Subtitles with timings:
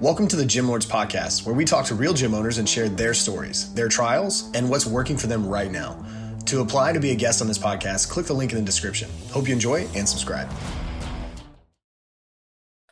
[0.00, 2.88] Welcome to the Gym Lords Podcast, where we talk to real gym owners and share
[2.88, 6.06] their stories, their trials, and what's working for them right now.
[6.46, 9.10] To apply to be a guest on this podcast, click the link in the description.
[9.32, 10.48] Hope you enjoy and subscribe.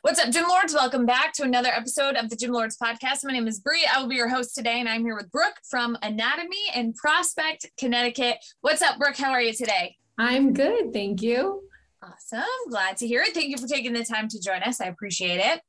[0.01, 0.73] What's up, Gym Lords?
[0.73, 3.23] Welcome back to another episode of the Gym Lords Podcast.
[3.23, 3.87] My name is Bree.
[3.89, 7.67] I will be your host today, and I'm here with Brooke from Anatomy in Prospect,
[7.79, 8.35] Connecticut.
[8.59, 9.15] What's up, Brooke?
[9.15, 9.95] How are you today?
[10.17, 10.91] I'm good.
[10.91, 11.61] Thank you.
[12.03, 12.43] Awesome.
[12.69, 13.33] Glad to hear it.
[13.33, 14.81] Thank you for taking the time to join us.
[14.81, 15.61] I appreciate it.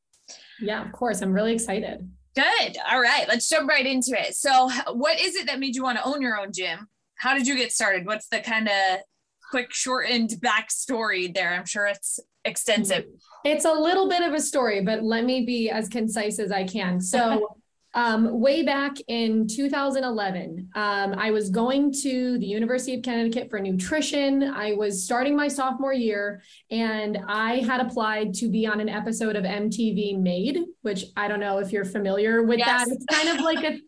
[0.60, 1.20] Yeah, of course.
[1.22, 2.08] I'm really excited.
[2.34, 2.76] Good.
[2.90, 3.26] All right.
[3.28, 4.34] Let's jump right into it.
[4.34, 6.88] So, what is it that made you want to own your own gym?
[7.16, 8.06] How did you get started?
[8.06, 9.00] What's the kind of
[9.50, 11.52] quick, shortened backstory there?
[11.52, 13.06] I'm sure it's extensive.
[13.44, 16.64] It's a little bit of a story, but let me be as concise as I
[16.64, 17.00] can.
[17.00, 17.56] So,
[17.98, 23.58] um, way back in 2011, um, I was going to the University of Connecticut for
[23.58, 24.44] nutrition.
[24.44, 29.34] I was starting my sophomore year, and I had applied to be on an episode
[29.34, 32.86] of MTV Made, which I don't know if you're familiar with yes.
[32.86, 32.94] that.
[32.94, 33.80] It's kind of like a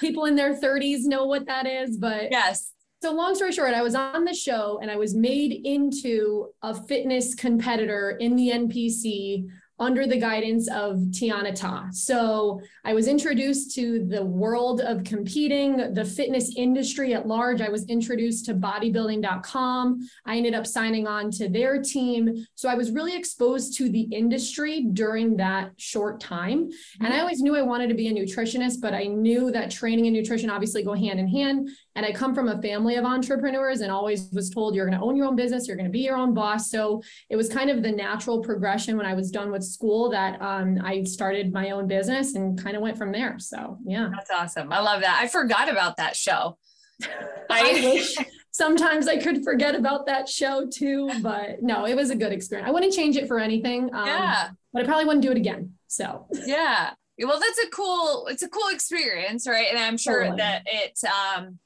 [0.00, 2.72] people in their 30s know what that is, but yes.
[3.00, 6.74] So long story short, I was on the show and I was made into a
[6.74, 9.46] fitness competitor in the NPC
[9.78, 11.88] under the guidance of Tiana Ta.
[11.92, 17.60] So I was introduced to the world of competing, the fitness industry at large.
[17.60, 20.08] I was introduced to bodybuilding.com.
[20.24, 22.46] I ended up signing on to their team.
[22.54, 26.70] So I was really exposed to the industry during that short time.
[27.00, 27.20] And I mm-hmm.
[27.20, 30.48] always knew I wanted to be a nutritionist, but I knew that training and nutrition
[30.48, 31.68] obviously go hand in hand.
[31.94, 35.04] And I come from a family of entrepreneurs and always was told you're going to
[35.04, 36.70] own your own business, you're going to be your own boss.
[36.70, 40.40] So it was kind of the natural progression when I was done with school that
[40.40, 43.38] um, I started my own business and kind of went from there.
[43.38, 44.08] So yeah.
[44.12, 44.72] That's awesome.
[44.72, 45.18] I love that.
[45.20, 46.58] I forgot about that show.
[47.50, 48.16] I wish
[48.50, 52.68] sometimes I could forget about that show too, but no, it was a good experience.
[52.68, 53.94] I wouldn't change it for anything.
[53.94, 54.50] Um, yeah.
[54.72, 55.74] But I probably wouldn't do it again.
[55.86, 56.92] So yeah.
[57.18, 59.68] Well, that's a cool, it's a cool experience, right?
[59.70, 60.38] And I'm sure totally.
[60.38, 61.58] that it um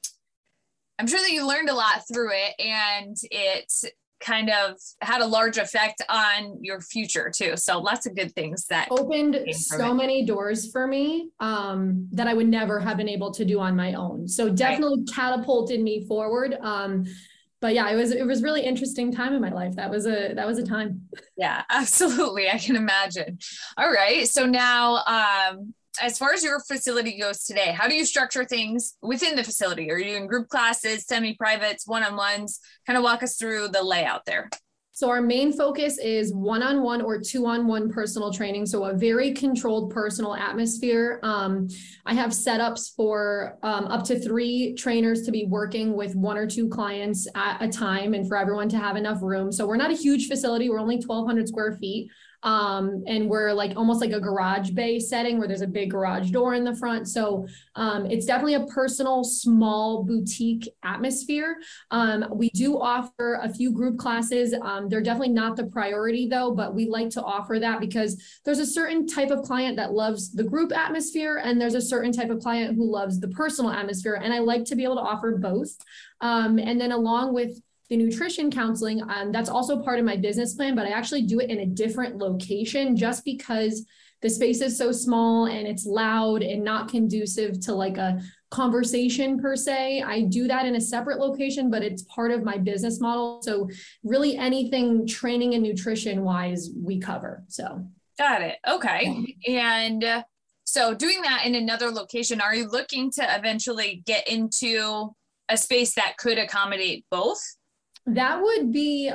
[1.00, 3.72] I'm sure that you learned a lot through it and it
[4.20, 7.57] kind of had a large effect on your future too.
[7.57, 9.95] So lots of good things that opened so it.
[9.95, 13.75] many doors for me um, that I would never have been able to do on
[13.75, 14.29] my own.
[14.29, 15.14] So definitely right.
[15.14, 16.57] catapulted me forward.
[16.61, 17.07] Um,
[17.61, 19.77] but yeah, it was it was really interesting time in my life.
[19.77, 21.02] That was a that was a time.
[21.37, 22.48] Yeah, absolutely.
[22.48, 23.39] I can imagine.
[23.77, 24.27] All right.
[24.27, 28.96] So now um as far as your facility goes today, how do you structure things
[29.02, 29.90] within the facility?
[29.90, 32.61] Are you doing group classes, semi privates, one on ones?
[32.86, 34.50] Kind of walk us through the layout there.
[34.92, 38.66] So, our main focus is one on one or two on one personal training.
[38.66, 41.20] So, a very controlled personal atmosphere.
[41.22, 41.68] Um,
[42.05, 46.46] I have setups for um, up to three trainers to be working with one or
[46.46, 49.52] two clients at a time and for everyone to have enough room.
[49.52, 52.10] So, we're not a huge facility, we're only 1,200 square feet
[52.42, 56.30] um, and we're like almost like a garage bay setting where there's a big garage
[56.30, 57.08] door in the front.
[57.08, 61.56] So um, it's definitely a personal, small boutique atmosphere.
[61.90, 64.55] Um, we do offer a few group classes.
[64.62, 68.58] Um, they're definitely not the priority though, but we like to offer that because there's
[68.58, 72.30] a certain type of client that loves the group atmosphere, and there's a certain type
[72.30, 74.14] of client who loves the personal atmosphere.
[74.14, 75.77] And I like to be able to offer both.
[76.20, 80.55] Um, and then along with the nutrition counseling, um, that's also part of my business
[80.55, 83.84] plan, but I actually do it in a different location just because
[84.23, 88.20] the space is so small and it's loud and not conducive to like a
[88.51, 90.02] conversation per se.
[90.02, 93.40] I do that in a separate location, but it's part of my business model.
[93.42, 93.68] So,
[94.05, 97.42] really, anything training and nutrition wise, we cover.
[97.48, 97.84] So,
[98.18, 98.58] got it.
[98.68, 99.36] Okay.
[99.48, 100.22] And uh,
[100.64, 105.11] so, doing that in another location, are you looking to eventually get into
[105.48, 107.40] a space that could accommodate both?
[108.14, 109.12] That would be,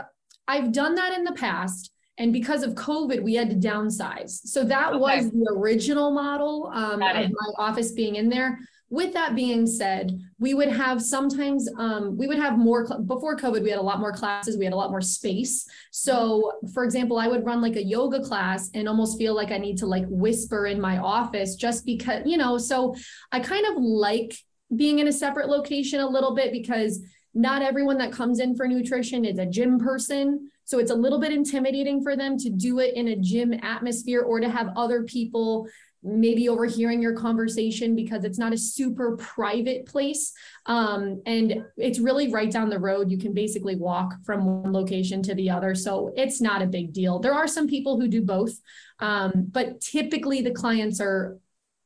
[0.48, 1.92] I've done that in the past.
[2.18, 4.30] And because of COVID, we had to downsize.
[4.46, 5.00] So that okay.
[5.00, 8.60] was the original model um, of my office being in there.
[8.90, 13.64] With that being said, we would have sometimes um, we would have more before COVID.
[13.64, 14.58] We had a lot more classes.
[14.58, 15.68] We had a lot more space.
[15.92, 19.58] So, for example, I would run like a yoga class and almost feel like I
[19.58, 22.58] need to like whisper in my office just because you know.
[22.58, 22.96] So,
[23.32, 24.38] I kind of like
[24.74, 27.02] being in a separate location a little bit because
[27.36, 30.50] not everyone that comes in for nutrition is a gym person.
[30.64, 34.22] So it's a little bit intimidating for them to do it in a gym atmosphere
[34.22, 35.68] or to have other people
[36.02, 40.32] maybe overhearing your conversation because it's not a super private place.
[40.68, 43.10] Um, and it's really right down the road.
[43.10, 45.74] You can basically walk from one location to the other.
[45.74, 47.20] So it's not a big deal.
[47.20, 48.54] There are some people who do both,
[49.00, 51.40] um, but typically the clients are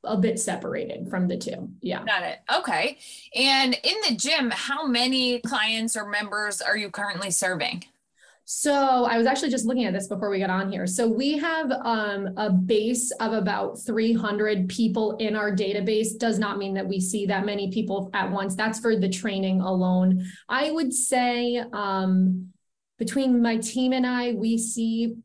[0.03, 1.69] a bit separated from the two.
[1.81, 2.03] Yeah.
[2.05, 2.39] Got it.
[2.53, 2.97] Okay.
[3.35, 7.83] And in the gym, how many clients or members are you currently serving?
[8.51, 10.87] So I was actually just looking at this before we got on here.
[10.87, 16.17] So we have um, a base of about 300 people in our database.
[16.17, 18.55] Does not mean that we see that many people at once.
[18.55, 20.25] That's for the training alone.
[20.47, 22.47] I would say um,
[22.97, 25.17] between my team and I, we see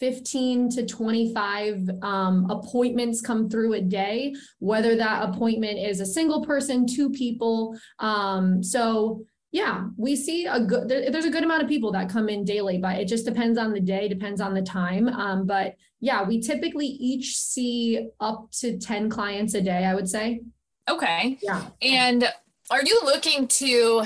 [0.00, 6.44] 15 to 25 um, appointments come through a day, whether that appointment is a single
[6.44, 7.78] person, two people.
[7.98, 12.28] Um, so yeah, we see a good, there's a good amount of people that come
[12.28, 15.08] in daily, but it just depends on the day, depends on the time.
[15.08, 20.08] Um, but yeah, we typically each see up to 10 clients a day, I would
[20.08, 20.40] say.
[20.88, 21.38] Okay.
[21.42, 21.68] Yeah.
[21.80, 22.30] And
[22.70, 24.04] are you looking to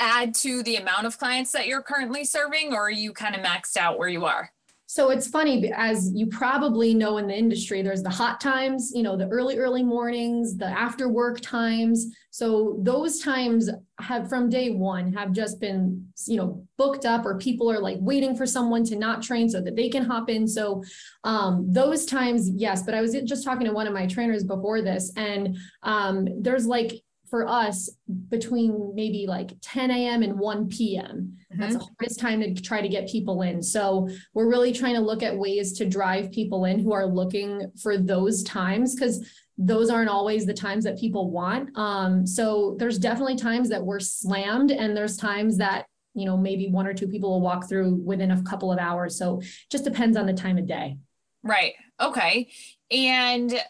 [0.00, 3.42] add to the amount of clients that you're currently serving, or are you kind of
[3.42, 4.50] maxed out where you are?
[4.96, 9.02] So it's funny, as you probably know in the industry, there's the hot times, you
[9.02, 12.06] know, the early, early mornings, the after work times.
[12.30, 13.68] So those times
[14.00, 17.98] have from day one have just been, you know, booked up or people are like
[18.00, 20.48] waiting for someone to not train so that they can hop in.
[20.48, 20.82] So
[21.24, 22.82] um, those times, yes.
[22.82, 26.66] But I was just talking to one of my trainers before this, and um, there's
[26.66, 27.02] like
[27.36, 27.90] for us
[28.30, 30.22] between maybe like 10 a.m.
[30.22, 31.04] and 1 p.m.
[31.52, 31.60] Mm-hmm.
[31.60, 33.62] That's the hardest time to try to get people in.
[33.62, 37.70] So we're really trying to look at ways to drive people in who are looking
[37.82, 39.22] for those times because
[39.58, 41.76] those aren't always the times that people want.
[41.76, 45.84] Um, so there's definitely times that we're slammed, and there's times that
[46.14, 49.18] you know maybe one or two people will walk through within a couple of hours.
[49.18, 50.96] So just depends on the time of day.
[51.42, 51.74] Right.
[52.00, 52.48] Okay.
[52.90, 53.62] And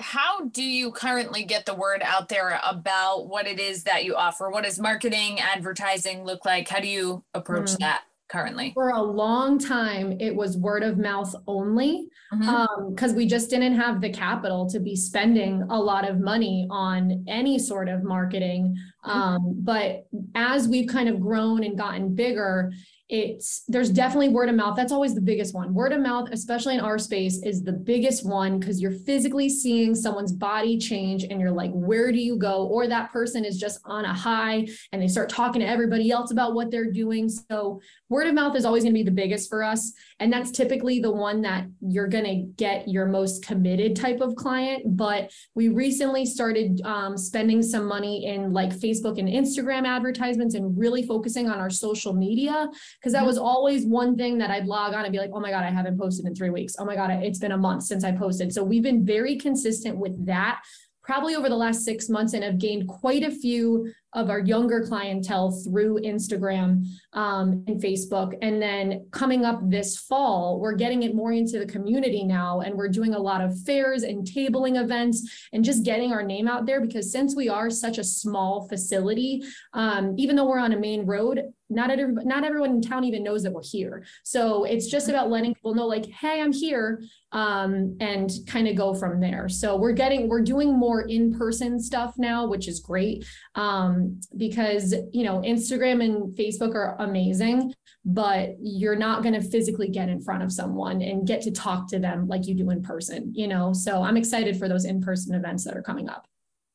[0.00, 4.16] how do you currently get the word out there about what it is that you
[4.16, 4.50] offer?
[4.50, 6.68] What does marketing, advertising look like?
[6.68, 7.78] How do you approach mm.
[7.78, 8.72] that currently?
[8.74, 13.04] For a long time, it was word of mouth only because mm-hmm.
[13.04, 17.24] um, we just didn't have the capital to be spending a lot of money on
[17.28, 18.76] any sort of marketing.
[19.04, 19.10] Mm-hmm.
[19.10, 22.72] Um, but as we've kind of grown and gotten bigger,
[23.10, 24.76] it's there's definitely word of mouth.
[24.76, 25.74] That's always the biggest one.
[25.74, 29.96] Word of mouth especially in our space is the biggest one because you're physically seeing
[29.96, 32.66] someone's body change and you're like where do you go?
[32.68, 36.30] Or that person is just on a high and they start talking to everybody else
[36.30, 37.28] about what they're doing.
[37.28, 39.92] So word of mouth is always going to be the biggest for us.
[40.20, 44.36] And that's typically the one that you're going to get your most committed type of
[44.36, 44.96] client.
[44.96, 50.76] But we recently started um, spending some money in like facebook and instagram advertisements and
[50.78, 52.68] really focusing on our social media
[53.00, 53.46] because that was mm-hmm.
[53.46, 55.98] always one thing that I'd log on and be like, oh my God, I haven't
[55.98, 56.76] posted in three weeks.
[56.78, 58.52] Oh my God, it's been a month since I posted.
[58.52, 60.60] So we've been very consistent with that
[61.02, 64.84] probably over the last six months and have gained quite a few of our younger
[64.84, 68.36] clientele through Instagram um, and Facebook.
[68.42, 72.60] And then coming up this fall, we're getting it more into the community now.
[72.60, 76.48] And we're doing a lot of fairs and tabling events and just getting our name
[76.48, 79.42] out there because since we are such a small facility,
[79.74, 81.42] um, even though we're on a main road,
[81.72, 84.04] not every, not everyone in town even knows that we're here.
[84.24, 88.74] So it's just about letting people know like, hey, I'm here um, and kind of
[88.74, 89.48] go from there.
[89.48, 93.24] So we're getting, we're doing more in-person stuff now, which is great.
[93.54, 97.74] Um, Um, because you know Instagram and Facebook are amazing,
[98.04, 101.88] but you're not going to physically get in front of someone and get to talk
[101.88, 103.32] to them like you do in person.
[103.34, 106.26] You know, so I'm excited for those in-person events that are coming up.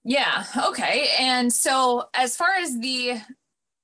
[0.04, 0.46] Yeah.
[0.68, 1.08] Okay.
[1.20, 3.20] And so as far as the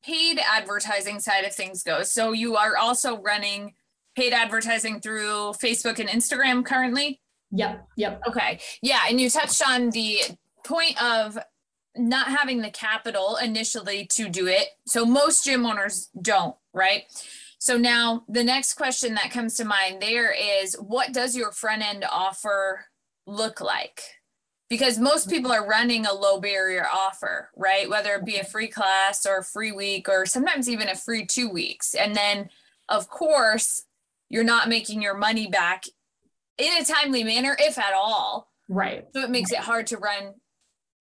[0.04, 3.74] paid advertising side of things goes, so you are also running
[4.16, 7.22] paid advertising through Facebook and Instagram currently?
[7.52, 7.88] Yep.
[7.98, 8.22] Yep.
[8.28, 8.60] Okay.
[8.82, 9.00] Yeah.
[9.10, 10.20] And you touched on the
[10.64, 11.38] point of
[11.96, 14.68] not having the capital initially to do it.
[14.86, 17.04] So most gym owners don't, right?
[17.60, 21.84] So now the next question that comes to mind there is what does your front
[21.84, 22.86] end offer
[23.28, 24.02] look like?
[24.70, 27.90] Because most people are running a low barrier offer, right?
[27.90, 31.26] Whether it be a free class or a free week or sometimes even a free
[31.26, 31.94] two weeks.
[31.94, 32.50] And then,
[32.88, 33.84] of course,
[34.30, 35.84] you're not making your money back
[36.58, 38.48] in a timely manner, if at all.
[38.70, 39.06] Right.
[39.14, 40.36] So it makes it hard to run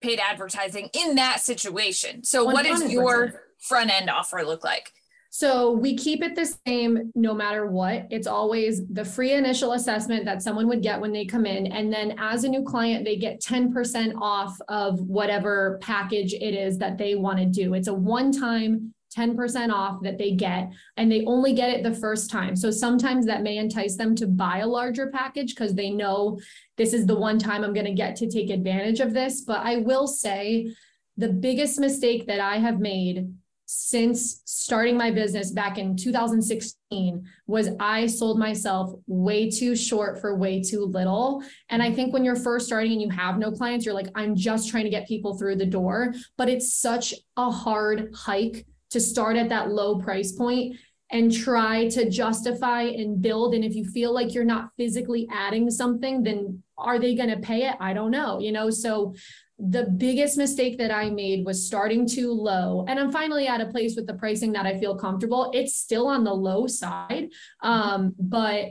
[0.01, 2.23] paid advertising in that situation.
[2.23, 2.53] So 100%.
[2.53, 4.91] what does your front end offer look like?
[5.33, 8.05] So we keep it the same no matter what.
[8.09, 11.67] It's always the free initial assessment that someone would get when they come in.
[11.67, 16.77] And then as a new client, they get 10% off of whatever package it is
[16.79, 17.75] that they want to do.
[17.75, 21.93] It's a one time 10% off that they get and they only get it the
[21.93, 22.55] first time.
[22.55, 26.39] So sometimes that may entice them to buy a larger package because they know
[26.77, 29.41] this is the one time I'm going to get to take advantage of this.
[29.41, 30.73] But I will say
[31.17, 33.27] the biggest mistake that I have made
[33.73, 40.35] since starting my business back in 2016 was I sold myself way too short for
[40.35, 41.41] way too little.
[41.69, 44.35] And I think when you're first starting and you have no clients, you're like, I'm
[44.35, 46.13] just trying to get people through the door.
[46.37, 50.75] But it's such a hard hike to start at that low price point
[51.11, 53.53] and try to justify and build.
[53.53, 57.37] And if you feel like you're not physically adding something, then are they going to
[57.37, 57.75] pay it?
[57.81, 58.69] I don't know, you know?
[58.69, 59.13] So
[59.59, 62.85] the biggest mistake that I made was starting too low.
[62.87, 65.51] And I'm finally at a place with the pricing that I feel comfortable.
[65.53, 67.27] It's still on the low side.
[67.61, 68.69] Um, but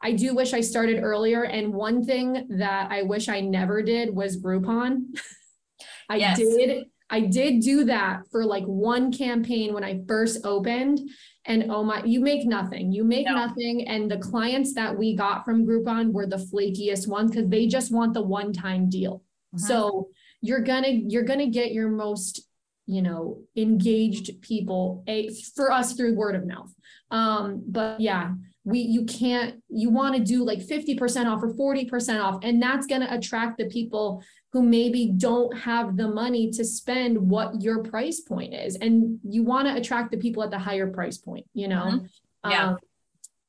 [0.00, 1.44] I do wish I started earlier.
[1.44, 5.18] And one thing that I wish I never did was Groupon.
[6.08, 6.38] I yes.
[6.38, 10.98] did I did do that for like one campaign when I first opened.
[11.44, 12.90] And oh my, you make nothing.
[12.90, 13.34] You make no.
[13.34, 13.86] nothing.
[13.86, 17.92] And the clients that we got from Groupon were the flakiest ones because they just
[17.92, 19.22] want the one-time deal.
[19.54, 19.66] Mm-hmm.
[19.66, 20.08] So
[20.40, 22.40] you're gonna you're gonna get your most
[22.86, 26.74] you know engaged people a, for us through word of mouth
[27.12, 28.32] um but yeah
[28.64, 32.86] we you can't you want to do like 50% off or 40% off and that's
[32.86, 37.82] going to attract the people who maybe don't have the money to spend what your
[37.82, 41.46] price point is and you want to attract the people at the higher price point
[41.54, 42.50] you know mm-hmm.
[42.50, 42.78] yeah um,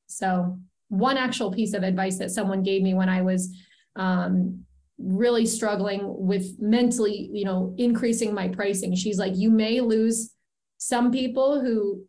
[0.07, 0.57] so
[0.89, 3.55] one actual piece of advice that someone gave me when i was
[3.95, 4.63] um,
[4.98, 8.95] really struggling with mentally, you know, increasing my pricing.
[8.95, 10.31] She's like, you may lose
[10.77, 12.05] some people who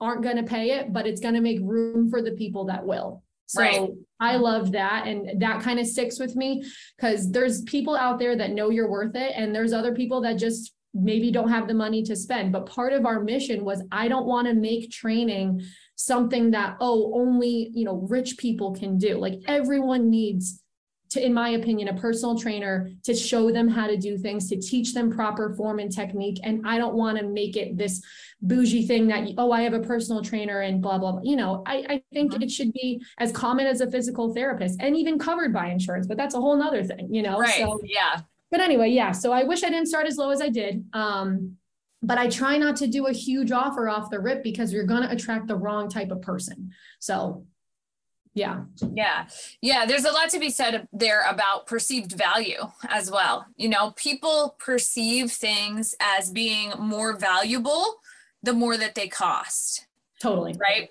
[0.00, 2.86] aren't going to pay it, but it's going to make room for the people that
[2.86, 3.22] will.
[3.50, 3.90] So right.
[4.20, 5.08] I love that.
[5.08, 6.64] And that kind of sticks with me
[6.96, 9.32] because there's people out there that know you're worth it.
[9.34, 12.52] And there's other people that just maybe don't have the money to spend.
[12.52, 15.62] But part of our mission was I don't want to make training
[15.96, 19.18] something that, oh, only, you know, rich people can do.
[19.18, 20.62] Like everyone needs
[21.10, 24.60] to, in my opinion, a personal trainer to show them how to do things, to
[24.60, 26.38] teach them proper form and technique.
[26.42, 28.00] And I don't want to make it this
[28.40, 31.20] bougie thing that, oh, I have a personal trainer and blah, blah, blah.
[31.22, 32.42] You know, I, I think mm-hmm.
[32.42, 36.16] it should be as common as a physical therapist and even covered by insurance, but
[36.16, 37.38] that's a whole nother thing, you know?
[37.38, 37.54] Right.
[37.54, 38.20] So, yeah.
[38.50, 39.12] But anyway, yeah.
[39.12, 40.84] So I wish I didn't start as low as I did.
[40.92, 41.56] Um,
[42.02, 45.02] but I try not to do a huge offer off the rip because you're going
[45.02, 46.70] to attract the wrong type of person.
[46.98, 47.44] So
[48.34, 48.62] yeah.
[48.94, 49.26] Yeah.
[49.60, 53.46] Yeah there's a lot to be said there about perceived value as well.
[53.56, 57.96] You know people perceive things as being more valuable
[58.42, 59.86] the more that they cost.
[60.20, 60.54] Totally.
[60.58, 60.90] Right?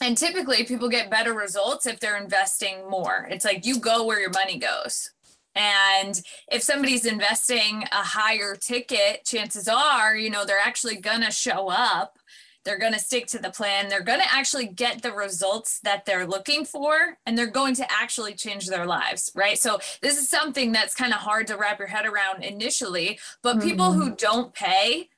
[0.00, 3.28] And typically people get better results if they're investing more.
[3.30, 5.10] It's like you go where your money goes.
[5.54, 6.20] And
[6.50, 12.18] if somebody's investing a higher ticket chances are you know they're actually gonna show up
[12.64, 13.88] they're going to stick to the plan.
[13.88, 17.92] They're going to actually get the results that they're looking for, and they're going to
[17.92, 19.58] actually change their lives, right?
[19.58, 23.56] So, this is something that's kind of hard to wrap your head around initially, but
[23.56, 23.68] mm-hmm.
[23.68, 25.10] people who don't pay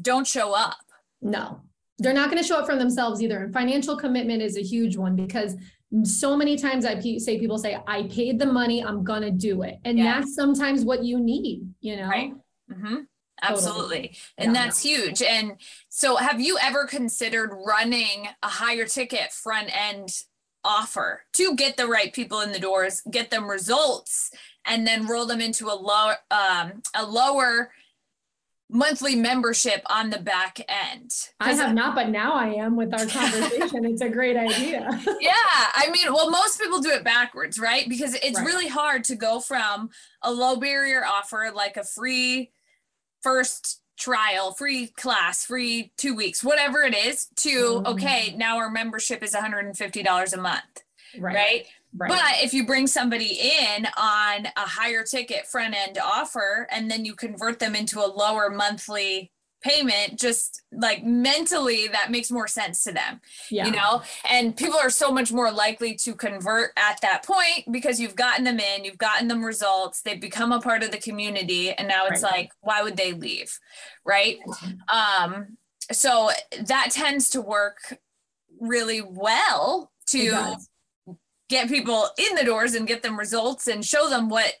[0.00, 0.76] don't show up.
[1.22, 1.60] No,
[1.98, 3.44] they're not going to show up from themselves either.
[3.44, 5.56] And financial commitment is a huge one because
[6.02, 9.62] so many times I say people say, I paid the money, I'm going to do
[9.62, 9.78] it.
[9.84, 10.24] And yes.
[10.24, 12.08] that's sometimes what you need, you know?
[12.08, 12.32] Right.
[12.70, 12.96] Mm-hmm.
[13.42, 14.16] Absolutely.
[14.38, 14.64] And yeah.
[14.64, 15.22] that's huge.
[15.22, 15.52] And
[15.88, 20.08] so, have you ever considered running a higher ticket front end
[20.64, 24.30] offer to get the right people in the doors, get them results,
[24.66, 27.70] and then roll them into a lower, um, a lower
[28.70, 31.10] monthly membership on the back end?
[31.38, 33.84] I have not, but now I am with our conversation.
[33.84, 34.88] it's a great idea.
[35.20, 35.32] yeah.
[35.34, 37.86] I mean, well, most people do it backwards, right?
[37.88, 38.46] Because it's right.
[38.46, 39.90] really hard to go from
[40.22, 42.52] a low barrier offer like a free
[43.24, 47.86] first trial, free class, free two weeks, whatever it is, to mm-hmm.
[47.86, 50.62] okay, now our membership is $150 a month.
[51.18, 51.34] Right.
[51.34, 51.66] right.
[51.96, 52.08] Right.
[52.08, 57.04] But if you bring somebody in on a higher ticket front end offer and then
[57.04, 59.30] you convert them into a lower monthly
[59.64, 63.64] payment just like mentally that makes more sense to them yeah.
[63.64, 67.98] you know and people are so much more likely to convert at that point because
[67.98, 71.70] you've gotten them in you've gotten them results they've become a part of the community
[71.70, 72.32] and now it's right.
[72.32, 73.58] like why would they leave
[74.04, 74.36] right
[74.92, 75.56] um
[75.90, 76.30] so
[76.66, 77.98] that tends to work
[78.60, 80.56] really well to
[81.48, 84.52] get people in the doors and get them results and show them what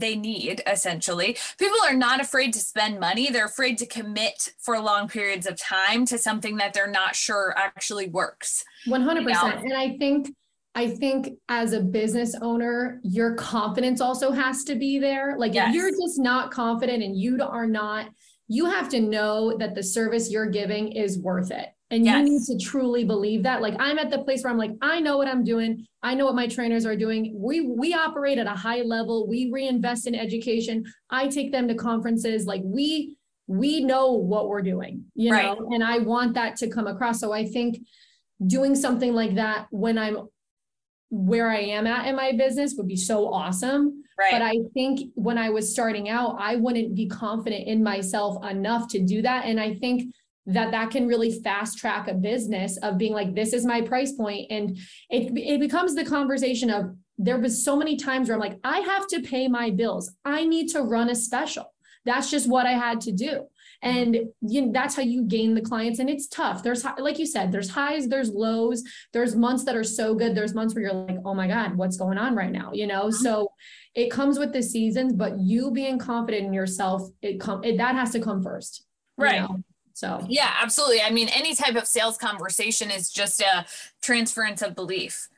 [0.00, 1.36] they need essentially.
[1.58, 3.30] People are not afraid to spend money.
[3.30, 7.54] They're afraid to commit for long periods of time to something that they're not sure
[7.56, 9.46] actually works 100% you know?
[9.46, 10.34] and i think
[10.74, 15.36] i think as a business owner your confidence also has to be there.
[15.38, 15.68] Like yes.
[15.68, 18.10] if you're just not confident and you are not
[18.48, 22.18] you have to know that the service you're giving is worth it and yes.
[22.18, 23.60] you need to truly believe that.
[23.60, 25.86] Like I'm at the place where I'm like, I know what I'm doing.
[26.02, 27.32] I know what my trainers are doing.
[27.34, 29.26] We we operate at a high level.
[29.28, 30.84] We reinvest in education.
[31.10, 32.46] I take them to conferences.
[32.46, 33.16] Like we
[33.46, 35.58] we know what we're doing, you right.
[35.58, 37.18] know, and I want that to come across.
[37.18, 37.78] So I think
[38.46, 40.28] doing something like that when I'm
[41.10, 44.04] where I am at in my business would be so awesome.
[44.16, 44.30] Right.
[44.30, 48.86] But I think when I was starting out, I wouldn't be confident in myself enough
[48.90, 49.46] to do that.
[49.46, 50.14] And I think
[50.52, 54.12] that that can really fast track a business of being like this is my price
[54.12, 54.50] point.
[54.50, 54.76] And
[55.08, 58.80] it it becomes the conversation of there was so many times where I'm like I
[58.80, 60.10] have to pay my bills.
[60.24, 61.72] I need to run a special.
[62.04, 63.46] That's just what I had to do.
[63.82, 66.00] And you know, that's how you gain the clients.
[66.00, 66.62] And it's tough.
[66.62, 70.54] There's like you said there's highs there's lows there's months that are so good there's
[70.54, 72.72] months where you're like oh my god what's going on right now?
[72.72, 73.04] You know?
[73.04, 73.22] Mm-hmm.
[73.22, 73.52] so
[73.94, 77.94] it comes with the seasons but you being confident in yourself it come it, that
[77.94, 78.84] has to come first.
[79.16, 79.40] Right.
[79.40, 79.62] know?
[80.00, 81.02] So, yeah, absolutely.
[81.02, 83.66] I mean, any type of sales conversation is just a
[84.00, 85.28] transference of belief,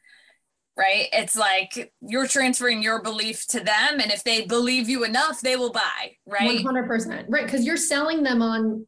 [0.77, 1.09] right?
[1.13, 4.01] It's like you're transferring your belief to them.
[4.01, 6.65] And if they believe you enough, they will buy, right?
[6.65, 7.25] 100%.
[7.29, 7.45] Right.
[7.45, 8.87] Because you're selling them on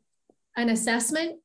[0.57, 1.41] an assessment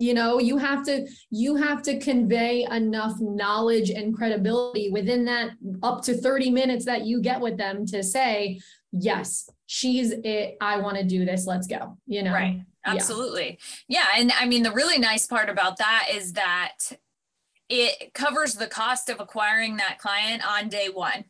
[0.00, 5.50] you know you have to you have to convey enough knowledge and credibility within that
[5.82, 8.60] up to 30 minutes that you get with them to say
[8.92, 14.04] yes she's it i want to do this let's go you know right absolutely yeah.
[14.14, 16.78] yeah and i mean the really nice part about that is that
[17.68, 21.24] it covers the cost of acquiring that client on day one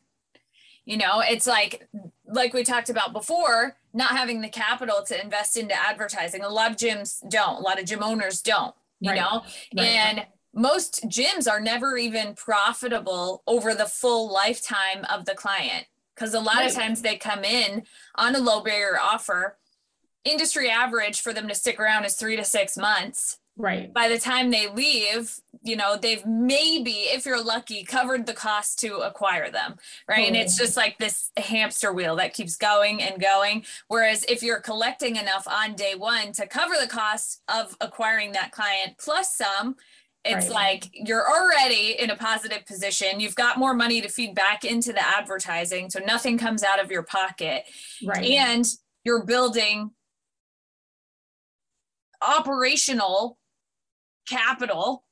[0.85, 1.87] you know it's like
[2.25, 6.71] like we talked about before not having the capital to invest into advertising a lot
[6.71, 9.19] of gyms don't a lot of gym owners don't you right.
[9.19, 9.43] know
[9.75, 9.85] right.
[9.85, 15.85] and most gyms are never even profitable over the full lifetime of the client
[16.19, 16.69] because a lot right.
[16.69, 17.83] of times they come in
[18.15, 19.57] on a low barrier offer.
[20.25, 23.37] Industry average for them to stick around is three to six months.
[23.59, 23.93] Right.
[23.93, 28.79] By the time they leave, you know, they've maybe, if you're lucky, covered the cost
[28.79, 29.75] to acquire them.
[30.07, 30.25] Right.
[30.25, 33.65] And it's just like this hamster wheel that keeps going and going.
[33.89, 38.53] Whereas if you're collecting enough on day one to cover the cost of acquiring that
[38.53, 39.75] client plus some,
[40.23, 40.55] it's right.
[40.55, 43.19] like you're already in a positive position.
[43.19, 45.89] You've got more money to feed back into the advertising.
[45.89, 47.63] So nothing comes out of your pocket.
[48.05, 48.23] Right.
[48.23, 48.65] And
[49.03, 49.91] you're building
[52.21, 53.37] operational
[54.27, 55.03] capital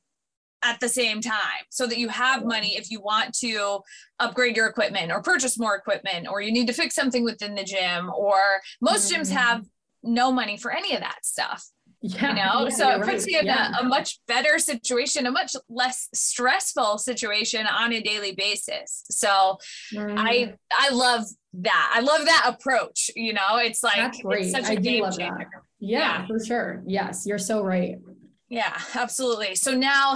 [0.63, 3.79] at the same time so that you have money if you want to
[4.19, 7.63] upgrade your equipment or purchase more equipment or you need to fix something within the
[7.63, 9.21] gym or most mm-hmm.
[9.21, 9.63] gyms have
[10.03, 11.63] no money for any of that stuff
[12.01, 13.27] yeah, you know yeah, so it puts right.
[13.27, 13.71] you in yeah.
[13.77, 19.57] a, a, much better situation a much less stressful situation on a daily basis so
[19.93, 20.15] mm.
[20.17, 24.73] i i love that i love that approach you know it's like it's such a
[24.73, 26.83] I game changer yeah, for sure.
[26.85, 27.97] Yes you're so right.
[28.49, 29.55] Yeah absolutely.
[29.55, 30.15] So now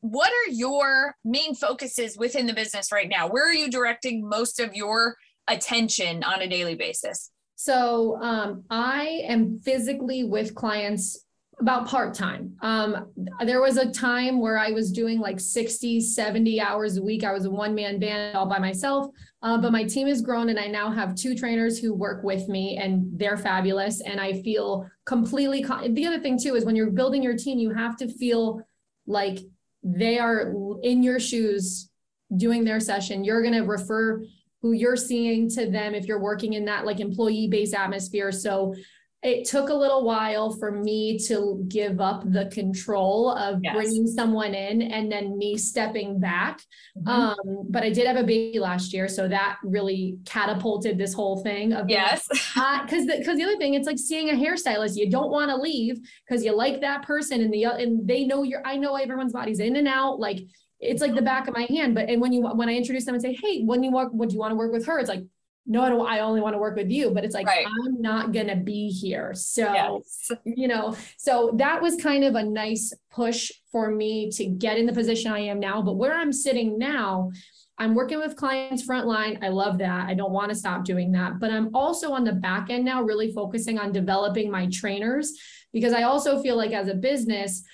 [0.00, 3.28] what are your main focuses within the business right now?
[3.28, 5.16] Where are you directing most of your
[5.48, 7.30] attention on a daily basis?
[7.54, 11.24] So um, I am physically with clients
[11.60, 12.56] about part time.
[12.60, 13.12] Um,
[13.44, 17.24] there was a time where I was doing like 60, 70 hours a week.
[17.24, 19.08] I was a one man band all by myself.
[19.42, 22.48] Uh, but my team has grown and I now have two trainers who work with
[22.48, 24.00] me and they're fabulous.
[24.00, 25.62] And I feel completely.
[25.62, 28.62] Con- the other thing too is when you're building your team, you have to feel
[29.06, 29.38] like
[29.82, 31.90] they are in your shoes
[32.36, 33.24] doing their session.
[33.24, 34.24] You're going to refer
[34.62, 38.30] who you're seeing to them if you're working in that like employee based atmosphere.
[38.30, 38.74] So
[39.22, 43.74] it took a little while for me to give up the control of yes.
[43.74, 46.60] bringing someone in and then me stepping back.
[46.98, 47.08] Mm-hmm.
[47.08, 51.40] Um, but I did have a baby last year, so that really catapulted this whole
[51.42, 54.96] thing of yes, because the, because the other thing, it's like seeing a hairstylist.
[54.96, 58.42] You don't want to leave because you like that person, and the and they know
[58.42, 58.62] you're.
[58.66, 60.18] I know everyone's body's in and out.
[60.18, 60.40] Like
[60.82, 61.94] it's like the back of my hand.
[61.94, 64.32] But and when you when I introduce them and say, hey, when you work, would
[64.32, 64.98] you want to work with her?
[64.98, 65.24] It's like,
[65.64, 66.06] no, I don't.
[66.06, 67.10] I only want to work with you.
[67.10, 67.66] But it's like right.
[67.66, 69.32] I'm not gonna be here.
[69.34, 70.30] So yes.
[70.44, 74.86] you know, so that was kind of a nice push for me to get in
[74.86, 75.82] the position I am now.
[75.82, 77.30] But where I'm sitting now.
[77.78, 79.42] I'm working with clients frontline.
[79.42, 80.06] I love that.
[80.06, 81.40] I don't want to stop doing that.
[81.40, 85.32] But I'm also on the back end now, really focusing on developing my trainers
[85.72, 87.64] because I also feel like as a business,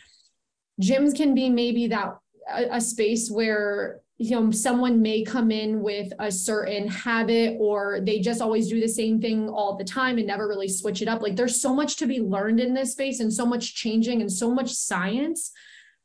[0.80, 2.16] gyms can be maybe that
[2.48, 8.00] a, a space where you know someone may come in with a certain habit or
[8.02, 11.08] they just always do the same thing all the time and never really switch it
[11.08, 11.22] up.
[11.22, 14.30] Like there's so much to be learned in this space and so much changing and
[14.30, 15.52] so much science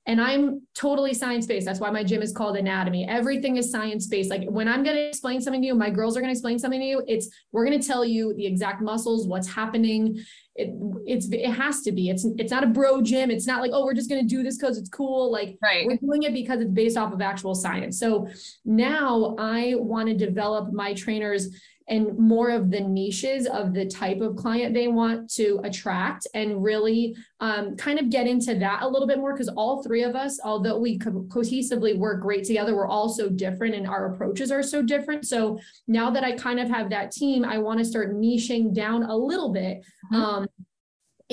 [0.05, 1.65] and I'm totally science based.
[1.65, 3.07] That's why my gym is called Anatomy.
[3.07, 4.29] Everything is science based.
[4.29, 6.59] Like when I'm going to explain something to you, my girls are going to explain
[6.59, 7.03] something to you.
[7.07, 10.21] It's we're going to tell you the exact muscles, what's happening.
[10.55, 10.71] It
[11.05, 12.09] it's it has to be.
[12.09, 13.31] It's it's not a bro gym.
[13.31, 15.31] It's not like oh we're just going to do this because it's cool.
[15.31, 15.87] Like right.
[15.87, 17.97] we're doing it because it's based off of actual science.
[17.97, 18.27] So
[18.65, 21.47] now I want to develop my trainers
[21.87, 26.63] and more of the niches of the type of client they want to attract and
[26.63, 30.15] really um, kind of get into that a little bit more because all three of
[30.15, 34.51] us although we co- cohesively work great together we're all so different and our approaches
[34.51, 37.85] are so different so now that i kind of have that team i want to
[37.85, 40.15] start niching down a little bit mm-hmm.
[40.15, 40.47] um,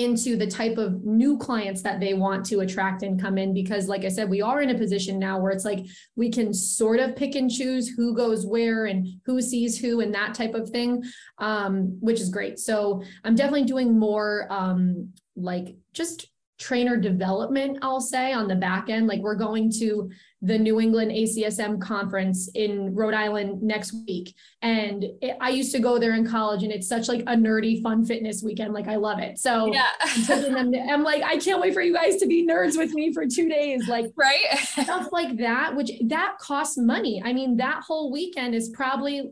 [0.03, 3.87] into the type of new clients that they want to attract and come in because
[3.87, 5.85] like i said we are in a position now where it's like
[6.15, 10.13] we can sort of pick and choose who goes where and who sees who and
[10.13, 11.03] that type of thing
[11.39, 16.27] um, which is great so i'm definitely doing more um, like just
[16.61, 19.07] trainer development, I'll say, on the back end.
[19.07, 20.11] Like we're going to
[20.43, 24.33] the New England ACSM conference in Rhode Island next week.
[24.63, 27.81] And it, I used to go there in college and it's such like a nerdy
[27.83, 28.73] fun fitness weekend.
[28.73, 29.37] Like I love it.
[29.37, 29.89] So yeah.
[30.29, 33.13] I'm, them, I'm like, I can't wait for you guys to be nerds with me
[33.13, 33.87] for two days.
[33.87, 34.57] Like right.
[34.57, 37.21] stuff like that, which that costs money.
[37.23, 39.31] I mean, that whole weekend is probably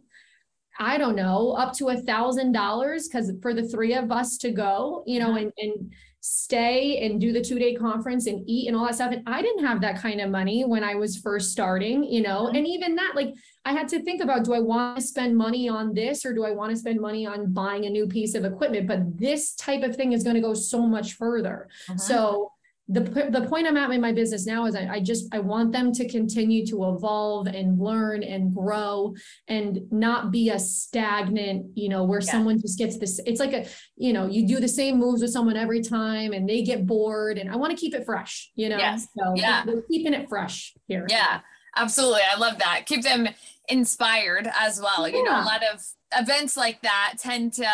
[0.82, 4.52] I don't know, up to a thousand dollars because for the three of us to
[4.52, 5.38] go, you know, mm-hmm.
[5.38, 9.12] and and stay and do the two day conference and eat and all that stuff.
[9.12, 12.48] And I didn't have that kind of money when I was first starting, you know,
[12.48, 12.56] mm-hmm.
[12.56, 13.34] and even that, like,
[13.66, 16.44] I had to think about do I want to spend money on this or do
[16.44, 18.88] I want to spend money on buying a new piece of equipment?
[18.88, 21.70] But this type of thing is going to go so much further.
[21.88, 21.98] Mm-hmm.
[21.98, 22.52] So
[22.92, 25.72] the, the point I'm at in my business now is I, I, just I want
[25.72, 29.14] them to continue to evolve and learn and grow
[29.48, 32.32] and not be a stagnant, you know, where yeah.
[32.32, 33.20] someone just gets this.
[33.28, 36.50] It's like a, you know, you do the same moves with someone every time and
[36.50, 37.38] they get bored.
[37.38, 38.78] And I want to keep it fresh, you know.
[38.78, 39.08] Yes.
[39.16, 39.64] So yeah.
[39.68, 41.06] we're keeping it fresh here.
[41.10, 41.42] Yeah,
[41.76, 42.22] absolutely.
[42.34, 42.88] I love that.
[42.88, 43.30] Keep them
[43.68, 45.08] inspired as well.
[45.08, 45.18] Yeah.
[45.18, 45.86] You know, a lot of
[46.18, 47.70] events like that tend to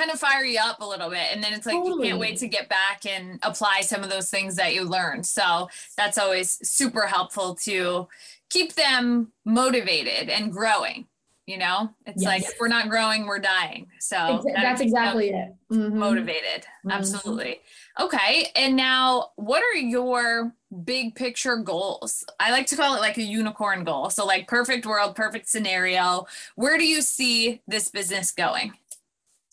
[0.00, 2.06] kind of fire you up a little bit and then it's like totally.
[2.06, 5.26] you can't wait to get back and apply some of those things that you learned.
[5.26, 8.08] So that's always super helpful to
[8.48, 11.06] keep them motivated and growing
[11.46, 11.90] you know?
[12.06, 12.28] It's yes.
[12.28, 13.88] like if we're not growing we're dying.
[13.98, 15.52] So that's exactly it.
[15.72, 15.98] Mm-hmm.
[15.98, 16.62] motivated.
[16.62, 16.90] Mm-hmm.
[16.92, 17.60] absolutely.
[17.98, 22.24] Okay and now what are your big picture goals?
[22.38, 24.10] I like to call it like a unicorn goal.
[24.10, 26.26] So like perfect world perfect scenario.
[26.54, 28.72] Where do you see this business going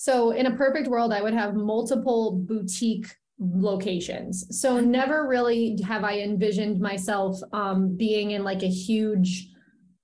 [0.08, 3.08] so in a perfect world, I would have multiple boutique
[3.42, 4.58] locations.
[4.58, 9.50] So never really have I envisioned myself um, being in like a huge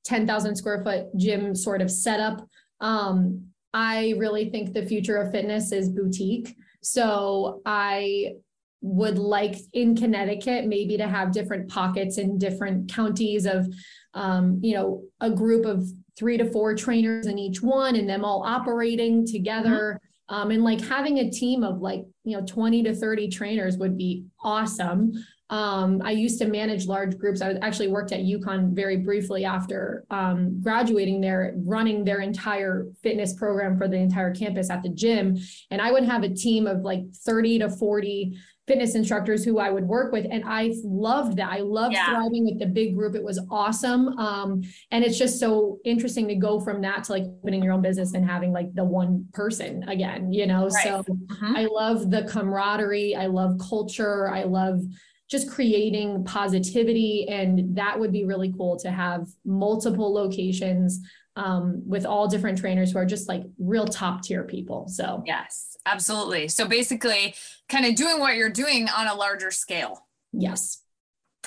[0.04, 2.46] 10,000 square foot gym sort of setup.
[2.82, 6.54] Um, I really think the future of fitness is boutique.
[6.82, 8.34] So I
[8.82, 13.74] would like in Connecticut maybe to have different pockets in different counties of,
[14.16, 18.24] um, you know, a group of three to four trainers in each one and them
[18.24, 20.00] all operating together.
[20.00, 20.36] Mm-hmm.
[20.36, 23.98] Um, and like having a team of like, you know, 20 to 30 trainers would
[23.98, 25.14] be awesome.
[25.50, 27.42] Um, I used to manage large groups.
[27.42, 33.34] I actually worked at UConn very briefly after um, graduating there, running their entire fitness
[33.34, 35.38] program for the entire campus at the gym.
[35.70, 39.70] And I would have a team of like 30 to 40 fitness instructors who I
[39.70, 40.26] would work with.
[40.30, 41.52] And I loved that.
[41.52, 42.06] I loved yeah.
[42.06, 43.14] thriving with the big group.
[43.14, 44.18] It was awesome.
[44.18, 47.82] Um, and it's just so interesting to go from that to like opening your own
[47.82, 50.70] business and having like the one person again, you know?
[50.70, 50.84] Right.
[50.84, 51.56] So mm-hmm.
[51.58, 53.16] I love the camaraderie.
[53.16, 54.30] I love culture.
[54.30, 54.82] I love
[55.30, 57.28] just creating positivity.
[57.28, 61.02] And that would be really cool to have multiple locations
[61.36, 64.88] um, with all different trainers who are just like real top tier people.
[64.88, 66.48] So, yes, absolutely.
[66.48, 67.36] So, basically,
[67.70, 70.08] kind of doing what you're doing on a larger scale.
[70.32, 70.82] Yes.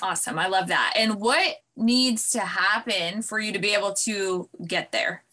[0.01, 0.37] Awesome.
[0.37, 0.93] I love that.
[0.95, 5.23] And what needs to happen for you to be able to get there?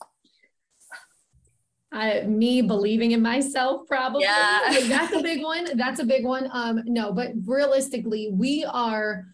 [1.92, 4.22] Uh, me believing in myself, probably.
[4.24, 4.80] Yeah.
[4.88, 5.76] That's a big one.
[5.76, 6.48] That's a big one.
[6.52, 9.26] Um, no, but realistically, we are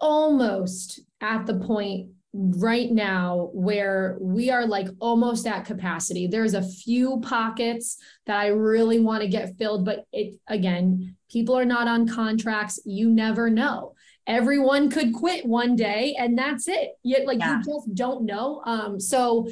[0.00, 6.26] almost at the point right now where we are like almost at capacity.
[6.26, 7.96] There's a few pockets
[8.26, 12.78] that I really want to get filled, but it again, people are not on contracts.
[12.84, 13.94] You never know.
[14.26, 16.90] Everyone could quit one day and that's it.
[17.02, 17.58] Yet like yeah.
[17.58, 18.62] you just don't know.
[18.66, 19.48] Um so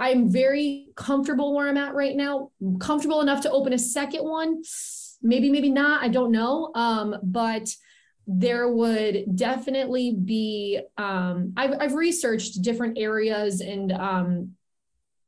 [0.00, 2.50] I'm very comfortable where I'm at right now.
[2.78, 4.62] Comfortable enough to open a second one.
[5.22, 6.70] Maybe maybe not, I don't know.
[6.76, 7.68] Um but
[8.26, 14.56] there would definitely be um, I've, I've researched different areas and um,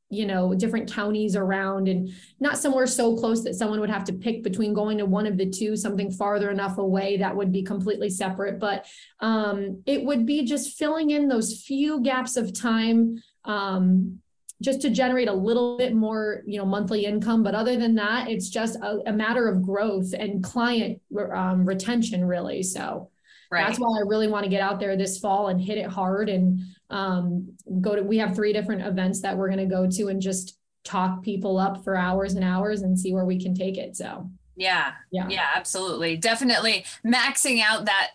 [0.09, 2.09] you know different counties around and
[2.39, 5.37] not somewhere so close that someone would have to pick between going to one of
[5.37, 8.59] the two something farther enough away that would be completely separate.
[8.59, 8.85] But
[9.19, 14.19] um, it would be just filling in those few gaps of time um,
[14.61, 17.43] just to generate a little bit more you know monthly income.
[17.43, 21.01] But other than that it's just a, a matter of growth and client
[21.33, 22.63] um, retention really.
[22.63, 23.09] So
[23.51, 23.65] right.
[23.65, 26.29] that's why i really want to get out there this fall and hit it hard
[26.29, 30.07] and um, go to we have three different events that we're going to go to
[30.07, 33.77] and just talk people up for hours and hours and see where we can take
[33.77, 34.29] it so.
[34.55, 34.93] Yeah.
[35.11, 35.27] Yeah.
[35.29, 36.17] Yeah absolutely.
[36.17, 38.09] Definitely maxing out that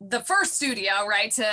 [0.00, 1.46] the first studio right to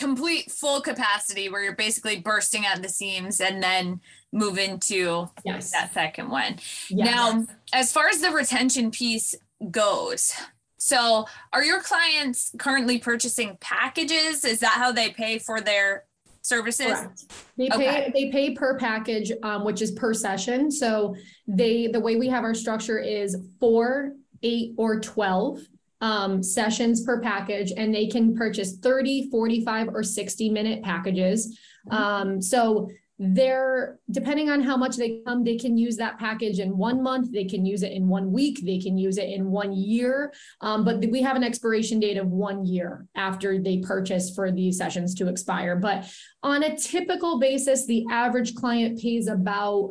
[0.00, 4.00] complete full capacity where you're basically bursting at the seams and then
[4.32, 5.70] move into yes.
[5.72, 6.56] that second one.
[6.88, 7.14] Yes.
[7.14, 9.34] Now, as far as the retention piece
[9.70, 10.32] goes,
[10.78, 14.46] so are your clients currently purchasing packages?
[14.46, 16.04] Is that how they pay for their
[16.40, 16.86] services?
[16.86, 17.24] Correct.
[17.58, 18.10] They pay okay.
[18.14, 20.70] they pay per package, um, which is per session.
[20.70, 21.14] So
[21.46, 25.60] they the way we have our structure is four, eight, or 12
[26.00, 31.58] um, sessions per package, and they can purchase 30, 45, or 60 minute packages.
[31.88, 31.96] Mm-hmm.
[31.96, 32.88] Um, so
[33.22, 37.30] they're depending on how much they come they can use that package in one month
[37.30, 40.32] they can use it in one week they can use it in one year
[40.62, 44.78] um, but we have an expiration date of one year after they purchase for these
[44.78, 46.10] sessions to expire but
[46.42, 49.90] on a typical basis the average client pays about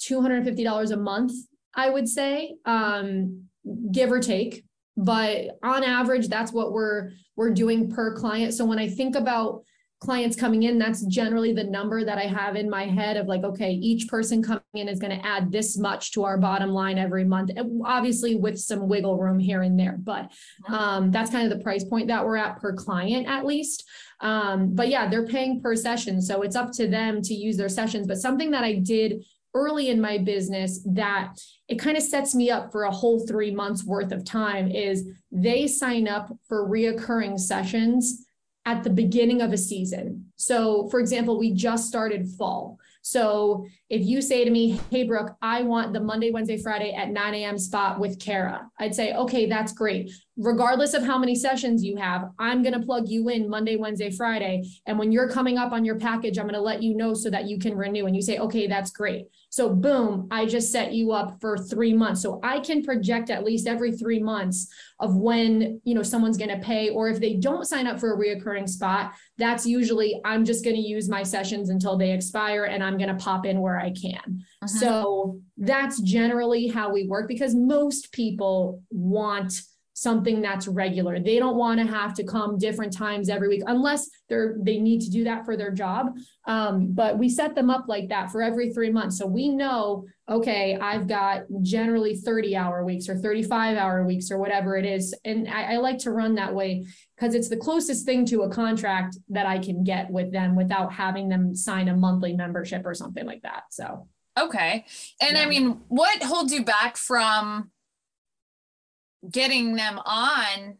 [0.00, 1.32] $250 a month
[1.74, 3.44] i would say um,
[3.92, 4.64] give or take
[4.98, 9.62] but on average that's what we're we're doing per client so when i think about
[10.00, 13.42] clients coming in, that's generally the number that I have in my head of like,
[13.42, 16.98] okay, each person coming in is going to add this much to our bottom line
[16.98, 17.50] every month,
[17.84, 19.96] obviously with some wiggle room here and there.
[19.98, 20.30] But
[20.68, 23.84] um, that's kind of the price point that we're at per client, at least.
[24.20, 26.22] Um, but yeah, they're paying per session.
[26.22, 28.06] So it's up to them to use their sessions.
[28.06, 31.34] But something that I did early in my business that
[31.68, 35.08] it kind of sets me up for a whole three months worth of time is
[35.32, 38.26] they sign up for reoccurring sessions
[38.66, 40.26] at the beginning of a season.
[40.36, 42.78] So, for example, we just started fall.
[43.10, 47.08] So if you say to me, Hey, Brooke, I want the Monday, Wednesday, Friday at
[47.08, 47.56] 9 a.m.
[47.56, 50.10] spot with Kara, I'd say, Okay, that's great.
[50.36, 54.10] Regardless of how many sessions you have, I'm going to plug you in Monday, Wednesday,
[54.10, 54.62] Friday.
[54.86, 57.30] And when you're coming up on your package, I'm going to let you know so
[57.30, 58.04] that you can renew.
[58.06, 59.26] And you say, Okay, that's great.
[59.50, 62.22] So, boom, I just set you up for three months.
[62.22, 64.68] So I can project at least every three months
[65.00, 68.14] of when you know someone's going to pay or if they don't sign up for
[68.14, 72.64] a reoccurring spot that's usually i'm just going to use my sessions until they expire
[72.64, 74.66] and i'm going to pop in where i can uh-huh.
[74.66, 79.62] so that's generally how we work because most people want
[79.98, 81.18] something that's regular.
[81.18, 85.00] They don't want to have to come different times every week unless they're they need
[85.00, 86.16] to do that for their job.
[86.46, 89.18] Um, but we set them up like that for every three months.
[89.18, 94.38] So we know, okay, I've got generally 30 hour weeks or 35 hour weeks or
[94.38, 95.14] whatever it is.
[95.24, 98.50] And I, I like to run that way because it's the closest thing to a
[98.50, 102.94] contract that I can get with them without having them sign a monthly membership or
[102.94, 103.64] something like that.
[103.70, 104.06] So
[104.38, 104.84] okay.
[105.20, 105.42] And yeah.
[105.42, 107.70] I mean, what holds you back from
[109.30, 110.76] getting them on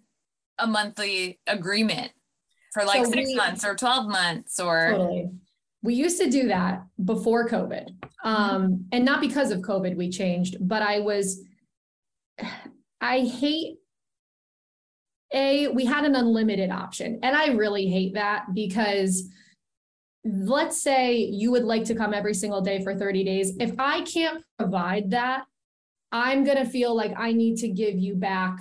[0.58, 2.12] a monthly agreement
[2.72, 5.30] for like so six we, months or 12 months or totally.
[5.82, 7.88] we used to do that before covid
[8.24, 8.74] um mm-hmm.
[8.92, 11.42] and not because of covid we changed but i was
[13.00, 13.76] i hate
[15.34, 19.28] a we had an unlimited option and i really hate that because
[20.24, 24.00] let's say you would like to come every single day for 30 days if i
[24.02, 25.44] can't provide that
[26.12, 28.58] I'm going to feel like I need to give you back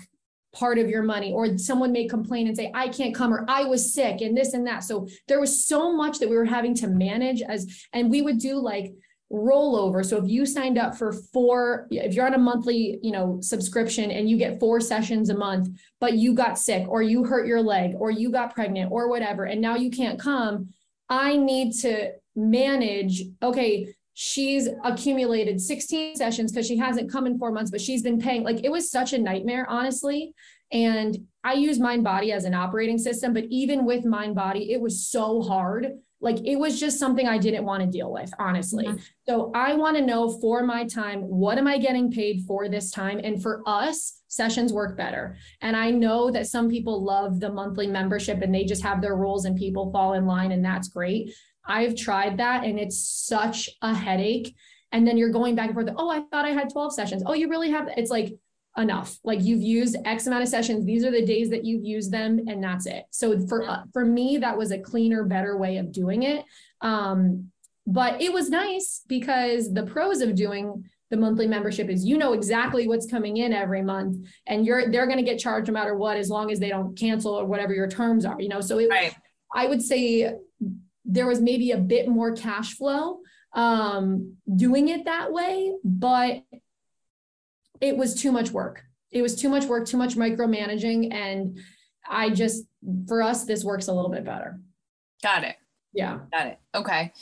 [0.54, 3.64] part of your money or someone may complain and say i can't come or i
[3.64, 4.84] was sick and this and that.
[4.84, 8.40] So there was so much that we were having to manage as and we would
[8.40, 8.94] do like
[9.32, 10.06] rollover.
[10.06, 14.10] So if you signed up for four if you're on a monthly you know subscription
[14.10, 17.62] and you get four sessions a month but you got sick or you hurt your
[17.62, 20.70] leg or you got pregnant or whatever and now you can't come
[21.10, 27.52] i need to manage okay she's accumulated 16 sessions because she hasn't come in four
[27.52, 28.42] months, but she's been paying.
[28.42, 30.34] Like it was such a nightmare, honestly.
[30.72, 35.44] And I use Mindbody as an operating system, but even with Mindbody, it was so
[35.44, 36.00] hard.
[36.20, 38.88] Like it was just something I didn't want to deal with, honestly.
[38.88, 38.98] Mm-hmm.
[39.30, 42.90] So I want to know for my time, what am I getting paid for this
[42.90, 43.22] time?
[43.24, 45.38] And for us, sessions work better.
[45.62, 49.16] And I know that some people love the monthly membership and they just have their
[49.16, 51.36] rules and people fall in line, and that's great.
[51.68, 54.56] I've tried that and it's such a headache.
[54.92, 55.90] And then you're going back and forth.
[55.98, 57.24] Oh, I thought I had 12 sessions.
[57.26, 57.90] Oh, you really have.
[57.98, 58.34] It's like
[58.78, 59.18] enough.
[59.24, 60.86] Like you've used X amount of sessions.
[60.86, 63.04] These are the days that you've used them, and that's it.
[63.12, 66.46] So for uh, for me, that was a cleaner, better way of doing it.
[66.82, 67.52] Um,
[67.86, 72.34] but it was nice because the pros of doing the monthly membership is you know
[72.34, 75.96] exactly what's coming in every month and you're they're going to get charged no matter
[75.96, 78.78] what as long as they don't cancel or whatever your terms are you know so
[78.78, 79.16] it, right.
[79.56, 80.34] i would say
[81.08, 83.22] there was maybe a bit more cash flow
[83.54, 86.44] um, doing it that way, but
[87.82, 88.84] it was too much work.
[89.12, 91.14] It was too much work, too much micromanaging.
[91.14, 91.58] And
[92.08, 92.66] I just,
[93.08, 94.60] for us, this works a little bit better.
[95.24, 95.56] Got it.
[95.94, 96.20] Yeah.
[96.32, 96.60] Got it.
[96.76, 97.14] Okay.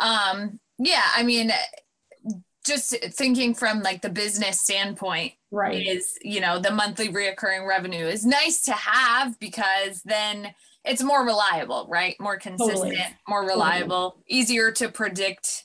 [0.00, 1.04] Um, yeah.
[1.14, 1.52] I mean,
[2.64, 8.06] just thinking from like the business standpoint right is you know the monthly reoccurring revenue
[8.06, 12.16] is nice to have because then it's more reliable right?
[12.20, 13.16] More consistent totally.
[13.28, 14.24] more reliable totally.
[14.28, 15.64] easier to predict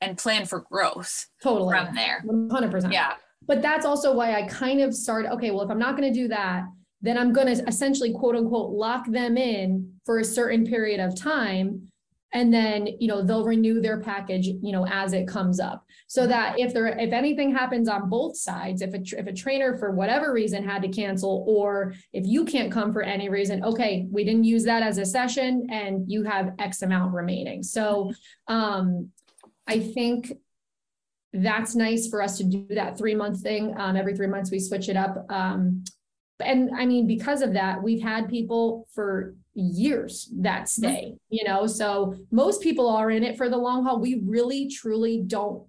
[0.00, 1.76] and plan for growth totally.
[1.76, 2.22] from there.
[2.26, 3.14] 100% yeah.
[3.46, 6.20] But that's also why i kind of started okay well if i'm not going to
[6.20, 6.64] do that
[7.00, 11.18] then i'm going to essentially quote unquote lock them in for a certain period of
[11.18, 11.88] time
[12.34, 16.26] and then you know they'll renew their package you know as it comes up so
[16.26, 19.92] that if there if anything happens on both sides if a, if a trainer for
[19.92, 24.24] whatever reason had to cancel or if you can't come for any reason okay we
[24.24, 27.62] didn't use that as a session and you have x amount remaining.
[27.62, 28.10] So
[28.48, 29.10] um
[29.66, 30.32] i think
[31.34, 33.74] that's nice for us to do that three month thing.
[33.78, 35.30] Um, every three months we switch it up.
[35.30, 35.84] Um,
[36.40, 40.84] and i mean because of that we've had people for years that mm-hmm.
[40.84, 41.66] stay you know?
[41.66, 44.00] So most people are in it for the long haul.
[44.00, 45.67] We really truly don't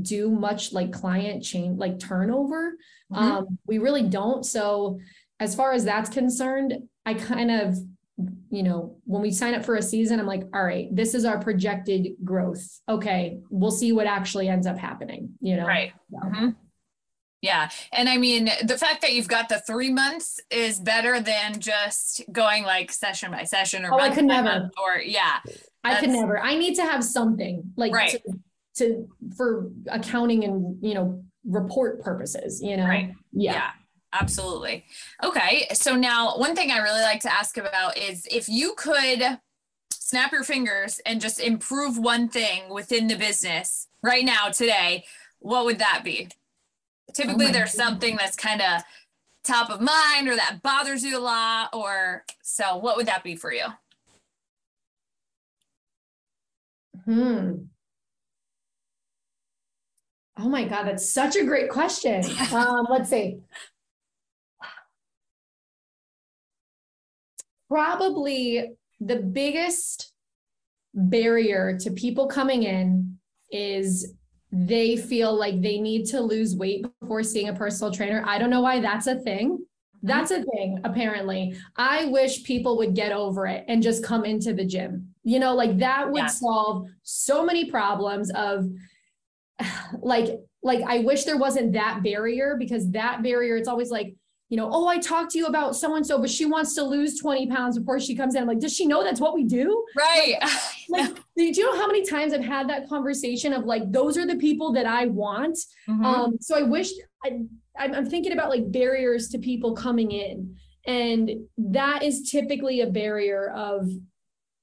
[0.00, 2.72] do much like client change like turnover
[3.12, 3.14] mm-hmm.
[3.14, 4.98] um we really don't so
[5.40, 6.74] as far as that's concerned
[7.04, 7.76] i kind of
[8.50, 11.24] you know when we sign up for a season i'm like all right this is
[11.24, 16.50] our projected growth okay we'll see what actually ends up happening you know right mm-hmm.
[17.42, 17.70] Yeah.
[17.92, 22.22] And I mean, the fact that you've got the three months is better than just
[22.30, 24.70] going like session by session or oh, I could never.
[24.80, 25.40] or yeah.
[25.82, 26.40] I could never.
[26.40, 28.10] I need to have something like right.
[28.10, 28.20] to,
[28.76, 32.86] to for accounting and you know report purposes, you know.
[32.86, 33.12] Right.
[33.32, 33.52] Yeah.
[33.52, 33.70] yeah.
[34.14, 34.84] Absolutely.
[35.22, 35.66] Okay.
[35.72, 39.38] So now one thing I really like to ask about is if you could
[39.90, 45.04] snap your fingers and just improve one thing within the business right now today,
[45.38, 46.28] what would that be?
[47.14, 48.82] Typically, oh there's something that's kind of
[49.44, 51.70] top of mind or that bothers you a lot.
[51.72, 53.64] Or so, what would that be for you?
[57.04, 57.52] Hmm.
[60.42, 62.24] Oh my God, that's such a great question.
[62.52, 63.38] um, let's see.
[67.68, 70.12] Probably the biggest
[70.94, 73.18] barrier to people coming in
[73.52, 74.14] is
[74.50, 78.24] they feel like they need to lose weight before seeing a personal trainer.
[78.26, 79.52] I don't know why that's a thing.
[79.52, 80.06] Mm-hmm.
[80.06, 81.56] That's a thing, apparently.
[81.76, 85.14] I wish people would get over it and just come into the gym.
[85.22, 86.26] You know, like that would yeah.
[86.26, 88.66] solve so many problems of
[90.00, 90.28] like,
[90.62, 94.14] like I wish there wasn't that barrier because that barrier, it's always like,
[94.52, 96.82] you know, oh, I talked to you about so and so, but she wants to
[96.82, 98.42] lose 20 pounds before she comes in.
[98.42, 99.82] I'm like, does she know that's what we do?
[99.96, 100.36] Right.
[100.90, 104.18] Like, like do you know how many times I've had that conversation of like, those
[104.18, 105.56] are the people that I want?
[105.88, 106.04] Mm-hmm.
[106.04, 106.90] Um, so I wish
[107.24, 107.40] I,
[107.78, 110.54] I'm thinking about like barriers to people coming in.
[110.86, 113.88] And that is typically a barrier of,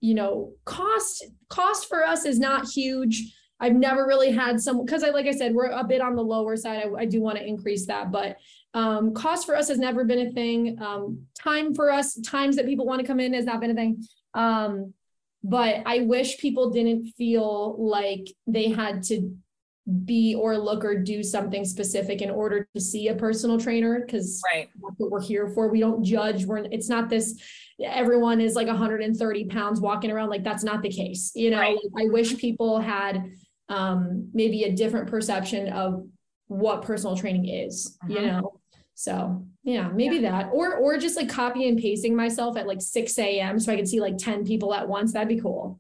[0.01, 1.25] you know, cost.
[1.49, 3.33] Cost for us is not huge.
[3.59, 6.23] I've never really had some because I like I said, we're a bit on the
[6.23, 6.85] lower side.
[6.85, 8.37] I, I do want to increase that, but
[8.73, 10.77] um, cost for us has never been a thing.
[10.81, 13.75] Um, time for us, times that people want to come in has not been a
[13.75, 14.03] thing.
[14.33, 14.93] Um,
[15.43, 19.35] but I wish people didn't feel like they had to
[20.05, 24.41] be or look or do something specific in order to see a personal trainer because
[24.53, 24.69] right.
[24.81, 25.69] that's what we're here for.
[25.69, 26.45] We don't judge.
[26.45, 27.41] We're it's not this
[27.81, 31.31] everyone is like 130 pounds walking around like that's not the case.
[31.33, 31.77] You know, right.
[31.93, 33.31] like, I wish people had
[33.69, 36.05] um maybe a different perception of
[36.47, 38.27] what personal training is, you mm-hmm.
[38.27, 38.59] know.
[38.95, 40.31] So yeah, maybe yeah.
[40.31, 40.49] that.
[40.51, 43.59] Or or just like copy and pasting myself at like 6 a.m.
[43.59, 45.13] so I could see like 10 people at once.
[45.13, 45.79] That'd be cool.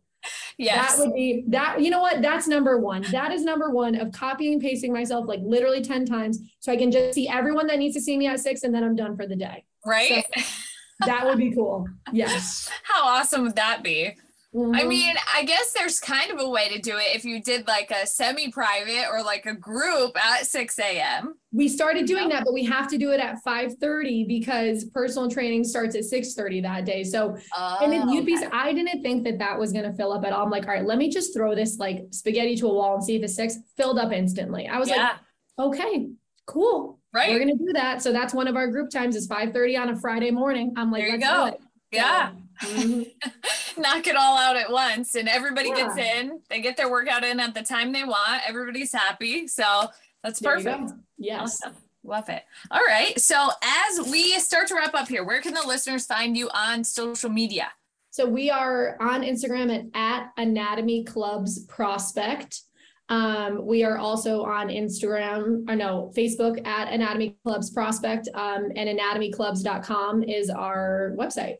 [0.57, 0.97] Yes.
[0.97, 2.21] That would be that, you know what?
[2.21, 3.01] That's number one.
[3.11, 6.75] That is number one of copying and pasting myself like literally 10 times so I
[6.75, 9.15] can just see everyone that needs to see me at six and then I'm done
[9.15, 9.63] for the day.
[9.85, 10.25] Right.
[10.35, 10.41] So
[11.05, 11.87] that would be cool.
[12.11, 12.69] Yes.
[12.83, 14.17] How awesome would that be?
[14.55, 14.75] Mm-hmm.
[14.75, 17.67] I mean, I guess there's kind of a way to do it if you did
[17.67, 21.35] like a semi private or like a group at 6 a.m.
[21.51, 25.65] We started doing that, but we have to do it at 5:30 because personal training
[25.65, 27.03] starts at 6:30 that day.
[27.03, 28.47] So, oh, and then you'd be, okay.
[28.51, 30.45] I didn't think that that was going to fill up at all.
[30.45, 33.03] I'm like, all right, let me just throw this like spaghetti to a wall and
[33.03, 34.67] see if it's six filled up instantly.
[34.67, 35.17] I was yeah.
[35.59, 36.07] like, okay,
[36.47, 36.99] cool.
[37.13, 37.31] Right.
[37.31, 38.01] We're going to do that.
[38.01, 40.73] So that's one of our group times is 5:30 on a Friday morning.
[40.75, 41.55] I'm like, there you go.
[41.91, 42.31] Yeah.
[42.63, 43.81] Mm-hmm.
[43.81, 45.75] Knock it all out at once and everybody yeah.
[45.75, 46.41] gets in.
[46.49, 48.41] They get their workout in at the time they want.
[48.47, 49.47] Everybody's happy.
[49.47, 49.87] So
[50.23, 50.91] that's there perfect.
[51.17, 51.61] Yes.
[51.63, 51.75] Awesome.
[52.03, 52.43] Love it.
[52.71, 53.19] All right.
[53.19, 56.83] So as we start to wrap up here, where can the listeners find you on
[56.83, 57.71] social media?
[58.11, 62.61] So we are on Instagram at, at Anatomy Clubs Prospect.
[63.09, 68.99] Um, we are also on Instagram, or no, Facebook at Anatomy Clubs Prospect, um, and
[68.99, 71.57] anatomyclubs.com is our website.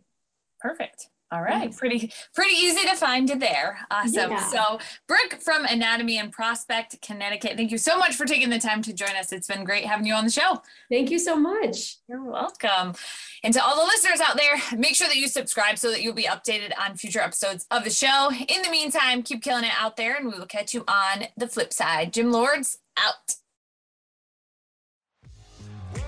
[0.60, 1.10] Perfect.
[1.32, 3.78] All right, pretty pretty easy to find it there.
[3.92, 4.32] Awesome.
[4.32, 4.50] Yeah.
[4.50, 7.56] So, Brooke from Anatomy and Prospect, Connecticut.
[7.56, 9.32] Thank you so much for taking the time to join us.
[9.32, 10.64] It's been great having you on the show.
[10.90, 11.98] Thank you so much.
[12.08, 12.96] You're welcome.
[13.44, 16.16] And to all the listeners out there, make sure that you subscribe so that you'll
[16.16, 18.32] be updated on future episodes of the show.
[18.32, 21.48] In the meantime, keep killing it out there, and we will catch you on the
[21.48, 22.12] flip side.
[22.12, 23.36] Gym Lords out.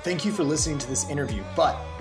[0.03, 1.77] Thank you for listening to this interview, but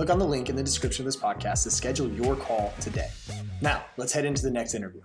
[0.00, 3.10] Click on the link in the description of this podcast to schedule your call today.
[3.60, 5.02] Now, let's head into the next interview.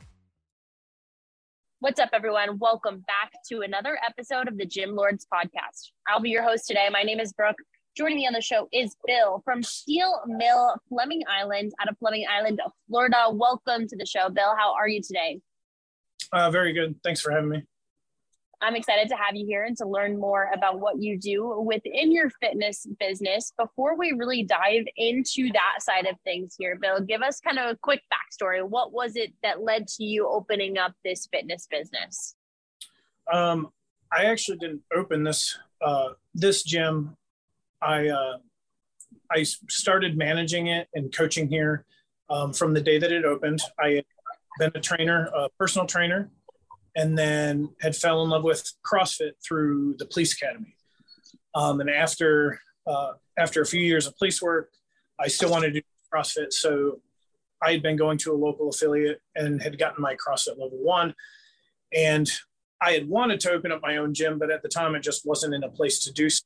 [1.81, 2.59] What's up, everyone?
[2.59, 5.89] Welcome back to another episode of the Gym Lords podcast.
[6.07, 6.87] I'll be your host today.
[6.89, 7.57] My name is Brooke.
[7.97, 12.23] Joining me on the show is Bill from Steel Mill Fleming Island out of Fleming
[12.31, 13.25] Island, Florida.
[13.33, 14.55] Welcome to the show, Bill.
[14.57, 15.41] How are you today?
[16.31, 16.95] Uh, very good.
[17.03, 17.63] Thanks for having me.
[18.61, 22.11] I'm excited to have you here and to learn more about what you do within
[22.11, 23.53] your fitness business.
[23.57, 27.71] Before we really dive into that side of things here, Bill, give us kind of
[27.71, 28.67] a quick backstory.
[28.67, 32.35] What was it that led to you opening up this fitness business?
[33.31, 33.69] Um,
[34.11, 37.15] I actually didn't open this uh, this gym.
[37.81, 38.37] I uh,
[39.31, 41.85] I started managing it and coaching here
[42.29, 43.61] um, from the day that it opened.
[43.79, 44.05] I had
[44.59, 46.29] been a trainer, a personal trainer
[46.95, 50.75] and then had fell in love with CrossFit through the police academy.
[51.53, 54.69] Um, and after uh, after a few years of police work,
[55.19, 56.53] I still wanted to do CrossFit.
[56.53, 57.01] So
[57.61, 61.13] I had been going to a local affiliate and had gotten my CrossFit level one.
[61.93, 62.29] And
[62.81, 65.25] I had wanted to open up my own gym, but at the time it just
[65.25, 66.43] wasn't in a place to do so.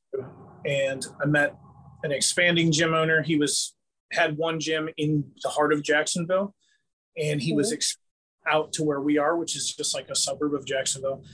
[0.64, 1.56] And I met
[2.02, 3.22] an expanding gym owner.
[3.22, 3.74] He was
[4.12, 6.54] had one gym in the heart of Jacksonville,
[7.16, 7.58] and he mm-hmm.
[7.58, 7.72] was
[8.50, 11.24] out to where we are, which is just like a suburb of Jacksonville.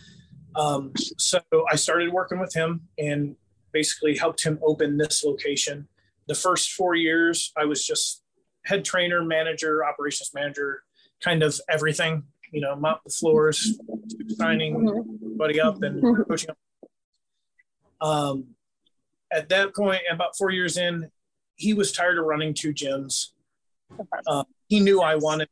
[0.55, 1.41] Um, so
[1.71, 3.37] I started working with him and
[3.73, 5.89] basically helped him open this location.
[6.29, 8.23] The first four years, I was just
[8.64, 10.83] head trainer, manager, operations manager,
[11.23, 12.25] kind of everything.
[12.53, 13.79] You know, mop the floors,
[14.29, 14.89] signing
[15.21, 16.51] everybody up, and coaching.
[18.01, 18.49] Um,
[19.33, 21.11] at that point, about four years in,
[21.57, 23.31] he was tired of running two gyms.
[24.27, 25.49] Uh, he knew I wanted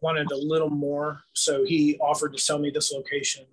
[0.00, 3.46] wanted a little more, so he offered to sell me this location.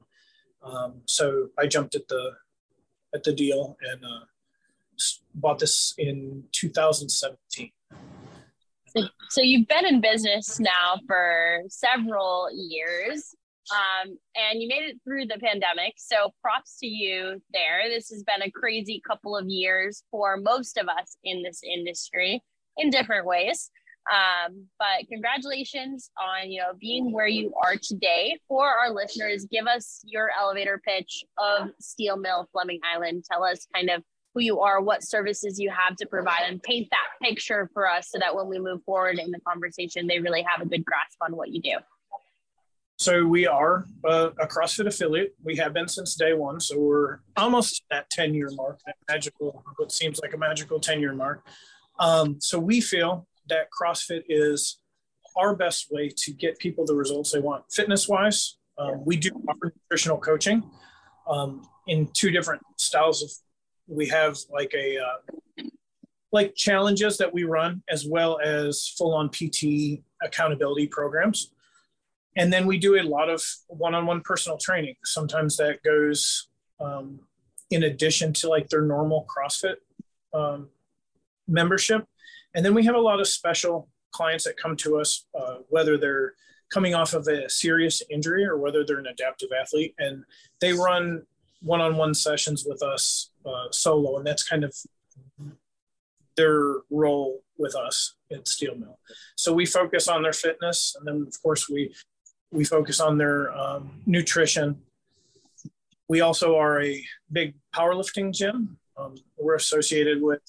[0.63, 2.32] Um, so I jumped at the
[3.13, 4.25] at the deal and uh,
[5.34, 7.71] bought this in 2017.
[8.88, 13.36] So, so you've been in business now for several years,
[13.71, 15.93] um, and you made it through the pandemic.
[15.97, 17.89] So props to you there.
[17.89, 22.43] This has been a crazy couple of years for most of us in this industry
[22.78, 23.69] in different ways.
[24.12, 28.38] Um, but congratulations on you know being where you are today.
[28.47, 33.26] For our listeners, give us your elevator pitch of Steel Mill Fleming Island.
[33.30, 34.03] Tell us kind of
[34.34, 38.10] who you are, what services you have to provide, and paint that picture for us
[38.12, 41.18] so that when we move forward in the conversation, they really have a good grasp
[41.22, 41.78] on what you do.
[42.99, 45.36] So we are a, a CrossFit affiliate.
[45.43, 46.60] We have been since day one.
[46.60, 50.99] So we're almost at 10 year mark, that magical, what seems like a magical 10
[50.99, 51.45] year mark.
[51.99, 54.79] Um, so we feel that CrossFit is
[55.35, 58.57] our best way to get people the results they want fitness wise.
[58.77, 60.63] Um, we do offer nutritional coaching
[61.29, 63.31] um, in two different styles of.
[63.89, 65.63] We have like a uh,
[66.33, 71.53] like challenges that we run as well as full on PT accountability programs.
[72.35, 74.95] And then we do a lot of one on one personal training.
[75.03, 77.21] Sometimes that goes um,
[77.71, 79.77] in addition to like their normal CrossFit
[80.33, 80.69] um,
[81.47, 82.05] membership.
[82.58, 85.95] And then we have a lot of special clients that come to us, uh, whether
[85.95, 86.34] they're
[86.74, 90.26] coming off of a serious injury or whether they're an adaptive athlete, and
[90.60, 91.22] they run
[91.62, 94.76] one-on-one sessions with us uh, solo, and that's kind of
[96.36, 98.97] their role with us at Steel Mill.
[99.36, 101.93] So we focus on their fitness, and then of course we
[102.51, 104.82] we focus on their um, nutrition.
[106.10, 108.78] We also are a big powerlifting gym.
[108.97, 110.41] Um, we're associated with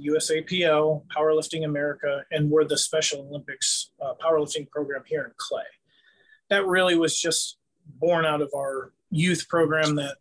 [0.00, 5.64] USAPL, Powerlifting America, and we're the Special Olympics uh, powerlifting program here in Clay.
[6.50, 10.16] That really was just born out of our youth program that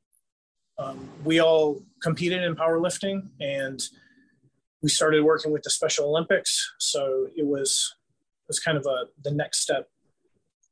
[0.77, 3.81] um, we all competed in powerlifting and
[4.81, 6.73] we started working with the Special Olympics.
[6.79, 7.95] So it was
[8.43, 9.89] it was kind of a the next step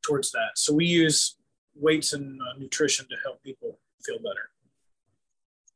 [0.04, 0.52] towards that.
[0.56, 1.36] So we use
[1.76, 4.50] weights and uh, nutrition to help people feel better.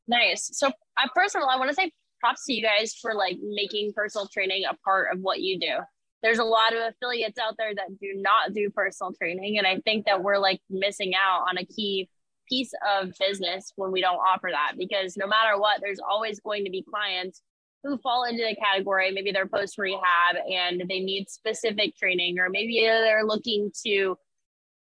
[0.06, 0.50] Nice.
[0.54, 4.28] So, I, all, I want to say props to you guys for like making personal
[4.28, 5.76] training a part of what you do.
[6.22, 9.58] There's a lot of affiliates out there that do not do personal training.
[9.58, 12.08] And I think that we're like missing out on a key
[12.48, 16.64] piece of business when we don't offer that because no matter what, there's always going
[16.64, 17.42] to be clients
[17.84, 19.12] who fall into the category.
[19.12, 24.16] Maybe they're post rehab and they need specific training, or maybe they're looking to,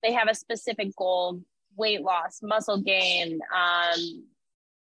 [0.01, 1.41] they have a specific goal
[1.75, 4.23] weight loss, muscle gain, um,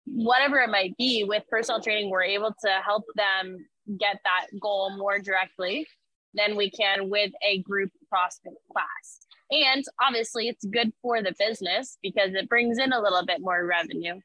[0.07, 1.25] whatever it might be.
[1.25, 3.67] With personal training, we're able to help them
[3.99, 5.87] get that goal more directly
[6.35, 9.27] than we can with a group CrossFit class.
[9.51, 13.65] And obviously, it's good for the business because it brings in a little bit more
[13.65, 14.21] revenue.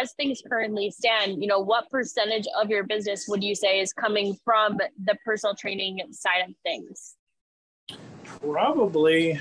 [0.00, 3.92] As things currently stand, you know, what percentage of your business would you say is
[3.92, 7.16] coming from the personal training side of things?
[8.24, 9.38] Probably,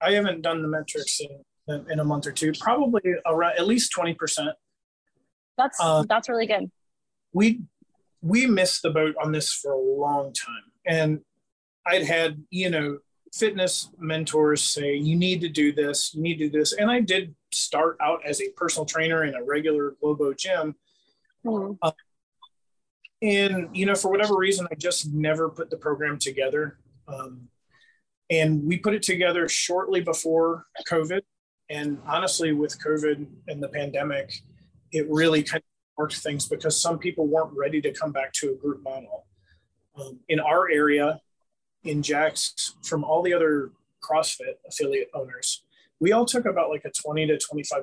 [0.00, 2.52] I haven't done the metrics in, in a month or two.
[2.58, 4.50] Probably around at least twenty percent.
[5.56, 6.70] That's uh, that's really good.
[7.32, 7.62] We
[8.22, 11.20] we missed the boat on this for a long time, and
[11.86, 12.98] I'd had you know
[13.36, 17.00] fitness mentors say you need to do this you need to do this and i
[17.00, 20.74] did start out as a personal trainer in a regular globo gym
[21.44, 21.76] mm.
[21.82, 21.90] uh,
[23.20, 27.48] and you know for whatever reason i just never put the program together um,
[28.30, 31.20] and we put it together shortly before covid
[31.70, 34.42] and honestly with covid and the pandemic
[34.92, 38.50] it really kind of worked things because some people weren't ready to come back to
[38.50, 39.26] a group model
[39.98, 41.20] um, in our area
[41.86, 43.70] in Jax from all the other
[44.02, 45.64] CrossFit affiliate owners,
[46.00, 47.82] we all took about like a 20 to 25%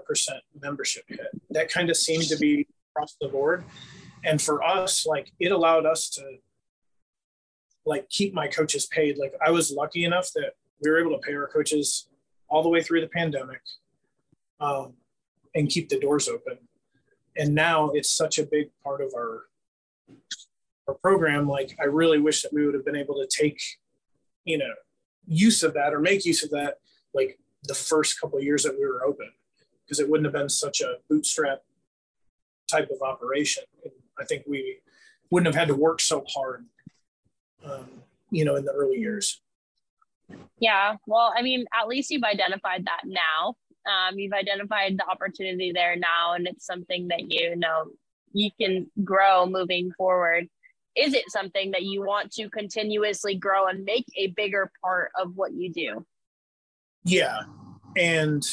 [0.62, 1.20] membership hit.
[1.50, 3.64] That kind of seemed to be across the board.
[4.24, 6.24] And for us, like it allowed us to
[7.86, 9.18] like keep my coaches paid.
[9.18, 12.08] Like I was lucky enough that we were able to pay our coaches
[12.54, 13.62] all the way through the pandemic
[14.62, 14.93] um,
[15.56, 16.58] and keep the doors open.
[17.36, 19.43] And now it's such a big part of our
[20.88, 21.47] our program.
[21.47, 23.60] Like I really wish that we would have been able to take
[24.45, 24.74] you know
[25.28, 26.80] use of that or make use of that
[27.14, 29.32] like the first couple years that we were open
[29.86, 31.62] because it wouldn't have been such a bootstrap
[32.70, 34.80] type of operation and i think we
[35.30, 36.66] wouldn't have had to work so hard
[37.66, 37.88] um,
[38.32, 39.41] you know in the early years
[40.59, 43.55] yeah well i mean at least you've identified that now
[43.86, 47.86] um, you've identified the opportunity there now and it's something that you know
[48.32, 50.47] you can grow moving forward
[50.95, 55.36] is it something that you want to continuously grow and make a bigger part of
[55.36, 56.05] what you do?
[57.03, 57.41] Yeah.
[57.97, 58.43] And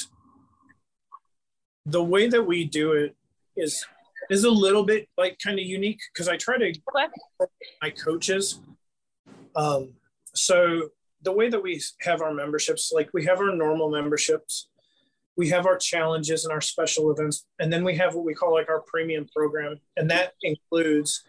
[1.85, 3.15] the way that we do it
[3.57, 3.85] is
[4.31, 7.51] is a little bit like kind of unique because I try to okay.
[7.83, 8.61] my coaches.
[9.57, 9.95] Um,
[10.35, 10.91] so
[11.23, 14.69] the way that we have our memberships, like we have our normal memberships,
[15.37, 18.53] we have our challenges and our special events, and then we have what we call
[18.53, 21.25] like our premium program, and that includes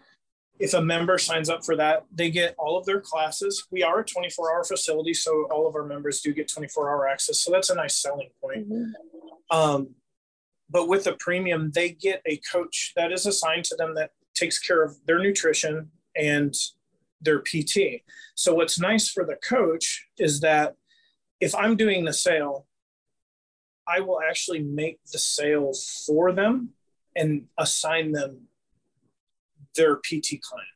[0.59, 3.65] if a member signs up for that, they get all of their classes.
[3.71, 7.07] We are a 24 hour facility, so all of our members do get 24 hour
[7.07, 7.39] access.
[7.39, 8.69] So that's a nice selling point.
[8.69, 9.57] Mm-hmm.
[9.57, 9.95] Um,
[10.69, 14.59] but with the premium, they get a coach that is assigned to them that takes
[14.59, 16.53] care of their nutrition and
[17.21, 18.03] their PT.
[18.35, 20.75] So what's nice for the coach is that
[21.39, 22.67] if I'm doing the sale,
[23.87, 25.71] I will actually make the sale
[26.05, 26.69] for them
[27.15, 28.47] and assign them
[29.75, 30.67] their PT client.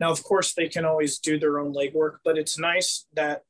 [0.00, 3.42] Now, of course, they can always do their own legwork, but it's nice that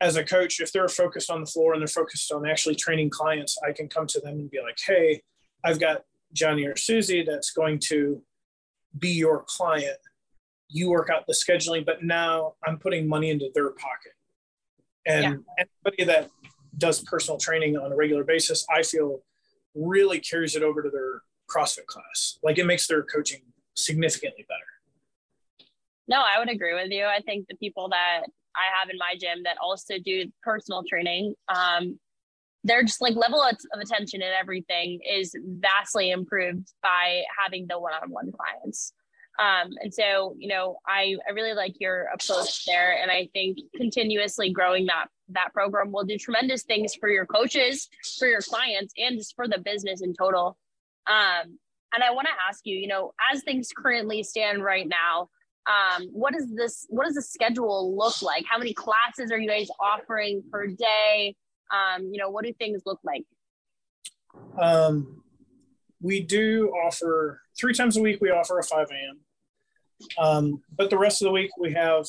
[0.00, 3.10] as a coach, if they're focused on the floor and they're focused on actually training
[3.10, 5.22] clients, I can come to them and be like, hey,
[5.64, 8.22] I've got Johnny or Susie that's going to
[8.98, 9.98] be your client.
[10.72, 14.12] You work out the scheduling, but now I'm putting money into their pocket.
[15.06, 15.22] And
[15.58, 15.66] yeah.
[15.84, 16.30] anybody that
[16.78, 19.22] does personal training on a regular basis, I feel
[19.74, 22.38] really carries it over to their CrossFit class.
[22.42, 23.42] Like it makes their coaching
[23.74, 24.60] significantly better.
[26.08, 27.04] No, I would agree with you.
[27.04, 28.22] I think the people that
[28.56, 31.98] I have in my gym that also do personal training, um,
[32.64, 38.30] they're just like level of attention and everything is vastly improved by having the one-on-one
[38.32, 38.92] clients.
[39.38, 43.00] Um, and so, you know, I, I really like your approach there.
[43.00, 47.88] And I think continuously growing that, that program will do tremendous things for your coaches,
[48.18, 50.58] for your clients, and just for the business in total.
[51.06, 51.58] Um,
[51.94, 55.28] and I want to ask you, you know, as things currently stand right now,
[55.66, 56.86] um, what is this?
[56.88, 58.44] What does the schedule look like?
[58.48, 61.36] How many classes are you guys offering per day?
[61.72, 63.24] Um, you know, what do things look like?
[64.60, 65.22] Um,
[66.02, 68.18] we do offer three times a week.
[68.20, 69.20] We offer a five a.m.
[70.18, 72.06] Um, but the rest of the week we have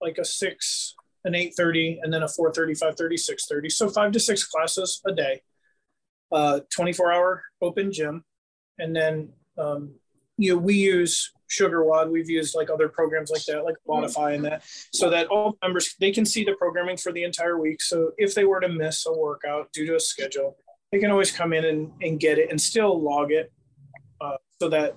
[0.00, 4.44] like a six an 8.30 and then a 4.30 5.30 6.30 so five to six
[4.44, 5.40] classes a day
[6.32, 8.24] uh, 24 hour open gym
[8.78, 9.94] and then um,
[10.36, 14.44] you know we use SugarWOD we've used like other programs like that like Wodify and
[14.44, 18.12] that so that all members they can see the programming for the entire week so
[18.18, 20.56] if they were to miss a workout due to a schedule
[20.94, 23.52] they can always come in and, and get it and still log it
[24.20, 24.96] uh, so that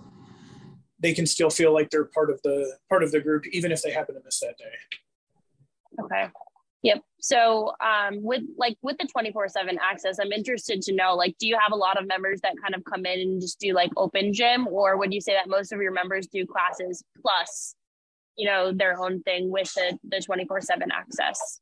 [1.00, 3.82] they can still feel like they're part of the part of the group even if
[3.82, 6.04] they happen to miss that day.
[6.04, 6.30] Okay.
[6.84, 7.02] Yep.
[7.20, 11.48] So um, with like with the 24 7 access i'm interested to know like do
[11.48, 13.90] you have a lot of members that kind of come in and just do like
[13.98, 14.68] open gym?
[14.68, 17.74] Or would you say that most of your members do classes plus
[18.36, 21.60] you know their own thing with the the 24 7 access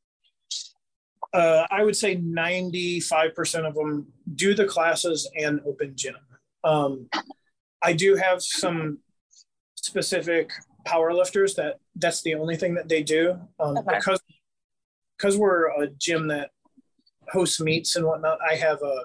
[1.32, 6.16] uh, I would say 95% of them do the classes and open gym.
[6.64, 7.08] Um,
[7.82, 8.98] I do have some
[9.74, 10.50] specific
[10.84, 13.96] power lifters that that's the only thing that they do um, okay.
[13.96, 14.20] because
[15.16, 16.50] because we're a gym that
[17.32, 18.38] hosts meets and whatnot.
[18.48, 19.02] I have a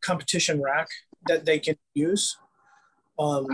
[0.00, 0.88] competition rack
[1.26, 2.36] that they can use.
[3.18, 3.46] Um,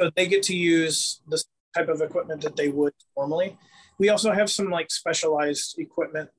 [0.00, 1.42] so they get to use the
[1.76, 3.58] type of equipment that they would normally.
[3.98, 6.30] We also have some like specialized equipment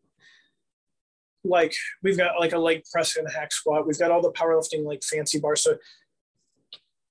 [1.43, 1.73] like
[2.03, 3.87] we've got like a leg press and a hack squat.
[3.87, 5.63] We've got all the powerlifting like fancy bars.
[5.63, 5.77] So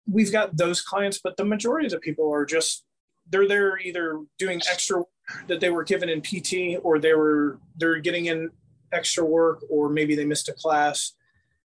[0.07, 2.85] we've got those clients, but the majority of the people are just
[3.29, 5.03] they're there either doing extra
[5.47, 8.51] that they were given in PT or they were they're getting in
[8.93, 11.15] extra work or maybe they missed a class,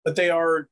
[0.05, 0.69] but they are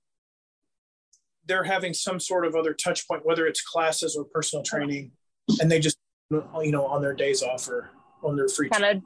[1.46, 5.12] they're having some sort of other touch point, whether it's classes or personal training,
[5.60, 5.98] and they just
[6.30, 7.90] you know on their days off or
[8.22, 9.02] on their free kind of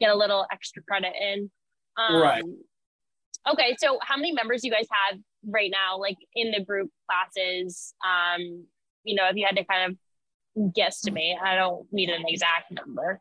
[0.00, 1.50] get a little extra credit in.
[1.96, 2.44] Um, right.
[3.50, 7.94] Okay, so how many members you guys have right now, like in the group classes?
[8.04, 8.66] Um,
[9.04, 12.24] you know, if you had to kind of guess to me, I don't need an
[12.26, 13.20] exact number.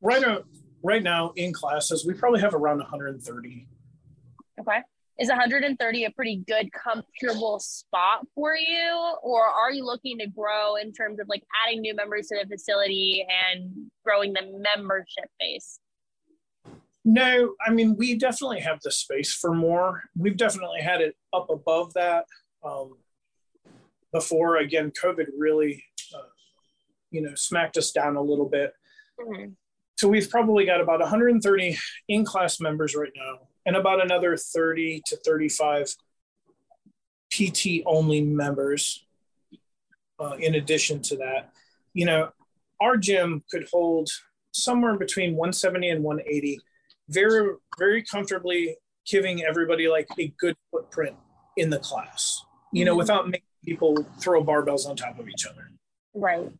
[0.00, 0.40] Right now,
[0.82, 3.68] right now in classes, we probably have around 130.
[4.60, 4.78] Okay.
[5.18, 9.14] Is 130 a pretty good, comfortable spot for you?
[9.22, 12.48] Or are you looking to grow in terms of like adding new members to the
[12.48, 15.78] facility and growing the membership base?
[17.04, 20.04] No, I mean, we definitely have the space for more.
[20.16, 22.26] We've definitely had it up above that
[22.64, 22.96] um,
[24.12, 24.58] before.
[24.58, 25.82] Again, COVID really,
[26.14, 26.28] uh,
[27.10, 28.72] you know, smacked us down a little bit.
[29.20, 29.50] Mm-hmm.
[29.96, 31.76] So we've probably got about 130
[32.08, 35.94] in class members right now, and about another 30 to 35
[37.32, 39.04] PT only members.
[40.20, 41.50] Uh, in addition to that,
[41.94, 42.30] you know,
[42.80, 44.08] our gym could hold
[44.52, 46.60] somewhere between 170 and 180
[47.08, 48.76] very very comfortably
[49.06, 51.16] giving everybody like a good footprint
[51.56, 52.42] in the class
[52.72, 52.98] you know mm-hmm.
[52.98, 55.70] without making people throw barbells on top of each other.
[56.14, 56.50] Right.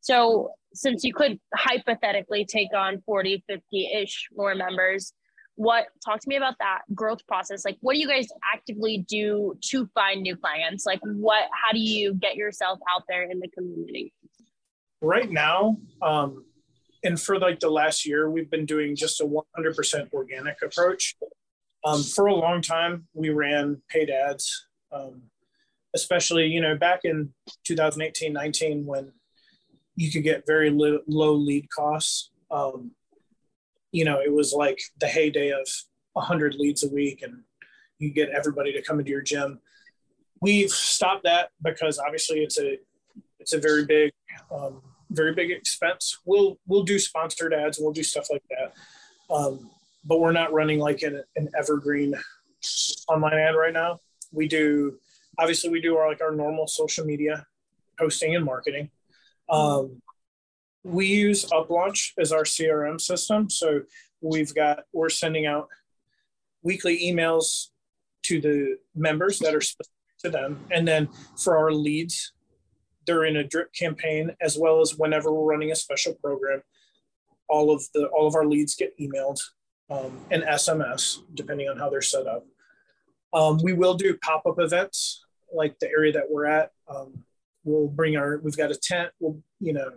[0.00, 5.12] So since you could hypothetically take on 40 50-ish more members
[5.54, 7.64] what talk to me about that growth process.
[7.64, 10.86] Like what do you guys actively do to find new clients?
[10.86, 14.12] Like what how do you get yourself out there in the community?
[15.00, 16.44] Right now um,
[17.04, 21.16] and for like the last year, we've been doing just a 100% organic approach.
[21.84, 25.22] Um, for a long time, we ran paid ads, um,
[25.94, 27.32] especially, you know, back in
[27.64, 29.12] 2018, 19, when
[29.94, 32.30] you could get very low, low lead costs.
[32.50, 32.92] Um,
[33.92, 35.68] you know, it was like the heyday of
[36.14, 37.42] 100 leads a week and
[37.98, 39.60] you get everybody to come into your gym.
[40.40, 42.78] We've stopped that because obviously it's a
[43.40, 44.12] it's a very big
[44.52, 46.18] um, very big expense.
[46.24, 49.70] We'll we'll do sponsored ads and we'll do stuff like that, um,
[50.04, 52.14] but we're not running like an, an evergreen
[53.08, 53.98] online ad right now.
[54.32, 54.98] We do
[55.38, 57.46] obviously we do our like our normal social media
[57.98, 58.90] posting and marketing.
[59.48, 60.02] Um,
[60.84, 63.82] we use UpLaunch as our CRM system, so
[64.20, 65.68] we've got we're sending out
[66.62, 67.68] weekly emails
[68.24, 72.32] to the members that are specific to them, and then for our leads
[73.08, 76.62] during a drip campaign, as well as whenever we're running a special program.
[77.48, 79.40] All of the all of our leads get emailed
[79.88, 82.46] um, and SMS, depending on how they're set up.
[83.32, 86.70] Um, we will do pop up events, like the area that we're at.
[86.86, 87.24] Um,
[87.64, 89.10] we'll bring our we've got a tent.
[89.18, 89.90] We'll you know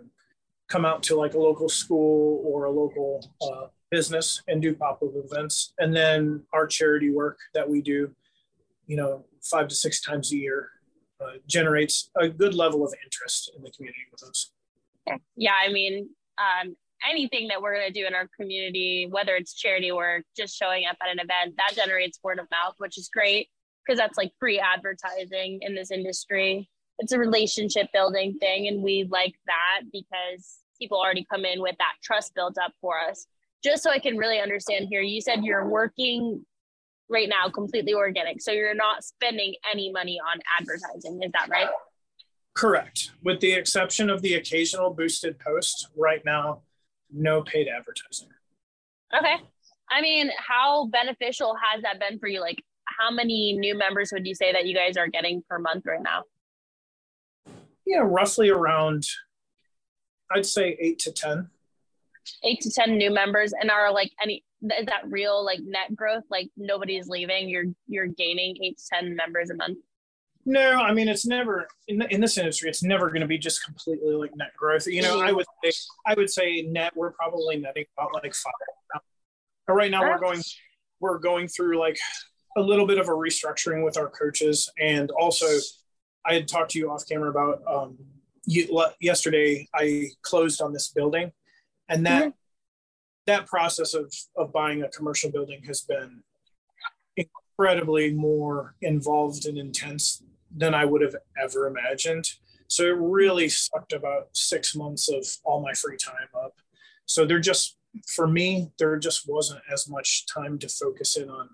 [0.68, 5.02] come out to like a local school or a local uh, business and do pop
[5.02, 8.10] up events, and then our charity work that we do,
[8.86, 10.70] you know, five to six times a year
[11.22, 14.50] uh, generates a good level of interest in the community with us.
[15.36, 16.08] Yeah, I mean,
[16.38, 16.76] um,
[17.08, 20.84] anything that we're going to do in our community, whether it's charity work, just showing
[20.86, 23.48] up at an event, that generates word of mouth, which is great
[23.84, 26.68] because that's like free advertising in this industry.
[26.98, 31.76] It's a relationship building thing, and we like that because people already come in with
[31.78, 33.26] that trust built up for us.
[33.64, 36.44] Just so I can really understand here, you said you're working
[37.12, 38.40] right now completely organic.
[38.40, 41.20] So you're not spending any money on advertising.
[41.22, 41.68] Is that right?
[42.54, 43.10] Correct.
[43.22, 46.62] With the exception of the occasional boosted post, right now,
[47.12, 48.28] no paid advertising.
[49.16, 49.36] Okay.
[49.90, 52.40] I mean, how beneficial has that been for you?
[52.40, 55.84] Like, how many new members would you say that you guys are getting per month
[55.86, 56.24] right now?
[57.86, 59.04] Yeah, roughly around,
[60.30, 61.48] I'd say eight to 10.
[62.44, 63.52] Eight to 10 new members.
[63.58, 66.24] And are like any, is that real like net growth?
[66.30, 69.78] Like nobody's leaving, you're, you're gaining eight to 10 members a month?
[70.44, 72.68] No, I mean it's never in, the, in this industry.
[72.68, 74.86] It's never going to be just completely like net growth.
[74.86, 75.72] You know, I would say
[76.04, 76.92] I would say net.
[76.96, 78.52] We're probably netting about like five.
[79.66, 80.42] But right now we're going
[81.00, 81.98] we're going through like
[82.56, 85.46] a little bit of a restructuring with our coaches, and also
[86.24, 87.98] I had talked to you off camera about um,
[88.44, 89.68] you, yesterday.
[89.74, 91.30] I closed on this building,
[91.88, 92.30] and that mm-hmm.
[93.26, 96.22] That process of of buying a commercial building has been
[97.16, 100.22] incredibly more involved and intense
[100.54, 102.28] than I would have ever imagined.
[102.68, 106.54] So it really sucked about six months of all my free time up.
[107.04, 107.76] So there just,
[108.14, 111.50] for me, there just wasn't as much time to focus in on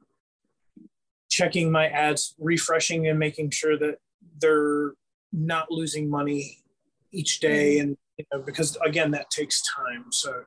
[1.29, 3.99] checking my ads, refreshing and making sure that
[4.41, 4.93] they're
[5.33, 6.59] not losing money
[7.13, 7.77] each day.
[7.77, 7.89] Mm-hmm.
[7.89, 10.07] And, you know, because again, that takes time.
[10.11, 10.45] So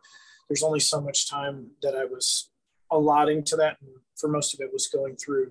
[0.51, 2.49] there's only so much time that I was
[2.91, 3.77] allotting to that.
[3.79, 5.49] And for most of it was going through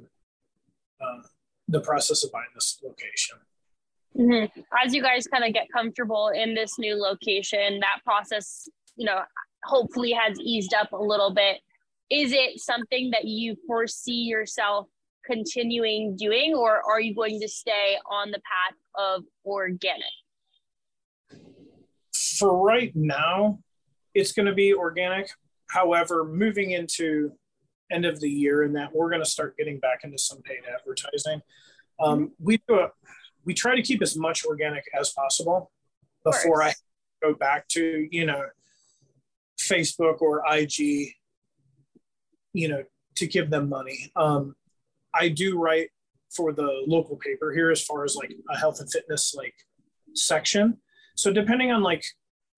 [1.01, 1.23] uh,
[1.69, 3.39] the process of buying this location.
[4.15, 4.61] Mm-hmm.
[4.85, 9.21] As you guys kind of get comfortable in this new location, that process, you know,
[9.65, 11.61] hopefully has eased up a little bit.
[12.11, 14.87] Is it something that you foresee yourself
[15.25, 20.03] continuing doing, or are you going to stay on the path of organic?
[22.39, 23.61] For right now,
[24.15, 25.29] it's going to be organic.
[25.69, 27.33] However, moving into
[27.91, 30.61] end of the year and that we're going to start getting back into some paid
[30.73, 31.43] advertising.
[32.01, 32.89] Um, we do a,
[33.45, 35.71] we try to keep as much organic as possible
[36.25, 36.75] before I
[37.23, 38.45] go back to you know
[39.61, 41.15] Facebook or IG,
[42.53, 42.85] you know,
[43.17, 44.11] to give them money.
[44.17, 44.55] Um,
[45.15, 45.91] I do write
[46.31, 49.55] for the local paper here as far as like a health and fitness like
[50.15, 50.79] section.
[51.17, 52.05] So depending on like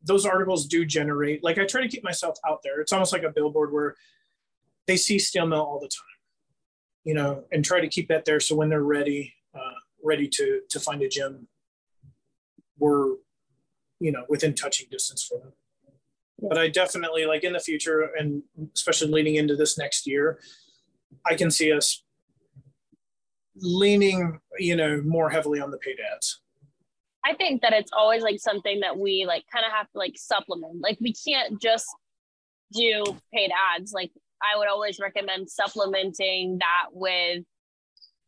[0.04, 2.80] those articles do generate like I try to keep myself out there.
[2.80, 3.94] It's almost like a billboard where
[4.86, 6.18] they see steel mill all the time,
[7.04, 8.40] you know, and try to keep that there.
[8.40, 11.48] So when they're ready, uh, ready to to find a gym,
[12.78, 13.14] we're,
[14.00, 15.52] you know, within touching distance for them.
[16.40, 18.42] But I definitely like in the future, and
[18.74, 20.40] especially leading into this next year,
[21.24, 22.02] I can see us
[23.54, 26.41] leaning, you know, more heavily on the paid ads.
[27.24, 30.14] I think that it's always like something that we like kind of have to like
[30.16, 30.80] supplement.
[30.80, 31.86] Like we can't just
[32.72, 33.92] do paid ads.
[33.92, 34.10] Like
[34.42, 37.44] I would always recommend supplementing that with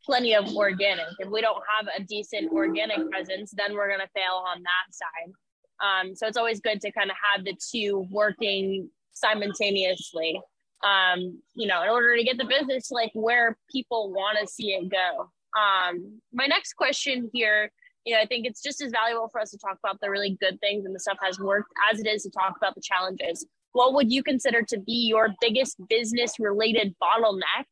[0.05, 1.07] plenty of organic.
[1.19, 4.93] If we don't have a decent organic presence, then we're going to fail on that
[4.93, 5.33] side.
[5.81, 10.39] Um, so it's always good to kind of have the two working simultaneously.
[10.83, 14.73] Um, you know, in order to get the business like where people want to see
[14.73, 15.31] it go.
[15.59, 17.71] Um, my next question here,
[18.05, 20.37] you know, I think it's just as valuable for us to talk about the really
[20.39, 23.45] good things and the stuff has worked as it is to talk about the challenges
[23.75, 27.65] what would you consider to be your biggest business related bottleneck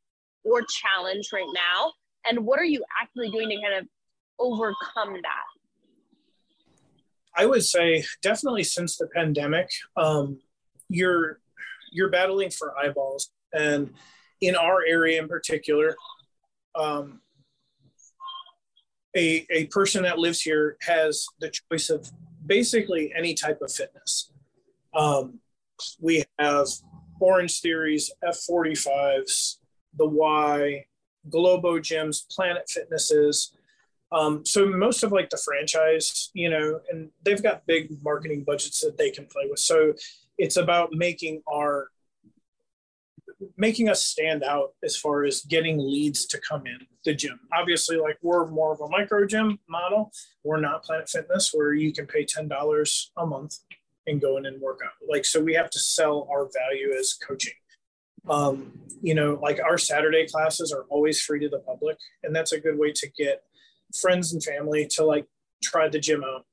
[0.43, 1.93] or challenge right now?
[2.27, 3.87] And what are you actually doing to kind of
[4.37, 5.45] overcome that?
[7.35, 10.39] I would say definitely since the pandemic, um,
[10.89, 11.39] you're
[11.93, 13.93] you're battling for eyeballs, and
[14.41, 15.95] in our area in particular,
[16.75, 17.21] um,
[19.15, 22.11] a a person that lives here has the choice of
[22.45, 24.31] basically any type of fitness.
[24.93, 25.39] Um,
[25.99, 26.67] we have
[27.19, 29.57] Orange Theories, F45s,
[29.97, 30.85] the Y,
[31.29, 33.55] Globo Gyms, Planet Fitnesses.
[34.11, 38.81] Um, so most of like the franchise, you know, and they've got big marketing budgets
[38.81, 39.59] that they can play with.
[39.59, 39.93] So
[40.37, 41.87] it's about making our
[43.57, 47.39] making us stand out as far as getting leads to come in the gym.
[47.53, 50.11] Obviously, like we're more of a micro gym model.
[50.43, 53.57] We're not Planet Fitness where you can pay ten dollars a month
[54.07, 54.91] and go in and work out.
[55.09, 57.53] Like, so we have to sell our value as coaching.
[58.29, 62.53] Um, you know, like our Saturday classes are always free to the public, and that's
[62.53, 63.43] a good way to get
[64.01, 65.25] friends and family to like
[65.63, 66.45] try the gym out.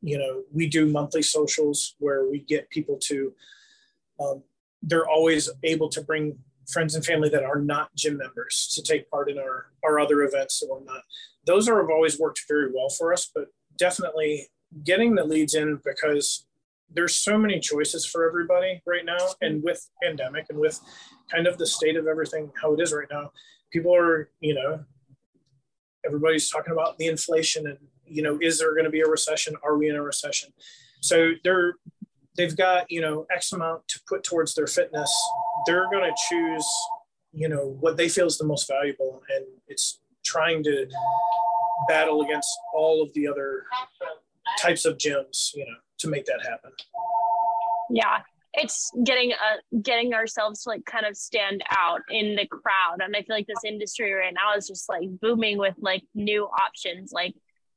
[0.00, 3.32] You know, we do monthly socials where we get people to,
[4.20, 4.42] um,
[4.86, 9.10] they're always able to bring friends and family that are not gym members to take
[9.10, 11.02] part in our, our other events and whatnot.
[11.46, 13.46] Those are have always worked very well for us, but
[13.78, 14.48] definitely
[14.82, 16.46] getting the leads in because
[16.92, 20.80] there's so many choices for everybody right now and with pandemic and with
[21.30, 23.30] kind of the state of everything how it is right now
[23.72, 24.80] people are you know
[26.04, 29.54] everybody's talking about the inflation and you know is there going to be a recession
[29.62, 30.50] are we in a recession
[31.00, 31.74] so they're
[32.36, 35.10] they've got you know x amount to put towards their fitness
[35.66, 36.66] they're going to choose
[37.32, 40.86] you know what they feel is the most valuable and it's trying to
[41.88, 43.64] battle against all of the other
[44.60, 46.70] types of gyms you know to make that happen.
[47.90, 48.18] Yeah
[48.54, 53.14] it's getting uh getting ourselves to like kind of stand out in the crowd and
[53.16, 57.12] i feel like this industry right now is just like booming with like new options
[57.12, 57.34] like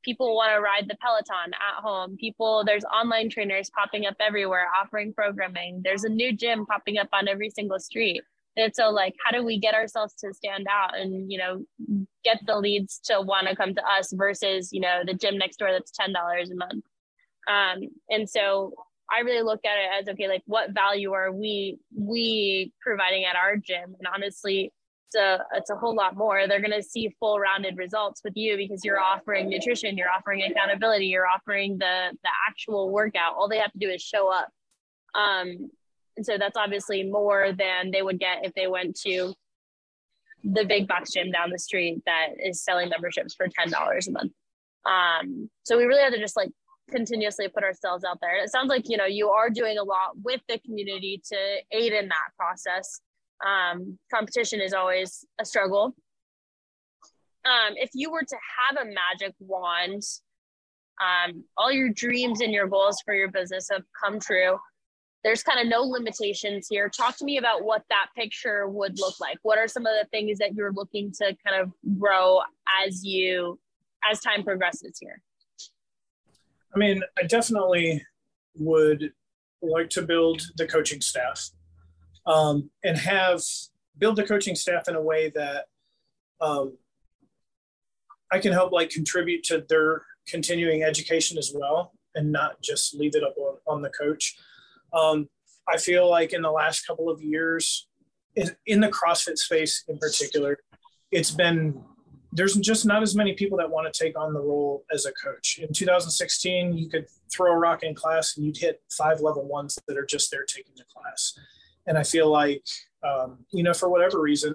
[0.08, 2.16] people want to ride the peloton at home.
[2.16, 5.82] People there's online trainers popping up everywhere offering programming.
[5.84, 8.22] There's a new gym popping up on every single street.
[8.56, 11.66] And so like how do we get ourselves to stand out and you know
[12.24, 15.58] get the leads to want to come to us versus you know the gym next
[15.58, 16.86] door that's $10 a month?
[17.50, 18.74] Um, and so
[19.12, 23.36] I really look at it as okay, like what value are we we providing at
[23.36, 23.94] our gym?
[24.00, 24.72] And honestly,
[25.16, 26.48] a it's a whole lot more.
[26.48, 31.08] They're gonna see full rounded results with you because you're offering nutrition, you're offering accountability,
[31.08, 33.36] you're offering the the actual workout.
[33.38, 34.50] All they have to do is show up.
[35.16, 35.70] Um,
[36.16, 39.34] and so that's obviously more than they would get if they went to
[40.44, 44.12] the big box gym down the street that is selling memberships for ten dollars a
[44.12, 44.32] month.
[44.86, 46.50] Um, so we really have to just like
[46.90, 48.38] continuously put ourselves out there.
[48.38, 51.38] And it sounds like, you know, you are doing a lot with the community to
[51.72, 53.02] aid in that process.
[53.46, 55.96] Um, competition is always a struggle.
[57.46, 60.04] Um, if you were to have a magic wand,
[61.02, 64.58] um, all your dreams and your goals for your business have come true.
[65.24, 66.90] There's kind of no limitations here.
[66.90, 69.38] Talk to me about what that picture would look like.
[69.44, 72.42] What are some of the things that you're looking to kind of grow
[72.86, 73.60] as you
[74.10, 75.22] as time progresses here?
[76.74, 78.04] I mean, I definitely
[78.56, 79.12] would
[79.62, 81.50] like to build the coaching staff
[82.28, 83.42] um, and have
[83.98, 85.66] build the coaching staff in a way that
[86.40, 86.78] um,
[88.32, 93.16] I can help like contribute to their continuing education as well and not just leave
[93.16, 94.36] it up on, on the coach.
[94.94, 95.30] Um,
[95.68, 97.88] I feel like in the last couple of years,
[98.36, 100.58] in, in the CrossFit space in particular,
[101.12, 101.82] it's been
[102.34, 105.12] there's just not as many people that want to take on the role as a
[105.14, 105.60] coach.
[105.62, 109.80] In 2016, you could throw a rock in class and you'd hit five level ones
[109.88, 111.34] that are just there taking the class.
[111.88, 112.64] And I feel like,
[113.04, 114.54] um, you know, for whatever reason,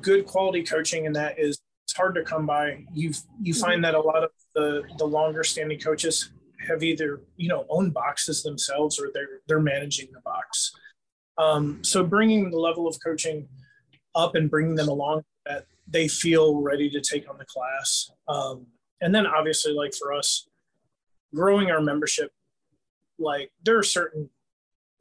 [0.00, 2.84] good quality coaching and that is it's hard to come by.
[2.94, 6.30] You you find that a lot of the the longer standing coaches
[6.68, 10.72] have either you know owned boxes themselves or they're they're managing the box.
[11.36, 13.48] Um, so bringing the level of coaching
[14.14, 18.10] up and bringing them along that they feel ready to take on the class.
[18.28, 18.66] Um,
[19.00, 20.48] and then obviously, like for us,
[21.34, 22.30] growing our membership,
[23.18, 24.30] like there are certain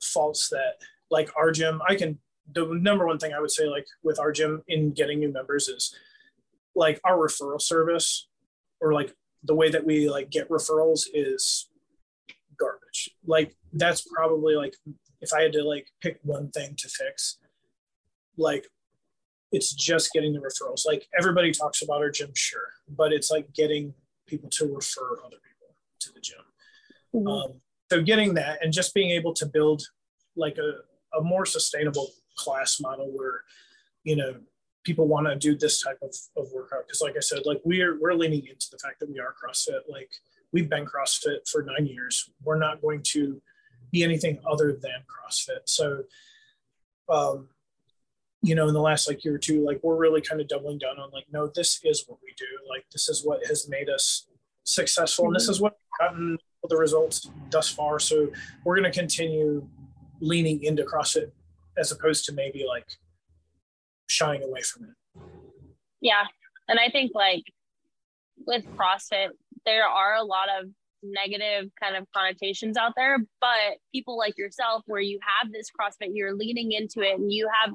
[0.02, 0.76] faults that,
[1.12, 2.20] like our gym, I can.
[2.52, 5.68] The number one thing I would say, like with our gym in getting new members,
[5.68, 5.96] is
[6.76, 8.28] like our referral service,
[8.82, 11.70] or like the way that we like get referrals is
[12.60, 13.10] garbage.
[13.26, 14.76] Like that's probably like
[15.22, 17.38] if I had to like pick one thing to fix,
[18.38, 18.68] like
[19.52, 20.86] it's just getting the referrals.
[20.86, 23.94] Like everybody talks about our gym, sure, but it's like getting
[24.28, 26.38] people to refer other people to the gym.
[27.16, 27.28] Mm-hmm.
[27.28, 27.62] Um,
[27.92, 29.84] so getting that and just being able to build
[30.36, 33.44] like a, a more sustainable class model where,
[34.04, 34.36] you know,
[34.84, 36.88] people want to do this type of, of workout.
[36.88, 39.82] Cause like I said, like we're, we're leaning into the fact that we are CrossFit.
[39.90, 40.10] Like
[40.54, 42.30] we've been CrossFit for nine years.
[42.44, 43.42] We're not going to
[43.92, 45.62] be anything other than CrossFit.
[45.66, 46.04] So,
[47.10, 47.50] um,
[48.42, 50.78] you know in the last like year or two like we're really kind of doubling
[50.78, 53.90] down on like no this is what we do like this is what has made
[53.90, 54.28] us
[54.74, 55.26] successful.
[55.26, 55.52] And this mm-hmm.
[55.52, 58.00] is what gotten the results thus far.
[58.00, 58.30] So
[58.64, 59.68] we're going to continue
[60.20, 61.32] leaning into crossfit
[61.78, 62.86] as opposed to maybe like
[64.08, 65.22] shying away from it.
[66.02, 66.24] Yeah.
[66.68, 67.44] And i think like
[68.46, 69.30] with crossfit
[69.66, 70.70] there are a lot of
[71.02, 76.12] negative kind of connotations out there but people like yourself where you have this crossfit
[76.14, 77.74] you're leaning into it and you have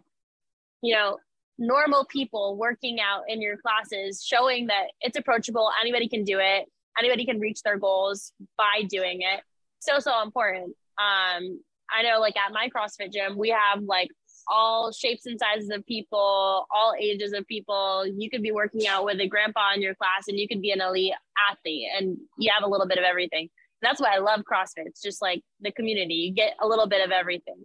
[0.85, 1.17] you know,
[1.59, 6.67] normal people working out in your classes, showing that it's approachable, anybody can do it,
[6.99, 9.41] anybody can reach their goals by doing it.
[9.81, 10.75] So, so important.
[10.99, 14.09] Um, I know like at my CrossFit gym, we have like
[14.49, 18.07] all shapes and sizes of people, all ages of people.
[18.07, 20.71] You could be working out with a grandpa in your class and you could be
[20.71, 21.15] an elite
[21.51, 23.49] athlete and you have a little bit of everything.
[23.83, 24.87] That's why I love CrossFit.
[24.87, 26.15] It's just like the community.
[26.15, 27.65] You get a little bit of everything.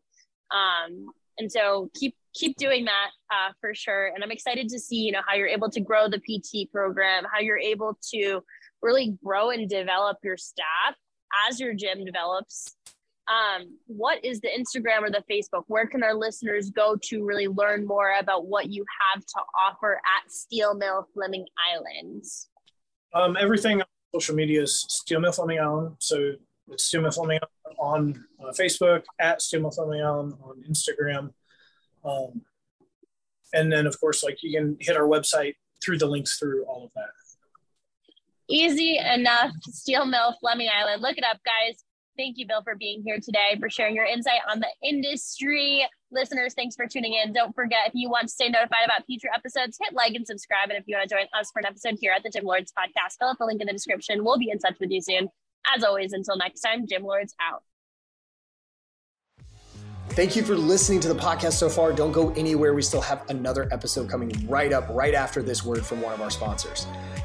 [0.51, 1.07] Um,
[1.37, 4.07] and so keep keep doing that uh, for sure.
[4.07, 7.23] And I'm excited to see, you know, how you're able to grow the PT program,
[7.31, 8.43] how you're able to
[8.81, 10.95] really grow and develop your staff.
[11.47, 12.75] as your gym develops,
[13.29, 15.63] um, what is the Instagram or the Facebook?
[15.67, 19.95] Where can our listeners go to really learn more about what you have to offer
[19.95, 22.49] at Steel Mill Fleming Islands?
[23.13, 25.95] Um, everything on social media is Steel Mill Fleming Island.
[25.99, 26.33] So
[26.69, 27.39] it's Steel Mill Fleming
[27.77, 31.31] Island on uh, Facebook, at Steel Mill Fleming Island on Instagram.
[32.03, 32.41] Um,
[33.53, 35.53] and then, of course, like you can hit our website
[35.83, 37.09] through the links through all of that.
[38.49, 39.51] Easy enough.
[39.61, 41.01] Steel Mill Fleming Island.
[41.01, 41.83] Look it up, guys.
[42.17, 45.87] Thank you, Bill, for being here today, for sharing your insight on the industry.
[46.11, 47.31] Listeners, thanks for tuning in.
[47.31, 50.69] Don't forget, if you want to stay notified about future episodes, hit like and subscribe.
[50.69, 52.73] And if you want to join us for an episode here at the Gym Lords
[52.77, 54.25] podcast, fill out the link in the description.
[54.25, 55.29] We'll be in touch with you soon.
[55.73, 57.63] As always, until next time, Gym Lords out.
[60.09, 61.93] Thank you for listening to the podcast so far.
[61.93, 62.73] Don't go anywhere.
[62.73, 66.21] We still have another episode coming right up, right after this word from one of
[66.21, 66.85] our sponsors.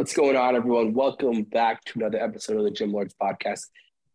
[0.00, 0.94] What's going on, everyone?
[0.94, 3.66] Welcome back to another episode of the Gym Lords podcast.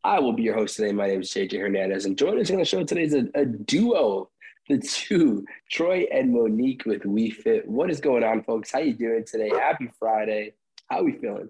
[0.04, 0.92] I will be your host today.
[0.92, 3.46] My name is JJ Hernandez, and joining us on the show today is a, a
[3.46, 4.32] duo,
[4.68, 7.68] the two, Troy and Monique with WeFit.
[7.68, 8.72] What is going on, folks?
[8.72, 9.50] How you doing today?
[9.50, 10.54] Happy Friday.
[10.90, 11.50] How are we feeling?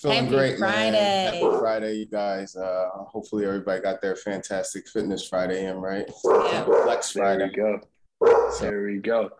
[0.00, 0.90] feeling Happy great, Friday.
[0.90, 1.34] man.
[1.34, 2.56] Happy Friday, you guys.
[2.56, 6.10] Uh, hopefully, everybody got their fantastic fitness Friday in, right?
[6.24, 6.64] Yeah.
[6.64, 7.52] Flex Friday.
[7.54, 7.78] There
[8.20, 8.58] we go.
[8.58, 9.30] There we go.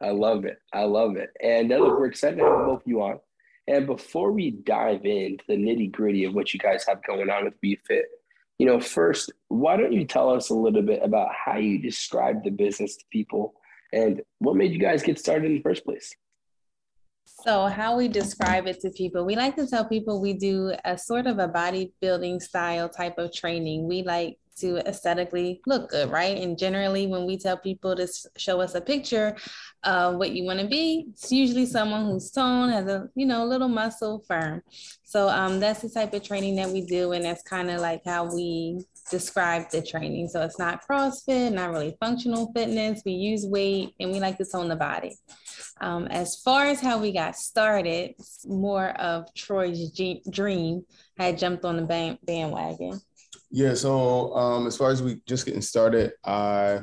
[0.00, 0.58] I love it.
[0.72, 1.30] I love it.
[1.40, 3.20] And uh, look, we're excited to have both of you on.
[3.68, 7.44] And before we dive into the nitty gritty of what you guys have going on
[7.44, 8.04] with WeFit,
[8.58, 12.42] you know, first, why don't you tell us a little bit about how you describe
[12.42, 13.52] the business to people
[13.92, 16.14] and what made you guys get started in the first place?
[17.26, 20.96] So, how we describe it to people, we like to tell people we do a
[20.96, 23.86] sort of a bodybuilding style type of training.
[23.86, 26.36] We like to aesthetically look good, right?
[26.38, 29.36] And generally, when we tell people to show us a picture
[29.84, 33.44] of what you want to be, it's usually someone who's toned, has a you know
[33.44, 34.62] little muscle, firm.
[35.04, 38.02] So um, that's the type of training that we do, and that's kind of like
[38.04, 40.28] how we describe the training.
[40.28, 43.02] So it's not CrossFit, not really functional fitness.
[43.04, 45.16] We use weight, and we like to tone the body.
[45.80, 49.90] Um, as far as how we got started, more of Troy's
[50.30, 50.84] dream.
[51.18, 53.00] I had jumped on the bandwagon.
[53.50, 53.74] Yeah.
[53.74, 56.82] So um, as far as we just getting started, I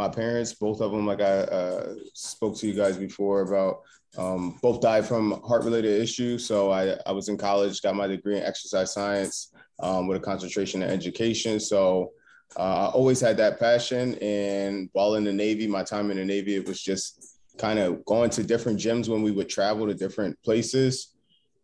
[0.00, 3.82] my parents, both of them, like I uh, spoke to you guys before about,
[4.16, 6.46] um, both died from heart related issues.
[6.46, 10.20] So I, I was in college, got my degree in exercise science um, with a
[10.20, 11.60] concentration in education.
[11.60, 12.12] So
[12.56, 14.14] uh, I always had that passion.
[14.22, 18.02] And while in the Navy, my time in the Navy, it was just kind of
[18.06, 21.14] going to different gyms when we would travel to different places.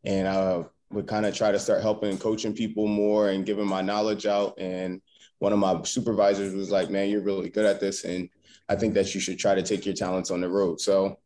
[0.05, 3.81] And I would kind of try to start helping coaching people more and giving my
[3.81, 4.59] knowledge out.
[4.59, 5.01] And
[5.39, 8.05] one of my supervisors was like, man, you're really good at this.
[8.05, 8.29] And
[8.69, 10.81] I think that you should try to take your talents on the road.
[10.81, 11.19] So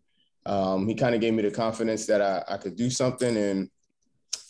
[0.46, 3.36] um, he kind of gave me the confidence that I, I, could do something.
[3.36, 3.70] And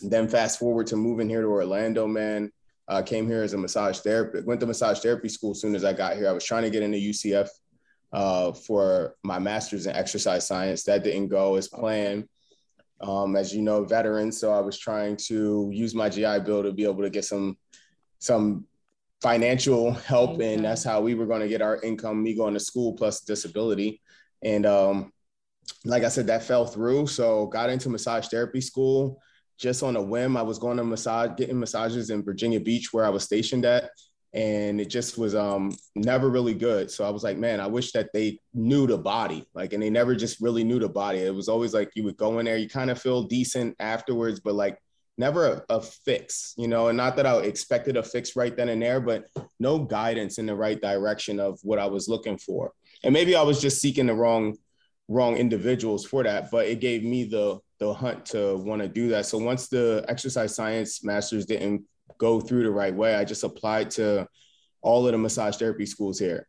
[0.00, 2.52] then fast forward to moving here to Orlando, man,
[2.88, 5.84] I came here as a massage therapist, went to massage therapy school as soon as
[5.84, 6.28] I got here.
[6.28, 7.48] I was trying to get into UCF
[8.12, 10.84] uh, for my master's in exercise science.
[10.84, 12.28] That didn't go as planned.
[13.00, 16.72] Um, as you know, veteran, so I was trying to use my GI Bill to
[16.72, 17.56] be able to get some
[18.18, 18.66] some
[19.22, 22.22] financial help, and that's how we were going to get our income.
[22.22, 24.00] Me going to school plus disability,
[24.42, 25.12] and um,
[25.84, 27.06] like I said, that fell through.
[27.06, 29.20] So got into massage therapy school
[29.58, 30.36] just on a whim.
[30.36, 33.90] I was going to massage, getting massages in Virginia Beach where I was stationed at,
[34.32, 36.90] and it just was um never really good.
[36.90, 39.46] So i was like man i wish that they knew the body.
[39.54, 41.18] Like and they never just really knew the body.
[41.20, 44.40] It was always like you would go in there you kind of feel decent afterwards
[44.40, 44.78] but like
[45.18, 46.88] never a, a, fix you know?
[46.88, 49.24] And not that i expected a fix right then and there but
[49.58, 52.72] no guidance in the right direction of what i was looking for.
[53.02, 54.56] And maybe i was just seeking the wrong
[55.08, 59.08] wrong individuals for that but it gave me the the hunt to want to do
[59.08, 59.26] that.
[59.26, 61.84] So once the exercise science masters didn't
[62.18, 63.14] go through the right way.
[63.14, 64.26] I just applied to
[64.82, 66.46] all of the massage therapy schools here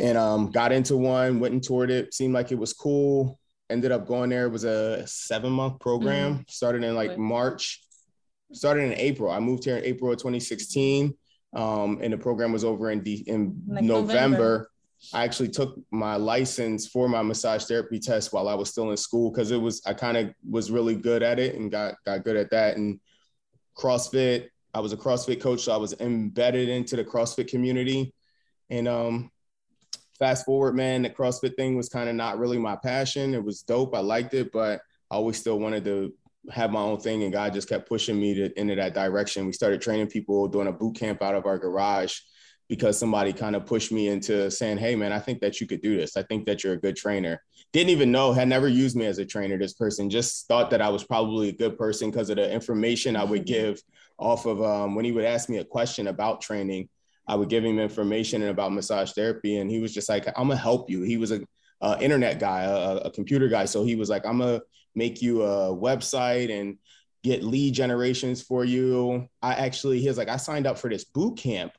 [0.00, 3.38] and um, got into one, went and toured it, seemed like it was cool.
[3.68, 4.46] Ended up going there.
[4.46, 6.42] It was a seven month program, mm-hmm.
[6.48, 7.82] started in like March,
[8.52, 9.30] started in April.
[9.30, 11.14] I moved here in April of 2016.
[11.52, 14.12] Um, and the program was over in, in like November.
[14.12, 14.70] November.
[15.12, 18.96] I actually took my license for my massage therapy test while I was still in
[18.96, 22.24] school because it was I kind of was really good at it and got got
[22.24, 22.76] good at that.
[22.76, 23.00] And
[23.76, 28.14] CrossFit, I was a CrossFit coach, so I was embedded into the CrossFit community.
[28.68, 29.30] And um,
[30.18, 33.34] fast forward, man, the CrossFit thing was kind of not really my passion.
[33.34, 33.94] It was dope.
[33.94, 36.12] I liked it, but I always still wanted to
[36.50, 37.24] have my own thing.
[37.24, 39.46] And God just kept pushing me to, into that direction.
[39.46, 42.18] We started training people doing a boot camp out of our garage
[42.68, 45.82] because somebody kind of pushed me into saying, Hey, man, I think that you could
[45.82, 46.16] do this.
[46.16, 47.42] I think that you're a good trainer.
[47.72, 49.58] Didn't even know, had never used me as a trainer.
[49.58, 53.16] This person just thought that I was probably a good person because of the information
[53.16, 53.52] I would mm-hmm.
[53.52, 53.82] give
[54.20, 56.88] off of um, when he would ask me a question about training.
[57.26, 60.56] I would give him information about massage therapy, and he was just like, "I'm gonna
[60.56, 61.40] help you." He was a,
[62.00, 64.60] internet guy, a, a, computer guy, so he was like, "I'm gonna
[64.94, 66.76] make you a website and
[67.22, 71.04] get lead generations for you." I actually, he was like, "I signed up for this
[71.04, 71.72] boot camp.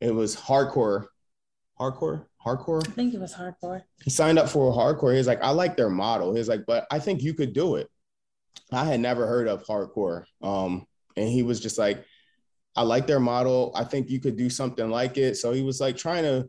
[0.00, 1.06] It was hardcore,
[1.78, 2.86] hardcore, hardcore.
[2.86, 3.82] I think it was hardcore.
[4.02, 5.16] He signed up for a hardcore.
[5.16, 6.34] He's like, I like their model.
[6.34, 7.88] He's like, but I think you could do it.
[8.72, 10.24] I had never heard of hardcore.
[10.42, 10.86] Um,
[11.16, 12.04] and he was just like,
[12.74, 13.72] I like their model.
[13.74, 15.36] I think you could do something like it.
[15.36, 16.48] So he was like trying to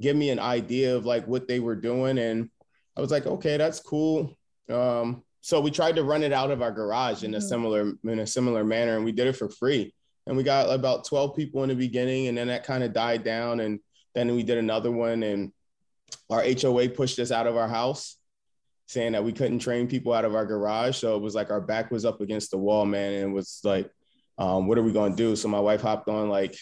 [0.00, 2.18] give me an idea of like what they were doing.
[2.18, 2.50] And
[2.96, 4.36] I was like, okay, that's cool.
[4.68, 7.46] Um, so we tried to run it out of our garage in a mm-hmm.
[7.46, 9.92] similar in a similar manner, and we did it for free.
[10.26, 13.24] And we got about 12 people in the beginning, and then that kind of died
[13.24, 13.58] down.
[13.58, 13.80] And
[14.14, 15.52] then we did another one, and
[16.30, 18.18] our HOA pushed us out of our house,
[18.86, 20.98] saying that we couldn't train people out of our garage.
[20.98, 23.12] So it was like our back was up against the wall, man.
[23.14, 23.90] And it was like
[24.38, 25.36] um, what are we going to do?
[25.36, 26.56] So my wife hopped on like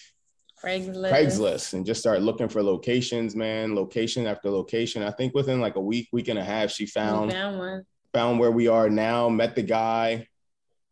[0.62, 1.11] Craigslist.
[1.11, 5.03] Craigslist and just started looking for locations, man, location after location.
[5.03, 7.83] I think within like a week, week and a half, she found, found one.
[8.12, 10.27] Found where we are now, met the guy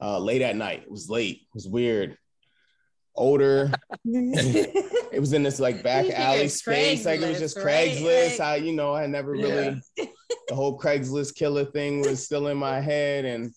[0.00, 0.84] uh, late at night.
[0.84, 1.42] It was late.
[1.42, 2.16] It was weird.
[3.14, 3.72] Older.
[4.04, 7.04] it was in this like back alley space.
[7.04, 7.90] Like it was just right?
[7.90, 8.40] Craigslist.
[8.40, 10.06] I, you know, I never really yeah.
[10.48, 13.24] the whole Craigslist killer thing was still in my head.
[13.24, 13.52] And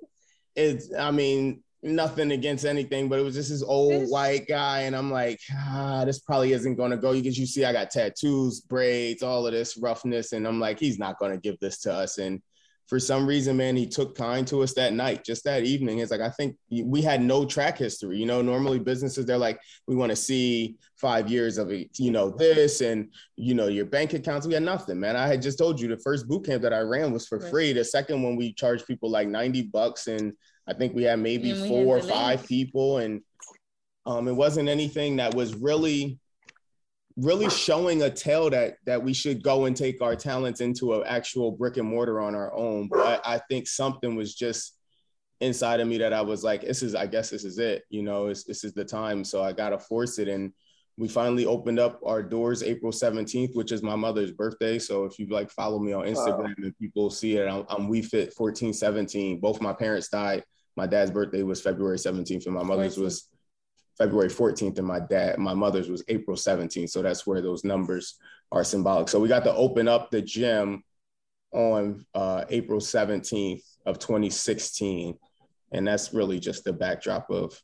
[0.56, 4.80] it's, I mean, nothing against anything, but it was just this old white guy.
[4.80, 7.12] And I'm like, ah, this probably isn't going to go.
[7.12, 10.32] Because you see, I got tattoos, braids, all of this roughness.
[10.32, 12.18] And I'm like, he's not going to give this to us.
[12.18, 12.40] And
[12.86, 15.98] for some reason, man, he took kind to us that night, just that evening.
[16.00, 18.18] It's like, I think we had no track history.
[18.18, 22.30] You know, normally businesses, they're like, we want to see five years of you know,
[22.30, 24.46] this and, you know, your bank accounts.
[24.46, 25.16] We had nothing, man.
[25.16, 27.72] I had just told you the first boot camp that I ran was for free.
[27.72, 30.34] The second one, we charged people like 90 bucks and
[30.66, 33.20] I think we had maybe four or five people, and
[34.06, 36.18] um, it wasn't anything that was really,
[37.16, 41.02] really showing a tale that that we should go and take our talents into an
[41.06, 42.88] actual brick and mortar on our own.
[42.88, 44.78] But I think something was just
[45.40, 47.82] inside of me that I was like, this is, I guess this is it.
[47.90, 49.24] You know, this is the time.
[49.24, 50.28] So I gotta force it.
[50.28, 50.52] And
[50.96, 54.78] we finally opened up our doors April 17th, which is my mother's birthday.
[54.78, 56.54] So if you like follow me on Instagram wow.
[56.56, 59.40] and people see it, I'm, I'm WeFit 1417.
[59.40, 60.44] Both my parents died
[60.76, 63.28] my dad's birthday was February 17th and my mother's was
[63.96, 68.18] February 14th and my dad my mother's was April 17th so that's where those numbers
[68.54, 69.08] are symbolic.
[69.08, 70.84] So we got to open up the gym
[71.52, 75.18] on uh, April 17th of 2016
[75.72, 77.60] and that's really just the backdrop of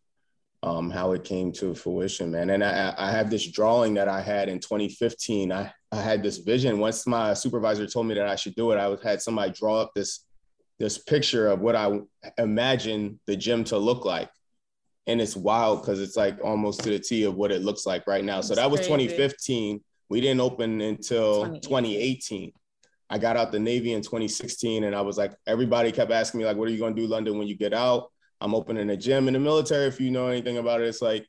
[0.62, 2.50] um, how it came to fruition man.
[2.50, 6.38] And I, I have this drawing that I had in 2015 I, I had this
[6.38, 6.78] vision.
[6.78, 9.92] Once my supervisor told me that I should do it I had somebody draw up
[9.94, 10.26] this
[10.80, 12.00] this picture of what I
[12.38, 14.30] imagine the gym to look like.
[15.06, 18.06] And it's wild because it's like almost to the T of what it looks like
[18.06, 18.40] right now.
[18.40, 19.80] so that was 2015.
[20.08, 21.60] We didn't open until 2018.
[21.60, 22.52] 2018.
[23.10, 26.46] I got out the Navy in 2016 and I was like, everybody kept asking me,
[26.46, 28.10] like, what are you going to do, London, when you get out?
[28.40, 29.86] I'm opening a gym in the military.
[29.86, 31.26] If you know anything about it, it's like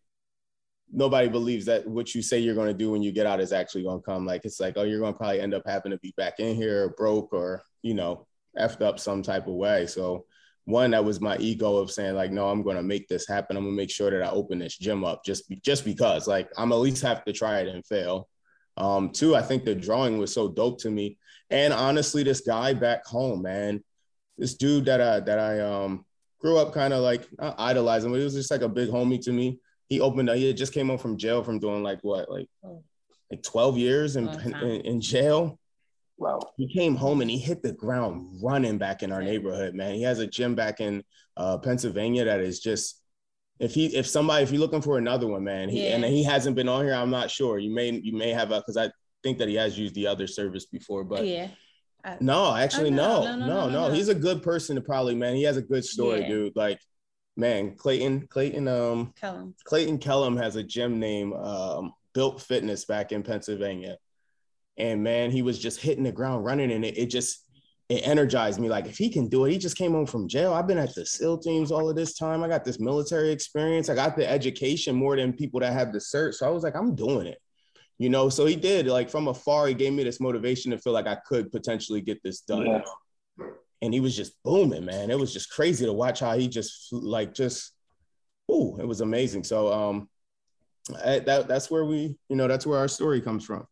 [0.93, 3.51] nobody believes that what you say you're going to do when you get out is
[3.51, 4.25] actually going to come.
[4.25, 6.55] Like, it's like, oh, you're going to probably end up having to be back in
[6.55, 8.27] here broke or, you know,
[8.59, 9.87] effed up some type of way.
[9.87, 10.25] So
[10.65, 13.57] one, that was my ego of saying like, no, I'm going to make this happen.
[13.57, 16.49] I'm gonna make sure that I open this gym up just be, just because like
[16.57, 18.27] I'm at least have to try it and fail.
[18.77, 21.17] Um, two, I think the drawing was so dope to me.
[21.49, 23.83] And honestly, this guy back home, man,
[24.37, 26.05] this dude that I that I um
[26.39, 29.21] grew up kind of like not idolizing, but he was just like a big homie
[29.23, 29.59] to me.
[29.89, 32.47] He opened up, he just came home from jail from doing like what, like
[33.29, 35.59] like 12 years in, in, in jail.
[36.21, 36.39] Wow.
[36.55, 39.95] He came home and he hit the ground running back in our neighborhood, man.
[39.95, 41.03] He has a gym back in
[41.35, 43.01] uh, Pennsylvania that is just
[43.59, 45.95] if he if somebody if you're looking for another one, man, he, yeah.
[45.95, 47.57] and he hasn't been on here, I'm not sure.
[47.57, 48.91] You may you may have a because I
[49.23, 51.47] think that he has used the other service before, but yeah.
[52.05, 55.15] I, no, actually, no, no, no, no, no, no, He's a good person to probably,
[55.15, 55.35] man.
[55.35, 56.27] He has a good story, yeah.
[56.27, 56.55] dude.
[56.55, 56.79] Like,
[57.35, 59.55] man, Clayton, Clayton, um, Kellum.
[59.65, 63.97] Clayton Kellum has a gym name, um, Built Fitness back in Pennsylvania,
[64.77, 67.45] and man, he was just hitting the ground running, and it, it just
[67.89, 68.69] it energized me.
[68.69, 70.53] Like, if he can do it, he just came home from jail.
[70.53, 72.41] I've been at the SEAL teams all of this time.
[72.41, 73.89] I got this military experience.
[73.89, 76.33] I got the education more than people that have the cert.
[76.33, 77.37] So I was like, I'm doing it.
[77.97, 78.87] You know, so he did.
[78.87, 82.23] Like from afar, he gave me this motivation to feel like I could potentially get
[82.23, 82.65] this done.
[82.65, 82.81] Yeah.
[83.81, 85.11] And he was just booming, man.
[85.11, 87.73] It was just crazy to watch how he just like just,
[88.47, 89.43] oh, it was amazing.
[89.43, 90.09] So um,
[91.03, 93.67] I, that that's where we, you know, that's where our story comes from.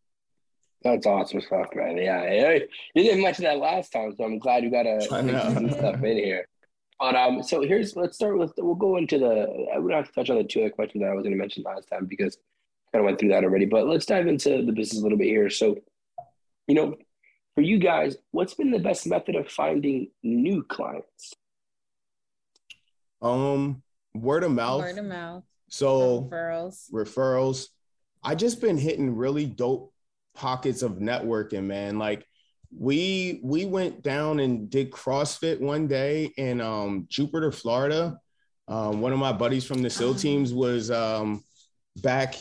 [0.81, 1.97] That's awesome stuff, man.
[1.97, 2.53] Yeah,
[2.95, 5.01] you didn't mention that last time, so I'm glad you got to
[5.53, 6.47] some stuff in here.
[6.99, 10.13] But um, so here's let's start with we'll go into the I would have to
[10.13, 12.37] touch on the two other questions that I was going to mention last time because
[12.87, 13.65] I kind of went through that already.
[13.65, 15.49] But let's dive into the business a little bit here.
[15.49, 15.77] So,
[16.67, 16.95] you know,
[17.55, 21.33] for you guys, what's been the best method of finding new clients?
[23.21, 23.81] Um,
[24.13, 24.81] word of mouth.
[24.81, 25.43] Word of mouth.
[25.69, 26.91] So referrals.
[26.91, 27.67] Referrals.
[28.23, 29.93] I just been hitting really dope
[30.39, 31.99] pockets of networking, man.
[31.99, 32.25] Like
[32.75, 38.17] we we went down and did CrossFit one day in um, Jupiter, Florida.
[38.67, 40.19] Um, one of my buddies from the SEAL uh-huh.
[40.19, 41.43] teams was um,
[41.97, 42.35] back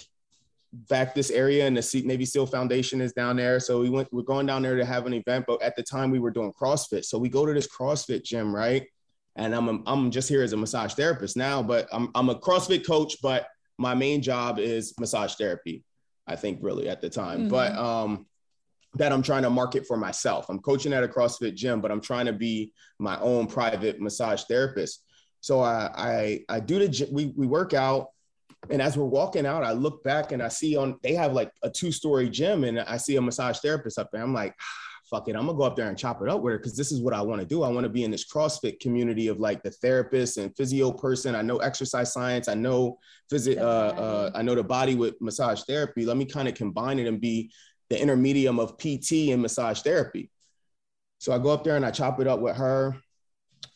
[0.73, 3.59] back this area, and the Navy SEAL Foundation is down there.
[3.59, 4.09] So we went.
[4.13, 6.53] We're going down there to have an event, but at the time we were doing
[6.53, 7.05] CrossFit.
[7.05, 8.87] So we go to this CrossFit gym, right?
[9.35, 12.39] And I'm a, I'm just here as a massage therapist now, but I'm I'm a
[12.39, 13.49] CrossFit coach, but
[13.79, 15.85] my main job is massage therapy.
[16.29, 17.41] I think really at the time.
[17.41, 17.49] Mm-hmm.
[17.49, 18.27] But um,
[18.95, 20.47] that I'm trying to market for myself.
[20.49, 24.45] I'm coaching at a CrossFit gym, but I'm trying to be my own private massage
[24.45, 25.05] therapist.
[25.41, 28.09] So I I, I do the we we work out,
[28.71, 31.53] and as we're walking out, I look back and I see on they have like
[31.63, 34.23] a two story gym, and I see a massage therapist up there.
[34.23, 34.55] I'm like,
[35.09, 36.93] fuck it, I'm gonna go up there and chop it up with her because this
[36.93, 37.63] is what I want to do.
[37.63, 41.35] I want to be in this CrossFit community of like the therapist and physio person.
[41.35, 42.49] I know exercise science.
[42.49, 42.99] I know
[43.31, 43.63] physio.
[43.63, 46.05] Uh, uh, I know the body with massage therapy.
[46.05, 47.51] Let me kind of combine it and be
[47.91, 50.31] the intermedium of PT and massage therapy.
[51.19, 52.97] So I go up there and I chop it up with her.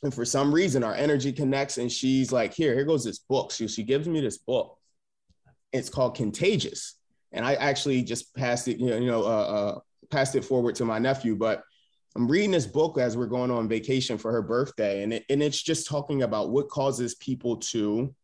[0.02, 3.52] And for some reason, our energy connects, and she's like, "Here, here goes this book."
[3.52, 4.78] So she gives me this book.
[5.72, 6.94] It's called Contagious,
[7.30, 8.78] and I actually just passed it.
[8.78, 9.78] You know, you know, uh, uh,
[10.12, 11.64] passed it forward to my nephew, but
[12.14, 15.42] I'm reading this book as we're going on vacation for her birthday, and it, and
[15.42, 18.14] it's just talking about what causes people to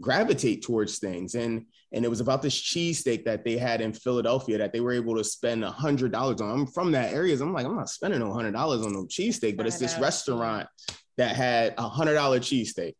[0.00, 1.34] gravitate towards things.
[1.34, 4.92] And and it was about this cheesesteak that they had in Philadelphia that they were
[4.92, 6.50] able to spend a hundred dollars on.
[6.50, 9.04] I'm from that area, so I'm like, I'm not spending no hundred dollars on no
[9.04, 10.68] cheesesteak, but it's this restaurant
[11.16, 12.94] that had a hundred dollar cheesesteak.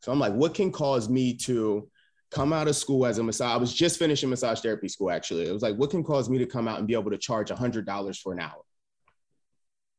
[0.00, 1.88] So I'm like, what can cause me to
[2.34, 3.54] come out of school as a massage.
[3.54, 5.46] I was just finishing massage therapy school, actually.
[5.46, 7.52] It was like, what can cause me to come out and be able to charge
[7.52, 8.60] a $100 for an hour?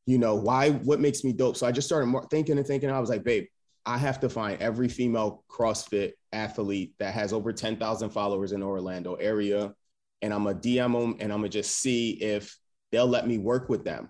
[0.06, 1.56] You know, why, what makes me dope?
[1.56, 2.92] So I just started thinking and thinking.
[2.92, 3.46] I was like, babe,
[3.86, 8.66] I have to find every female CrossFit athlete that has over 10,000 followers in the
[8.66, 9.74] Orlando area.
[10.22, 12.58] And I'm to DM them and I'm to just see if
[12.92, 14.10] they'll let me work with them.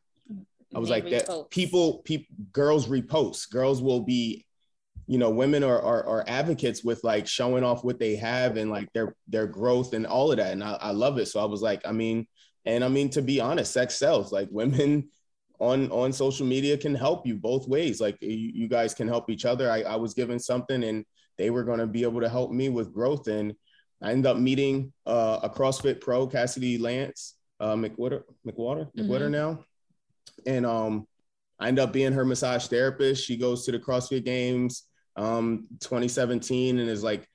[0.74, 3.52] I was like, that people, people, girls repost.
[3.52, 4.46] Girls will be
[5.08, 8.72] you know women are, are, are advocates with like showing off what they have and
[8.72, 11.28] like their their growth and all of that and I, I love it.
[11.28, 12.28] So i was like i mean
[12.66, 14.32] and i mean to be honest sex sells.
[14.32, 15.10] Like women
[15.60, 18.02] on on social media can help you both ways.
[18.02, 19.72] Like you, you guys can help each other.
[19.72, 21.06] I, I was given something and
[21.38, 23.54] they were going to be able to help me with growth and
[24.02, 29.02] i ended up meeting uh, a crossfit pro cassidy lance uh, McWherter McWherter mm-hmm.
[29.02, 29.64] McWherter now.
[30.46, 31.08] And um
[31.60, 33.24] I end up being her massage therapist.
[33.24, 34.84] She goes to the CrossFit games
[35.18, 37.28] um 2017 and is like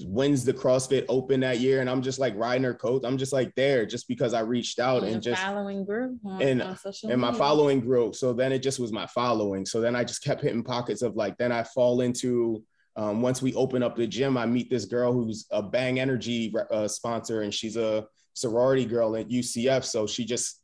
[0.00, 3.04] wins the CrossFit Open that year, and I'm just like riding her coat.
[3.04, 6.42] I'm just like there just because I reached out and, and just following group on,
[6.42, 8.12] and on and my following grew.
[8.12, 9.64] So then it just was my following.
[9.64, 12.62] So then I just kept hitting pockets of like then I fall into.
[12.96, 16.54] Um, once we open up the gym, I meet this girl who's a Bang Energy
[16.70, 19.82] uh, sponsor, and she's a sorority girl at UCF.
[19.84, 20.60] So she just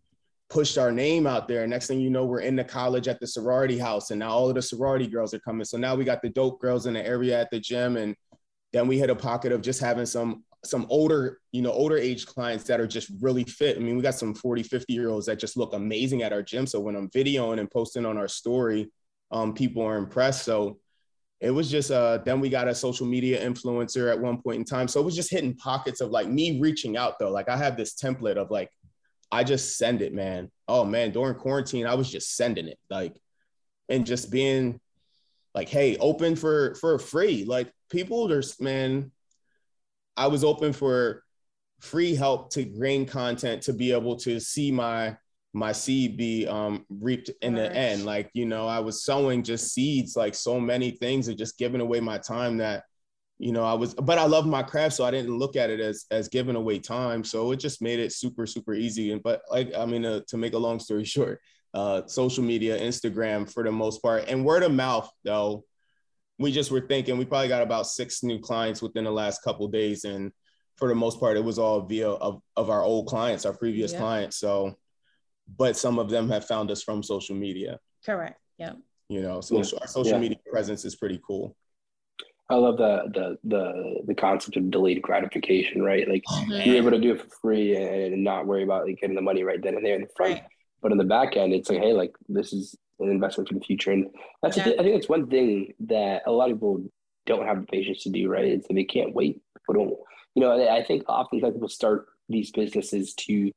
[0.51, 1.67] pushed our name out there.
[1.67, 4.49] Next thing you know, we're in the college at the sorority house, and now all
[4.49, 5.65] of the sorority girls are coming.
[5.65, 8.15] So now we got the dope girls in the area at the gym, and
[8.73, 12.27] then we hit a pocket of just having some some older, you know, older age
[12.27, 13.79] clients that are just really fit.
[13.79, 16.43] I mean, we got some 40, 50 year olds that just look amazing at our
[16.43, 16.67] gym.
[16.67, 18.93] So when I'm videoing and posting on our story,
[19.31, 20.45] um, people are impressed.
[20.45, 20.79] So
[21.41, 24.65] it was just uh then we got a social media influencer at one point in
[24.65, 24.89] time.
[24.89, 27.31] So it was just hitting pockets of like me reaching out though.
[27.31, 28.71] Like I have this template of like
[29.32, 30.51] I just send it, man.
[30.66, 33.15] Oh man, during quarantine, I was just sending it, like,
[33.89, 34.81] and just being
[35.55, 37.44] like, hey, open for for free.
[37.44, 39.12] Like people, there's man,
[40.16, 41.23] I was open for
[41.81, 45.16] free help to grain content to be able to see my
[45.52, 48.05] my seed be um reaped in the end.
[48.05, 51.81] Like, you know, I was sowing just seeds, like so many things and just giving
[51.81, 52.85] away my time that
[53.41, 55.81] you know, I was, but I love my craft, so I didn't look at it
[55.81, 57.25] as as giving away time.
[57.25, 59.12] So it just made it super, super easy.
[59.12, 61.41] And but like, I mean, uh, to make a long story short,
[61.73, 65.65] uh, social media, Instagram for the most part, and word of mouth though.
[66.39, 69.69] We just were thinking we probably got about six new clients within the last couple
[69.69, 70.33] days, and
[70.77, 73.93] for the most part, it was all via of, of our old clients, our previous
[73.93, 73.99] yeah.
[73.99, 74.39] clients.
[74.39, 74.75] So,
[75.59, 77.79] but some of them have found us from social media.
[78.07, 78.41] Correct.
[78.57, 78.79] Yep.
[79.11, 79.65] You know, so yeah.
[79.83, 80.19] our social yeah.
[80.19, 81.55] media presence is pretty cool.
[82.51, 86.09] I love the the the the concept of delayed gratification, right?
[86.09, 86.69] Like mm-hmm.
[86.69, 89.45] you're able to do it for free and not worry about like getting the money
[89.45, 90.35] right then and there in the front.
[90.35, 90.45] Right.
[90.83, 93.61] But in the back end, it's like, hey, like this is an investment for the
[93.61, 94.09] future, and
[94.43, 94.65] that's yeah.
[94.65, 96.85] I think that's one thing that a lot of people
[97.27, 98.47] don't have the patience to do, right?
[98.47, 99.41] It's that they can't wait.
[99.59, 99.99] People don't,
[100.35, 100.69] you know.
[100.69, 103.53] I think oftentimes people start these businesses to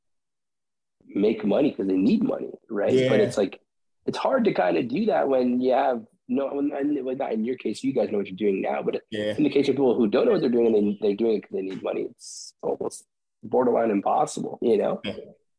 [1.07, 2.93] make money because they need money, right?
[2.93, 3.09] Yeah.
[3.09, 3.59] But it's like
[4.05, 7.57] it's hard to kind of do that when you have no, well, not in your
[7.57, 7.83] case.
[7.83, 9.35] You guys know what you're doing now, but yeah.
[9.37, 11.35] in the case of people who don't know what they're doing and they, they're doing
[11.35, 13.05] it because they need money, it's almost
[13.43, 14.57] borderline impossible.
[14.61, 15.01] You know.
[15.03, 15.15] Yeah.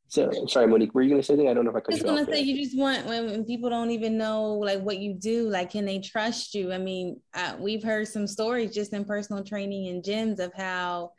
[0.08, 1.50] So sorry, Monique, were you gonna say anything?
[1.50, 1.94] I don't know if I could.
[1.94, 4.98] I was gonna say you just want when, when, people don't even know like what
[4.98, 6.72] you do, like can they trust you?
[6.72, 11.12] I mean, uh, we've heard some stories just in personal training and gyms of how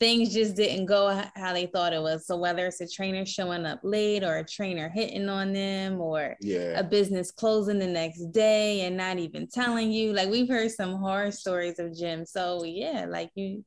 [0.00, 2.26] things just didn't go how they thought it was.
[2.26, 6.36] So whether it's a trainer showing up late or a trainer hitting on them or
[6.40, 6.78] yeah.
[6.78, 10.94] a business closing the next day and not even telling you, like we've heard some
[10.94, 12.28] horror stories of gyms.
[12.28, 13.64] So yeah, like you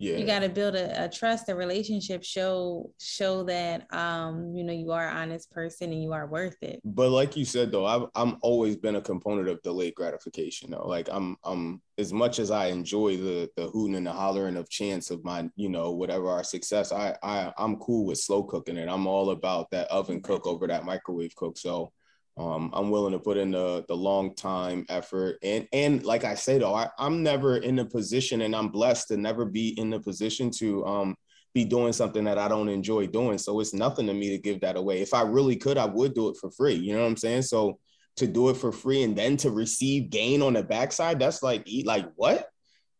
[0.00, 0.16] yeah.
[0.16, 4.72] you got to build a, a, trust a relationship show show that um you know
[4.72, 6.80] you are an honest person and you are worth it.
[6.84, 10.88] But like you said though i've i'm always been a component of delayed gratification though.
[10.88, 14.70] Like i'm i'm as much as i enjoy the the hooting and the hollering of
[14.70, 18.78] chance of my you know whatever our success i i i'm cool with slow cooking
[18.78, 21.58] and i'm all about that oven cook over that microwave cook.
[21.58, 21.92] So
[22.40, 26.34] um, I'm willing to put in the the long time effort and and like I
[26.34, 29.90] say though, I, I'm never in a position and I'm blessed to never be in
[29.90, 31.16] the position to um,
[31.52, 33.36] be doing something that I don't enjoy doing.
[33.36, 35.02] So it's nothing to me to give that away.
[35.02, 36.74] If I really could, I would do it for free.
[36.74, 37.42] You know what I'm saying?
[37.42, 37.78] So
[38.16, 41.62] to do it for free and then to receive gain on the backside, that's like
[41.66, 42.48] eat like what?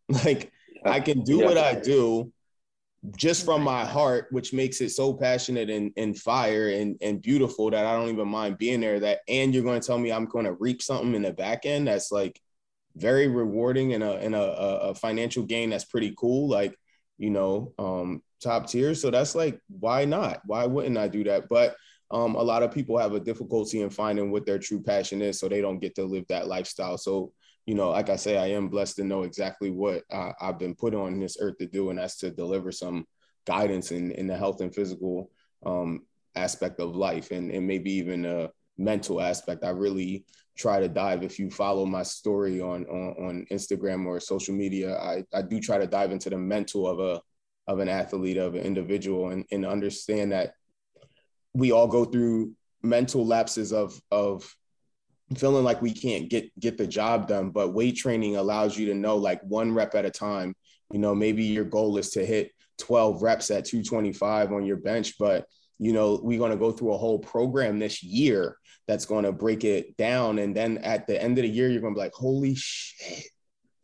[0.24, 0.50] Like
[0.84, 1.44] I can do yeah.
[1.44, 2.32] what I do
[3.16, 7.70] just from my heart, which makes it so passionate and, and fire and, and beautiful
[7.70, 9.01] that I don't even mind being there.
[9.01, 11.64] That and you're going to tell me I'm going to reap something in the back
[11.64, 12.39] end that's like
[12.97, 16.48] very rewarding and a and a, a financial gain that's pretty cool.
[16.48, 16.77] Like
[17.16, 18.94] you know, um, top tier.
[18.94, 20.43] So that's like why not?
[20.44, 21.48] Why wouldn't I do that?
[21.48, 21.77] But
[22.10, 25.39] um, a lot of people have a difficulty in finding what their true passion is,
[25.39, 26.98] so they don't get to live that lifestyle.
[26.98, 27.32] So
[27.70, 30.74] you know, like I say, I am blessed to know exactly what uh, I've been
[30.74, 33.06] put on this earth to do, and that's to deliver some
[33.47, 35.30] guidance in, in the health and physical
[35.64, 39.62] um, aspect of life, and, and maybe even a mental aspect.
[39.62, 40.24] I really
[40.56, 41.22] try to dive.
[41.22, 45.60] If you follow my story on on, on Instagram or social media, I, I do
[45.60, 47.22] try to dive into the mental of a
[47.68, 50.55] of an athlete, of an individual, and, and understand that
[51.55, 52.52] we all go through
[52.82, 54.52] mental lapses of of
[55.36, 58.94] feeling like we can't get get the job done but weight training allows you to
[58.94, 60.55] know like one rep at a time.
[60.93, 65.19] You know maybe your goal is to hit 12 reps at 225 on your bench
[65.19, 65.47] but
[65.78, 68.57] you know we're going to go through a whole program this year
[68.89, 70.40] that's going to break it down.
[70.40, 73.27] And then at the end of the year you're going to be like holy shit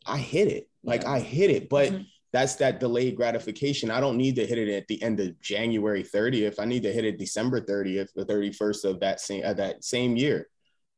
[0.05, 0.67] i hit it.
[0.83, 1.69] Like i hit it.
[1.69, 2.03] But mm-hmm.
[2.33, 3.89] that's that delayed gratification.
[3.89, 6.91] I don't need to hit it at the end of january 30th i need to
[6.91, 10.47] hit it december 30th the 31st of that same uh, that same year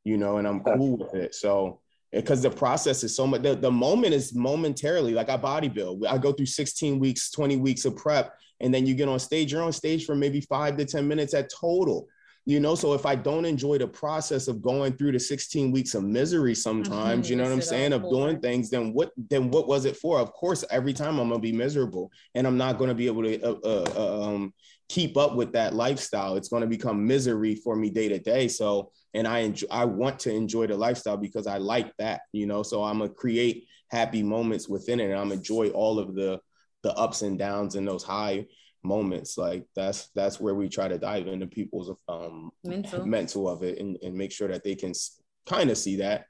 [0.04, 1.36] you know, and I'm cool with it.
[1.36, 1.80] So
[2.12, 6.08] because the process is so much the, the moment is momentarily like I bodybuild.
[6.08, 9.52] I go through 16 weeks, 20 weeks of prep, and then you get on stage,
[9.52, 12.08] you're on stage for maybe five to 10 minutes at total.
[12.46, 15.94] You know, so if I don't enjoy the process of going through the 16 weeks
[15.94, 17.32] of misery sometimes, mm-hmm.
[17.32, 20.20] you know what I'm saying, of doing things, then what then what was it for?
[20.20, 23.40] Of course, every time I'm gonna be miserable and I'm not gonna be able to
[23.44, 24.54] uh, uh, uh um,
[24.88, 26.38] keep up with that lifestyle.
[26.38, 28.48] It's gonna become misery for me day to day.
[28.48, 32.46] So and I enjoy, I want to enjoy the lifestyle because I like that, you
[32.46, 32.64] know.
[32.64, 36.40] So I'm gonna create happy moments within it, and I'm enjoy all of the
[36.84, 38.46] the ups and downs and those high
[38.84, 39.38] moments.
[39.38, 43.80] Like that's that's where we try to dive into people's um mental, mental of it
[43.80, 44.94] and, and make sure that they can
[45.46, 46.26] kind of see that,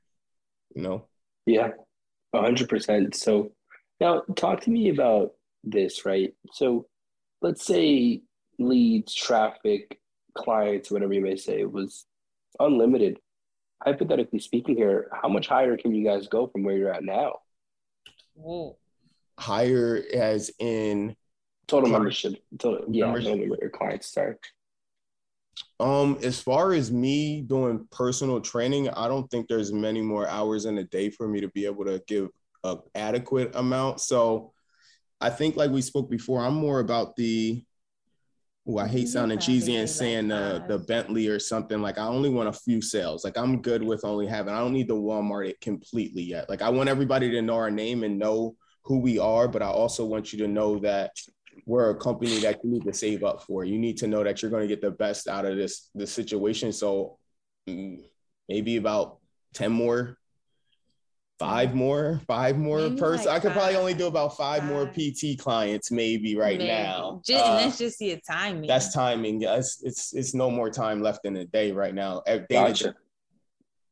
[0.75, 1.07] you know.
[1.45, 1.69] Yeah,
[2.33, 3.15] hundred percent.
[3.15, 3.51] So
[3.99, 5.31] now talk to me about
[5.63, 6.33] this, right?
[6.53, 6.87] So
[7.41, 8.21] let's say
[8.57, 9.99] leads, traffic,
[10.35, 12.05] clients, whatever you may say, was
[12.59, 13.19] unlimited
[13.83, 17.35] hypothetically speaking here, how much higher can you guys go from where you're at now?
[18.33, 18.77] Whoa.
[19.39, 21.15] Higher as in
[21.67, 22.35] total membership.
[22.57, 23.59] Total, yeah, membership.
[23.61, 24.11] your clients.
[24.11, 24.35] Sorry.
[25.79, 30.65] Um, as far as me doing personal training, I don't think there's many more hours
[30.65, 32.29] in a day for me to be able to give
[32.63, 34.01] a adequate amount.
[34.01, 34.53] So
[35.21, 37.63] I think like we spoke before, I'm more about the
[38.69, 41.81] Oh, I hate sounding cheesy and saying the the Bentley or something.
[41.81, 43.23] Like I only want a few sales.
[43.23, 44.53] Like I'm good with only having.
[44.53, 46.47] I don't need the Walmart it completely yet.
[46.49, 49.69] Like I want everybody to know our name and know who we are, but I
[49.69, 51.09] also want you to know that
[51.65, 53.63] we're a company that you need to save up for.
[53.65, 56.11] You need to know that you're going to get the best out of this this
[56.11, 56.71] situation.
[56.71, 57.17] So
[57.67, 58.03] mm,
[58.47, 59.17] maybe about
[59.55, 60.18] 10 more
[61.39, 63.27] five more, five more person.
[63.27, 66.57] Like I could five, probably only do about five, five, more PT clients, maybe right
[66.57, 66.69] maybe.
[66.69, 67.21] now.
[67.25, 68.67] Just, uh, and that's just your timing.
[68.67, 69.41] That's timing.
[69.41, 72.21] Yeah, it's, it's it's no more time left in the day right now.
[72.49, 72.95] Gotcha.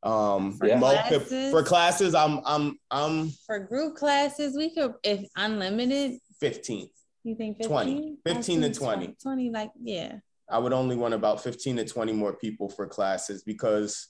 [0.03, 0.78] Um, for, yeah.
[0.80, 4.56] classes, for classes, I'm I'm I'm for group classes.
[4.56, 6.19] We could if unlimited.
[6.40, 6.90] Fifteen.
[7.28, 7.68] You think 15?
[7.69, 8.18] 20.
[8.26, 9.15] 15 to 20.
[9.22, 10.19] 20, like, yeah.
[10.49, 14.07] I would only want about 15 to 20 more people for classes because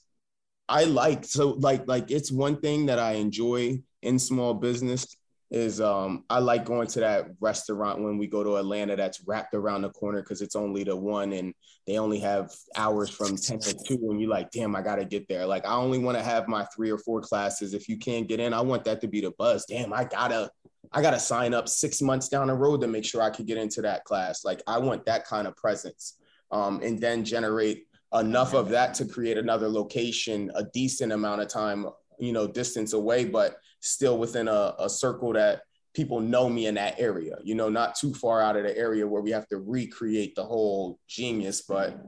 [0.68, 5.16] I like so like like it's one thing that I enjoy in small business
[5.50, 9.54] is um I like going to that restaurant when we go to Atlanta that's wrapped
[9.54, 11.54] around the corner because it's only the one and
[11.86, 15.26] they only have hours from 10 to 2 and you're like damn I gotta get
[15.26, 15.46] there.
[15.46, 17.72] Like I only want to have my three or four classes.
[17.72, 19.64] If you can't get in I want that to be the buzz.
[19.64, 20.50] Damn I gotta
[20.92, 23.56] I gotta sign up six months down the road to make sure I could get
[23.56, 24.44] into that class.
[24.44, 26.18] Like I want that kind of presence
[26.50, 31.48] um and then generate enough of that to create another location a decent amount of
[31.48, 31.86] time
[32.18, 35.62] you know distance away but still within a, a circle that
[35.94, 37.36] people know me in that area.
[37.42, 40.44] You know not too far out of the area where we have to recreate the
[40.44, 42.00] whole genius but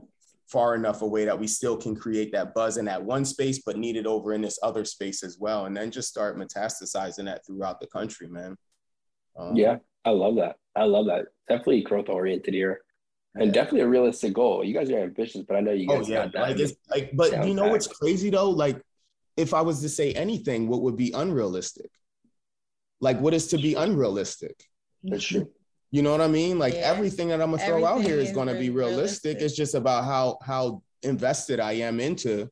[0.47, 3.77] far enough away that we still can create that buzz in that one space but
[3.77, 7.45] need it over in this other space as well and then just start metastasizing that
[7.45, 8.55] throughout the country man.
[9.37, 10.55] Um, yeah i love that.
[10.75, 11.25] I love that.
[11.47, 12.81] Definitely growth oriented here
[13.35, 14.63] and definitely a realistic goal.
[14.63, 16.23] You guys are ambitious, but I know you oh, guys oh, yeah.
[16.23, 16.41] got that.
[16.41, 18.49] Like, it's, like, but you know what's crazy though?
[18.49, 18.81] Like,
[19.37, 21.89] if I was to say anything, what would be unrealistic?
[22.99, 24.55] Like, what is to be unrealistic?
[25.03, 25.43] That's mm-hmm.
[25.43, 25.51] true.
[25.91, 26.57] You know what I mean?
[26.57, 26.81] Like yeah.
[26.81, 29.25] everything that I'm gonna throw everything out here is, is gonna be realistic.
[29.25, 29.37] realistic.
[29.41, 32.49] It's just about how how invested I am into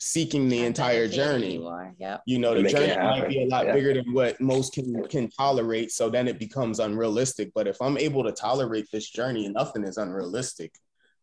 [0.00, 1.56] seeking the entire journey.
[1.56, 2.22] You, yep.
[2.26, 3.72] you know, the journey might be a lot yeah.
[3.72, 5.92] bigger than what most can can tolerate.
[5.92, 7.52] So then it becomes unrealistic.
[7.54, 10.72] But if I'm able to tolerate this journey, nothing is unrealistic.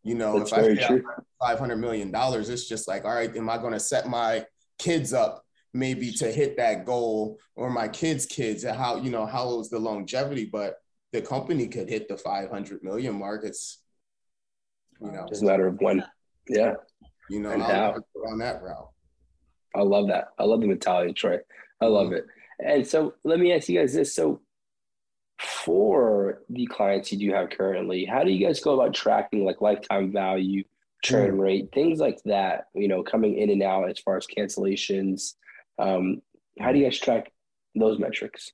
[0.04, 1.00] You know, That's if I
[1.44, 4.46] five hundred million dollars, it's just like, all right, am I going to set my
[4.78, 5.42] kids up
[5.74, 9.68] maybe to hit that goal, or my kids' kids, and how you know how is
[9.68, 10.46] the longevity?
[10.46, 10.76] But
[11.12, 13.44] the company could hit the five hundred million mark.
[13.44, 13.82] It's
[15.00, 16.04] you know, it's a matter of when.
[16.48, 16.74] Yeah.
[17.30, 18.88] You know, on that route.
[19.74, 20.28] I love that.
[20.38, 21.38] I love the mentality, Troy.
[21.80, 22.16] I love mm-hmm.
[22.16, 22.26] it.
[22.60, 24.14] And so let me ask you guys this.
[24.14, 24.40] So
[25.40, 29.60] for the clients you do have currently, how do you guys go about tracking like
[29.60, 30.64] lifetime value,
[31.04, 31.40] churn mm-hmm.
[31.40, 35.34] rate, things like that, you know, coming in and out as far as cancellations?
[35.78, 36.22] Um,
[36.58, 37.30] how do you guys track
[37.74, 38.52] those metrics?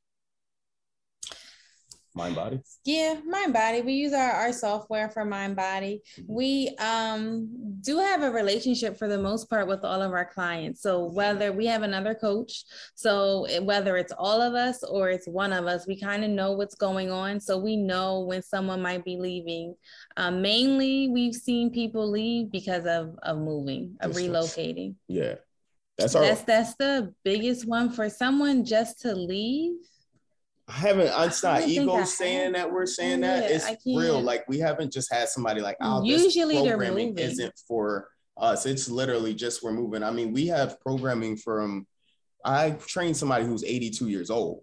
[2.17, 3.85] Mindbody yeah Mindbody.
[3.85, 6.01] we use our, our software for Mindbody.
[6.29, 7.49] we um
[7.81, 10.81] do have a relationship for the most part with all of our clients.
[10.81, 12.65] So whether we have another coach
[12.95, 16.53] so whether it's all of us or it's one of us we kind of know
[16.53, 17.41] what's going on.
[17.41, 19.75] So we know when someone might be leaving.
[20.17, 24.95] Um, mainly we've seen people leave because of of moving of relocating.
[25.09, 25.35] Yeah.
[25.99, 29.75] That's our that's that's the biggest one for someone just to leave
[30.67, 31.13] I haven't.
[31.27, 33.51] It's not ego saying that we're saying that.
[33.51, 34.21] It's real.
[34.21, 38.65] Like we haven't just had somebody like, oh, usually this programming isn't for us.
[38.65, 40.03] It's literally just we're moving.
[40.03, 41.87] I mean, we have programming from.
[42.47, 44.63] I trained somebody who's 82 years old.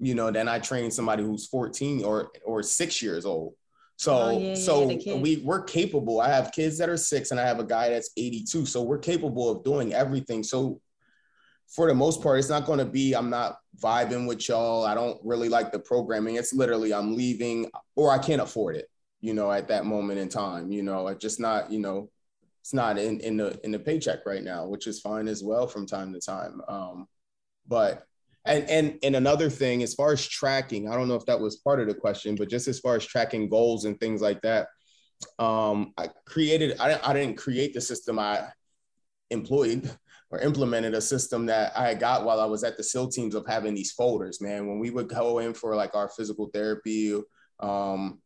[0.00, 3.54] You know, then I trained somebody who's 14 or or six years old.
[3.96, 6.20] So oh, yeah, so yeah, we we're capable.
[6.20, 8.66] I have kids that are six, and I have a guy that's 82.
[8.66, 10.42] So we're capable of doing everything.
[10.42, 10.80] So
[11.68, 14.84] for the most part, it's not going to be I'm not vibing with y'all.
[14.84, 16.36] I don't really like the programming.
[16.36, 18.88] It's literally I'm leaving or I can't afford it,
[19.20, 20.70] you know, at that moment in time.
[20.70, 22.10] You know, it's just not, you know,
[22.60, 25.66] it's not in, in the in the paycheck right now, which is fine as well
[25.66, 26.62] from time to time.
[26.68, 27.06] Um,
[27.66, 28.06] but
[28.46, 31.56] and and and another thing, as far as tracking, I don't know if that was
[31.56, 34.68] part of the question, but just as far as tracking goals and things like that,
[35.38, 36.78] um, I created.
[36.78, 38.18] I I didn't create the system.
[38.18, 38.48] I
[39.30, 39.90] employed
[40.34, 43.46] or implemented a system that I got while I was at the SEAL teams of
[43.46, 44.66] having these folders, man.
[44.66, 47.20] When we would go in for like our physical therapy,
[47.60, 48.18] um,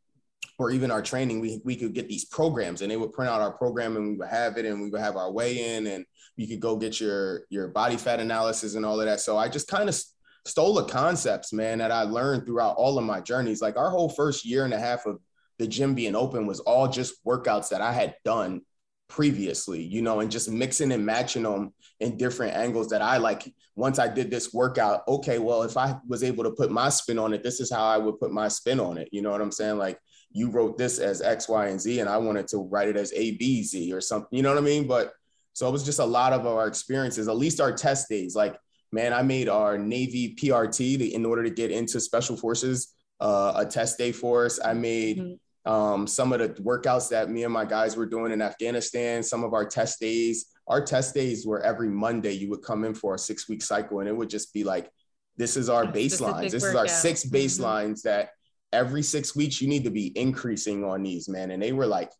[0.59, 3.43] or even our training, we, we could get these programs and they would print out
[3.43, 6.07] our program and we would have it and we would have our weigh in and
[6.37, 9.21] you could go get your, your body fat analysis and all of that.
[9.21, 10.01] So I just kind of
[10.47, 13.61] stole the concepts, man, that I learned throughout all of my journeys.
[13.61, 15.21] Like our whole first year and a half of
[15.59, 18.63] the gym being open was all just workouts that I had done
[19.09, 23.53] previously, you know, and just mixing and matching them in different angles that I like.
[23.77, 27.19] Once I did this workout, okay, well, if I was able to put my spin
[27.19, 29.09] on it, this is how I would put my spin on it.
[29.13, 29.79] You know what I'm saying?
[29.79, 29.99] Like
[30.33, 33.13] you wrote this as X, Y, and Z, and I wanted to write it as
[33.15, 34.37] A, B, Z or something.
[34.37, 34.87] You know what I mean?
[34.87, 35.13] But
[35.53, 38.35] so it was just a lot of our experiences, at least our test days.
[38.35, 38.57] Like,
[38.93, 43.53] man, I made our Navy PRT to, in order to get into Special Forces, uh,
[43.57, 44.61] a test day for us.
[44.65, 45.35] I made mm-hmm
[45.69, 49.45] um, some of the workouts that me and my guys were doing in Afghanistan, some
[49.45, 50.47] of our test days.
[50.69, 52.33] Our test days were every Monday.
[52.33, 54.91] You would come in for a six week cycle, and it would just be like,
[55.37, 56.51] this is our baselines.
[56.51, 56.87] This workout.
[56.87, 57.37] is our six mm-hmm.
[57.37, 58.09] baselines mm-hmm.
[58.09, 58.31] that
[58.73, 61.51] every six weeks you need to be increasing on these, man.
[61.51, 62.11] And they were like,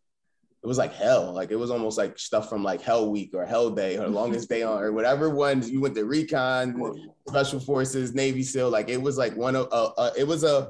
[0.61, 1.33] it was like hell.
[1.33, 4.49] Like it was almost like stuff from like Hell Week or Hell Day or Longest
[4.49, 8.69] Day on or whatever ones you went to Recon, Special Forces, Navy SEAL.
[8.69, 10.69] Like it was like one of uh, uh, it was a,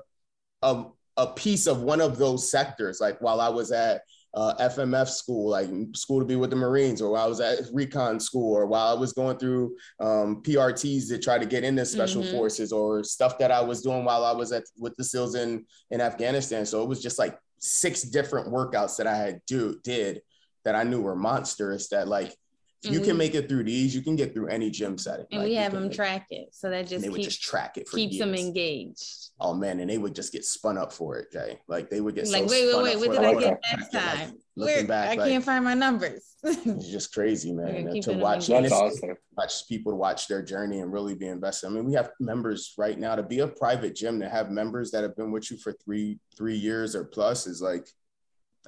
[0.61, 0.85] a
[1.17, 3.01] a piece of one of those sectors.
[3.01, 4.01] Like while I was at
[4.33, 7.59] uh, FMF school, like school to be with the Marines, or while I was at
[7.73, 11.85] recon school, or while I was going through um, PRTs to try to get into
[11.85, 12.35] special mm-hmm.
[12.35, 15.65] forces, or stuff that I was doing while I was at with the SEALs in
[15.91, 16.65] in Afghanistan.
[16.65, 20.21] So it was just like six different workouts that I had do did
[20.63, 21.89] that I knew were monstrous.
[21.89, 22.35] That like
[22.83, 23.17] if you can mm-hmm.
[23.17, 25.25] make it through these, you can get through any gym setting.
[25.31, 26.49] And like, we have them track it.
[26.53, 28.25] So that just they would just track it keeps years.
[28.25, 29.31] them engaged.
[29.39, 31.59] Oh man, and they would just get spun up for it, Jay.
[31.67, 34.37] Like they would get like, so wait, wait, wait, what did I get next time?
[34.55, 36.35] Like, Where, back, I like, can't find my numbers.
[36.43, 38.01] it's just crazy, man.
[38.01, 39.15] To watch, That's awesome.
[39.37, 41.67] watch people watch their journey and really be invested.
[41.67, 44.91] I mean, we have members right now to be a private gym to have members
[44.91, 47.87] that have been with you for three, three years or plus is like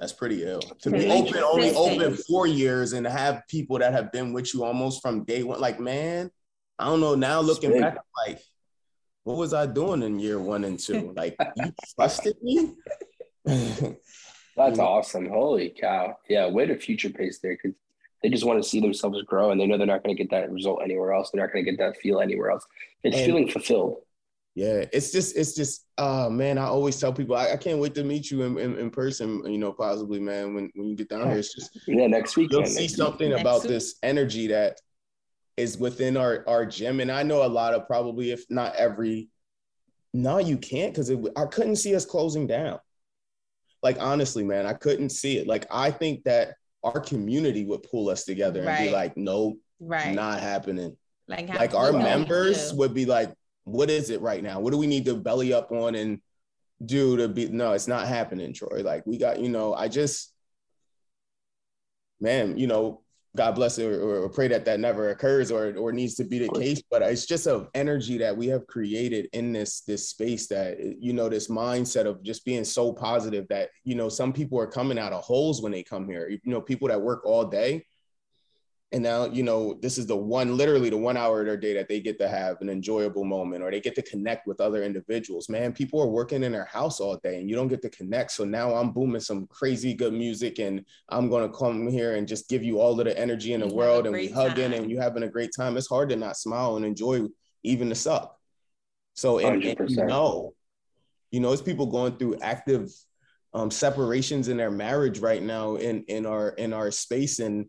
[0.02, 0.58] that's pretty ill.
[0.58, 4.64] To be open, only open four years and have people that have been with you
[4.64, 5.60] almost from day one.
[5.60, 6.28] Like, man,
[6.76, 7.14] I don't know.
[7.14, 8.40] Now looking back, like,
[9.22, 11.12] what was I doing in year one and two?
[11.16, 12.74] Like, you trusted me?
[13.44, 15.28] That's awesome.
[15.28, 16.16] Holy cow.
[16.28, 17.78] Yeah, way to future pace there because
[18.24, 20.32] they just want to see themselves grow and they know they're not going to get
[20.32, 21.30] that result anywhere else.
[21.30, 22.66] They're not going to get that feel anywhere else.
[23.04, 23.98] It's and, feeling fulfilled.
[24.54, 27.94] Yeah, it's just it's just uh man, I always tell people I, I can't wait
[27.94, 31.08] to meet you in, in, in, person, you know, possibly, man, when, when you get
[31.08, 31.38] down here.
[31.38, 32.52] It's just yeah, next week.
[32.52, 33.40] You'll see something week.
[33.40, 34.78] about this energy that
[35.56, 37.00] is within our our gym.
[37.00, 39.30] And I know a lot of probably if not every
[40.12, 42.78] no, you can't because I couldn't see us closing down.
[43.82, 45.46] Like honestly, man, I couldn't see it.
[45.46, 46.54] Like I think that
[46.84, 48.86] our community would pull us together and right.
[48.86, 50.14] be like, no, right.
[50.14, 50.96] not happening.
[51.28, 53.32] Like, like our members would be like,
[53.64, 54.60] what is it right now?
[54.60, 56.20] What do we need to belly up on and
[56.84, 57.48] do to be?
[57.48, 58.82] No, it's not happening, Troy.
[58.82, 60.32] Like we got, you know, I just,
[62.20, 63.02] man, you know,
[63.34, 66.38] God bless it or, or, pray that that never occurs or or needs to be
[66.38, 66.82] the case.
[66.90, 71.14] But it's just a energy that we have created in this this space that you
[71.14, 74.98] know this mindset of just being so positive that you know some people are coming
[74.98, 76.28] out of holes when they come here.
[76.28, 77.86] You know, people that work all day
[78.92, 81.72] and now you know this is the one literally the one hour of their day
[81.72, 84.82] that they get to have an enjoyable moment or they get to connect with other
[84.82, 85.48] individuals.
[85.48, 88.32] Man people are working in their house all day and you don't get to connect.
[88.32, 92.28] So now i'm booming some crazy good music and i'm going to come here and
[92.28, 94.90] just give you all of the energy in the you world and we hugging and
[94.90, 95.76] you having a great time.
[95.76, 97.26] It's hard to not smile and enjoy
[97.62, 98.36] even the suck.
[99.14, 100.54] So and, and you know
[101.30, 102.90] you know it's people going through active
[103.54, 107.66] um, separations in their marriage right now in in our in our space and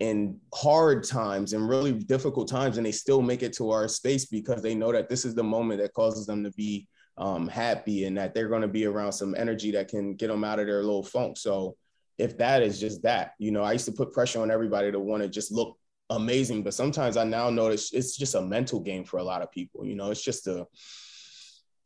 [0.00, 4.26] in hard times and really difficult times and they still make it to our space
[4.26, 8.04] because they know that this is the moment that causes them to be um, happy
[8.04, 10.66] and that they're going to be around some energy that can get them out of
[10.66, 11.38] their little funk.
[11.38, 11.76] So
[12.18, 15.00] if that is just that you know i used to put pressure on everybody to
[15.00, 15.76] want to just look
[16.10, 19.50] amazing but sometimes i now notice it's just a mental game for a lot of
[19.50, 20.66] people you know it's just a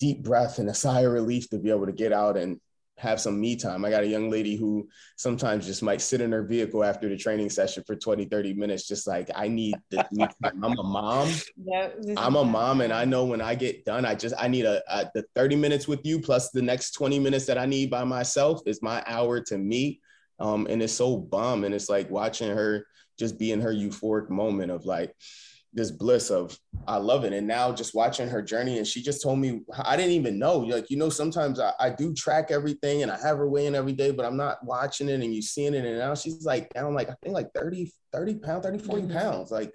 [0.00, 2.60] deep breath and a sigh of relief to be able to get out and
[2.98, 3.84] have some me time.
[3.84, 7.16] I got a young lady who sometimes just might sit in her vehicle after the
[7.16, 10.64] training session for 20, 30 minutes, just like, I need the me time.
[10.64, 11.32] I'm a mom.
[11.64, 12.80] Yep, I'm a mom.
[12.80, 15.56] And I know when I get done, I just, I need a, a, the 30
[15.56, 19.02] minutes with you plus the next 20 minutes that I need by myself is my
[19.06, 20.00] hour to me.
[20.40, 21.64] Um, and it's so bum.
[21.64, 22.86] And it's like watching her
[23.18, 25.14] just be in her euphoric moment of like,
[25.78, 27.32] this bliss of I love it.
[27.32, 30.58] And now just watching her journey, and she just told me I didn't even know.
[30.58, 33.92] Like, you know, sometimes I, I do track everything and I have her weighing every
[33.92, 35.84] day, but I'm not watching it and you seeing it.
[35.84, 39.18] And now she's like down like I think like 30, 30 pounds, 30, 40 mm-hmm.
[39.18, 39.50] pounds.
[39.50, 39.72] Like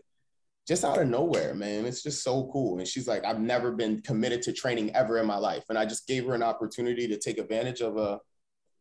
[0.68, 1.86] just out of nowhere, man.
[1.86, 2.80] It's just so cool.
[2.80, 5.64] And she's like, I've never been committed to training ever in my life.
[5.70, 8.20] And I just gave her an opportunity to take advantage of a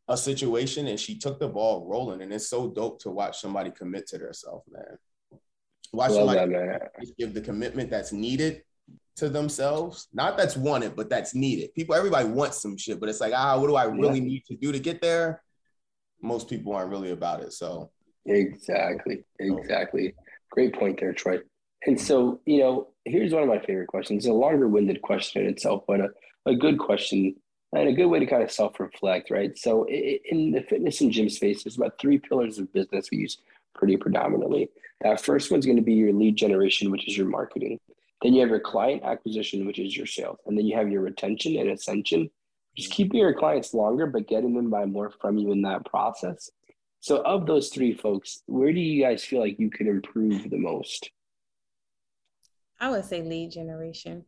[0.08, 2.22] a situation and she took the ball rolling.
[2.22, 4.98] And it's so dope to watch somebody commit to themselves, man.
[5.92, 8.62] Watch somebody that, give the commitment that's needed
[9.16, 10.08] to themselves.
[10.12, 11.74] Not that's wanted, but that's needed.
[11.74, 14.24] People, everybody wants some shit, but it's like, ah, what do I really Yeah.
[14.24, 15.42] need to do to get there?
[16.22, 17.52] Most people aren't really about it.
[17.52, 17.90] So
[18.24, 19.24] Exactly.
[19.38, 20.14] Exactly.
[20.50, 21.38] Great point there, Troy.
[21.86, 24.24] And so, you know, here's one of my favorite questions.
[24.24, 26.08] It's a longer winded question in itself, but a,
[26.46, 27.34] a good question
[27.72, 29.56] and a good way to kind of self reflect, right?
[29.58, 33.38] So, in the fitness and gym space, there's about three pillars of business we use
[33.74, 34.70] pretty predominantly.
[35.00, 37.78] That first one's going to be your lead generation, which is your marketing.
[38.22, 40.38] Then you have your client acquisition, which is your sales.
[40.46, 42.30] And then you have your retention and ascension,
[42.76, 42.96] just mm-hmm.
[42.96, 46.50] keeping your clients longer, but getting them to buy more from you in that process.
[47.00, 50.56] So, of those three folks, where do you guys feel like you could improve the
[50.56, 51.10] most?
[52.78, 54.24] I would say lead generation.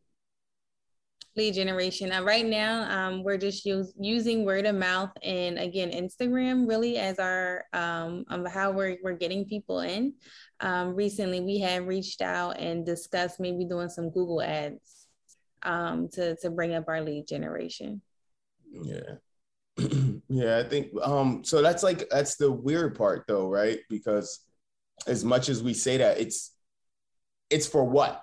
[1.37, 2.13] Lead generation.
[2.13, 6.97] Uh, right now, um, we're just use, using word of mouth and again Instagram really
[6.97, 10.15] as our um, how we're we're getting people in.
[10.61, 15.07] Um, recently, we have reached out and discussed maybe doing some Google ads
[15.65, 18.01] um, to to bring up our lead generation.
[18.71, 19.17] Yeah.
[20.29, 23.81] yeah, I think um so that's like that's the weird part though, right?
[23.91, 24.41] Because
[25.07, 26.53] as much as we say that it's
[27.51, 28.23] it's for what?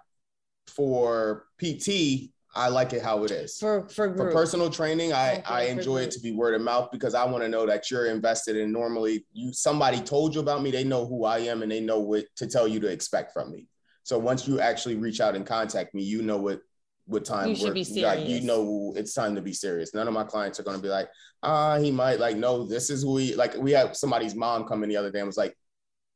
[0.67, 3.57] For PT, I like it how it is.
[3.57, 6.89] For for For personal training, I Okay, I enjoy it to be word of mouth
[6.91, 10.61] because I want to know that you're invested in normally you somebody told you about
[10.61, 13.31] me, they know who I am and they know what to tell you to expect
[13.31, 13.67] from me.
[14.03, 16.61] So once you actually reach out and contact me, you know what
[17.05, 19.93] what time You should be like you know it's time to be serious.
[19.93, 21.09] None of my clients are gonna be like,
[21.43, 24.83] ah, he might like no, this is who he like we had somebody's mom come
[24.83, 25.55] in the other day and was like,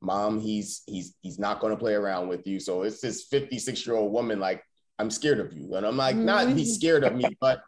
[0.01, 2.59] Mom, he's he's he's not gonna play around with you.
[2.59, 4.61] So it's this 56 year old woman like
[4.99, 5.75] I'm scared of you.
[5.75, 6.67] And I'm like, not be Mhm.
[6.67, 7.61] scared of me, but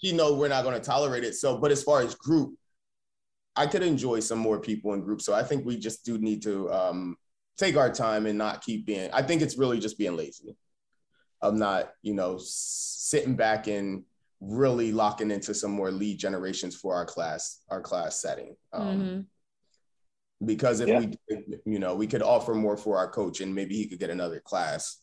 [0.00, 1.34] you know we're not going to tolerate it.
[1.34, 2.56] So, but as far as group,
[3.54, 5.22] I could enjoy some more people in group.
[5.22, 7.16] So I think we just do need to um,
[7.56, 9.10] take our time and not keep being.
[9.12, 10.56] I think it's really just being lazy.
[11.40, 14.04] Of not, you know, sitting back and
[14.40, 18.56] really locking into some more lead generations for our class, our class setting.
[18.72, 19.26] Um, Mhm.
[20.44, 20.98] Because if Yeah.
[20.98, 23.98] we, did, you know, we could offer more for our coach, and maybe he could
[23.98, 25.00] get another class.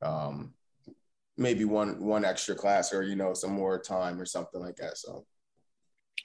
[0.00, 0.54] Um,
[1.38, 4.96] maybe one one extra class or you know some more time or something like that
[4.96, 5.24] so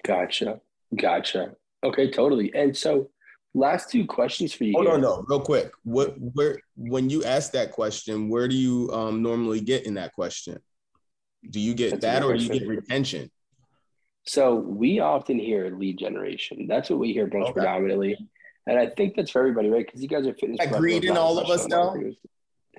[0.04, 0.60] Gotcha.
[0.96, 1.52] Gotcha.
[1.84, 2.52] Okay, totally.
[2.56, 3.12] And so,
[3.54, 4.74] last two questions for you.
[4.74, 4.96] hold here.
[4.96, 9.22] on no real quick what where when you ask that question where do you um
[9.22, 10.58] normally get in that question
[11.50, 13.30] do you get That's that or do you get retention
[14.24, 16.68] So we often hear lead generation.
[16.68, 17.54] That's what we hear most Okay.
[17.54, 18.16] predominantly.
[18.68, 19.86] And I think that's for everybody, right?
[19.86, 20.60] Because you guys are fitness.
[20.60, 21.96] That greed in all of us now?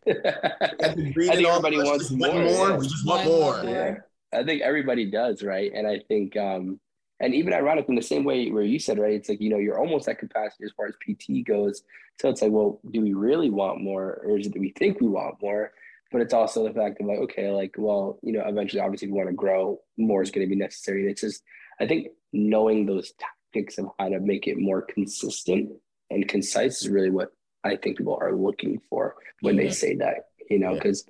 [0.06, 0.32] Marketers.
[0.78, 2.76] That's the greed I think everybody us, wants more, more yeah.
[2.76, 3.70] we just want Want more more.
[3.70, 3.94] yeah,
[4.32, 5.70] I think everybody does, right?
[5.74, 6.80] And I think, um,
[7.20, 9.14] and even ironic in the same way where you said, right?
[9.14, 11.82] It's like you know you're almost at capacity as far as PT goes.
[12.20, 15.00] So it's like, well, do we really want more, or is it that we think
[15.00, 15.72] we want more?
[16.10, 19.12] But it's also the fact of like, okay, like, well, you know, eventually, obviously, if
[19.12, 21.00] we want to grow, more is going to be necessary.
[21.02, 21.42] And it's just,
[21.80, 25.70] I think, knowing those tactics of how to make it more consistent
[26.10, 27.30] and concise is really what
[27.64, 30.28] I think people are looking for when they say that.
[30.50, 30.78] You know, Yeah.
[30.78, 31.04] because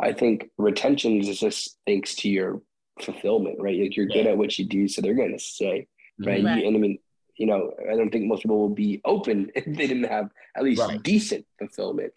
[0.00, 2.60] I think retention is just thanks to your
[3.00, 3.78] fulfillment, right?
[3.80, 5.86] Like you're good at what you do, so they're going to stay,
[6.20, 6.26] mm-hmm.
[6.28, 6.44] right?
[6.44, 6.58] Right.
[6.60, 6.98] You, and I mean,
[7.36, 10.64] you know, I don't think most people will be open if they didn't have at
[10.64, 11.02] least Right.
[11.02, 12.12] decent fulfillment.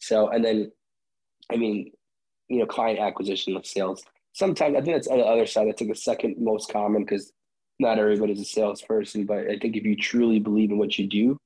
[0.00, 0.72] So, and then,
[1.50, 1.92] I mean,
[2.48, 4.02] you know, client acquisition of sales.
[4.32, 5.66] Sometimes I think that's on the other side.
[5.68, 7.32] That's like the second most common because
[7.78, 9.24] not everybody's a salesperson.
[9.26, 11.38] But I think if you truly believe in what you do,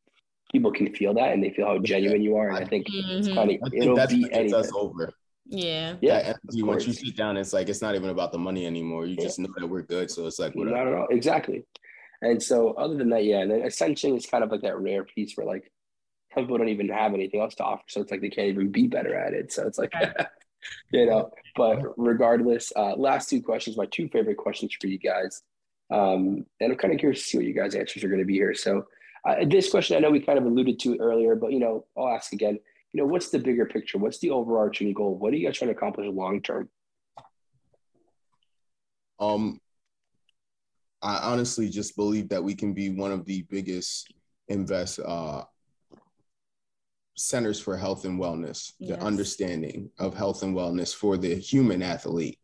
[0.53, 2.49] people can feel that and they feel how genuine you are.
[2.49, 3.35] And I think it's Mhm.
[3.35, 4.55] kind i of think it'll that's be what anything.
[4.55, 5.13] us over
[5.47, 5.97] Yeah.
[6.01, 9.07] Yeah, energy once you sit down it's like it's not even about the money anymore
[9.07, 9.25] you Yeah.
[9.25, 11.07] just know that we're good so it's like whatever Not at all.
[11.11, 11.65] Exactly.
[12.23, 15.05] And so, other than that, yeah, and then Ascension is kind of like that rare
[15.05, 15.73] piece where like
[16.35, 18.71] some people don't even have anything else to offer, so it's like they can't even
[18.71, 19.51] be better at it.
[19.51, 19.91] So it's like,
[20.93, 21.31] you know.
[21.57, 25.43] But regardless, uh, last two questions, my two favorite questions for you guys,
[25.91, 28.27] um, and I'm kind of curious to see what you guys' answers are going to
[28.27, 28.53] be here.
[28.55, 28.85] So,
[29.25, 32.09] uh, this question I know we kind of alluded to earlier, but you know, I'll
[32.09, 32.59] ask again.
[32.93, 33.99] You know, what's the bigger picture?
[33.99, 35.17] What's the overarching goal?
[35.17, 36.69] What are you guys trying to accomplish long term?
[39.21, 39.61] Um,
[41.01, 44.13] I honestly just believe that we can be one of the biggest
[44.49, 45.45] invest uh,
[47.17, 48.99] centers for health and wellness, Yes.
[48.99, 52.40] the understanding of health and wellness for the human athlete.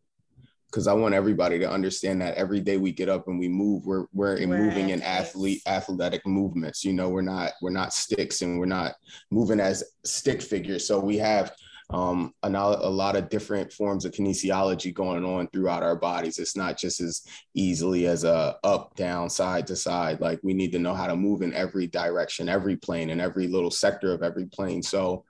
[0.77, 3.87] Because I want everybody to understand that every day we get up and we move,
[3.87, 6.85] we're we're We're moving in athlete athletic movements.
[6.85, 8.93] You know, we're not we're not sticks and we're not
[9.31, 10.87] moving as stick figures.
[10.87, 11.55] So we have
[11.89, 16.39] um, a, a lot of different forms of kinesiology going on throughout our bodies.
[16.39, 17.23] It's not just as
[17.55, 20.21] easily as a up, down, side to side.
[20.21, 23.47] Like we need to know how to move in every direction, every plane, and every
[23.47, 24.83] little sector of every plane.
[24.83, 25.25] So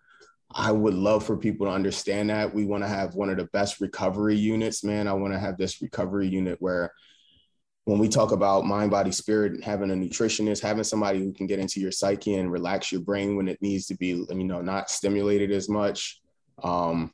[0.55, 2.55] I would love for people to understand that.
[2.55, 5.09] We want to have one of the best recovery units, man.
[5.09, 6.93] I want to have this recovery unit where
[7.85, 11.47] when we talk about mind, body, spirit, and having a nutritionist, having somebody who can
[11.47, 14.61] get into your psyche and relax your brain when it needs to be, you know,
[14.61, 16.21] not stimulated as much,
[16.63, 17.13] um,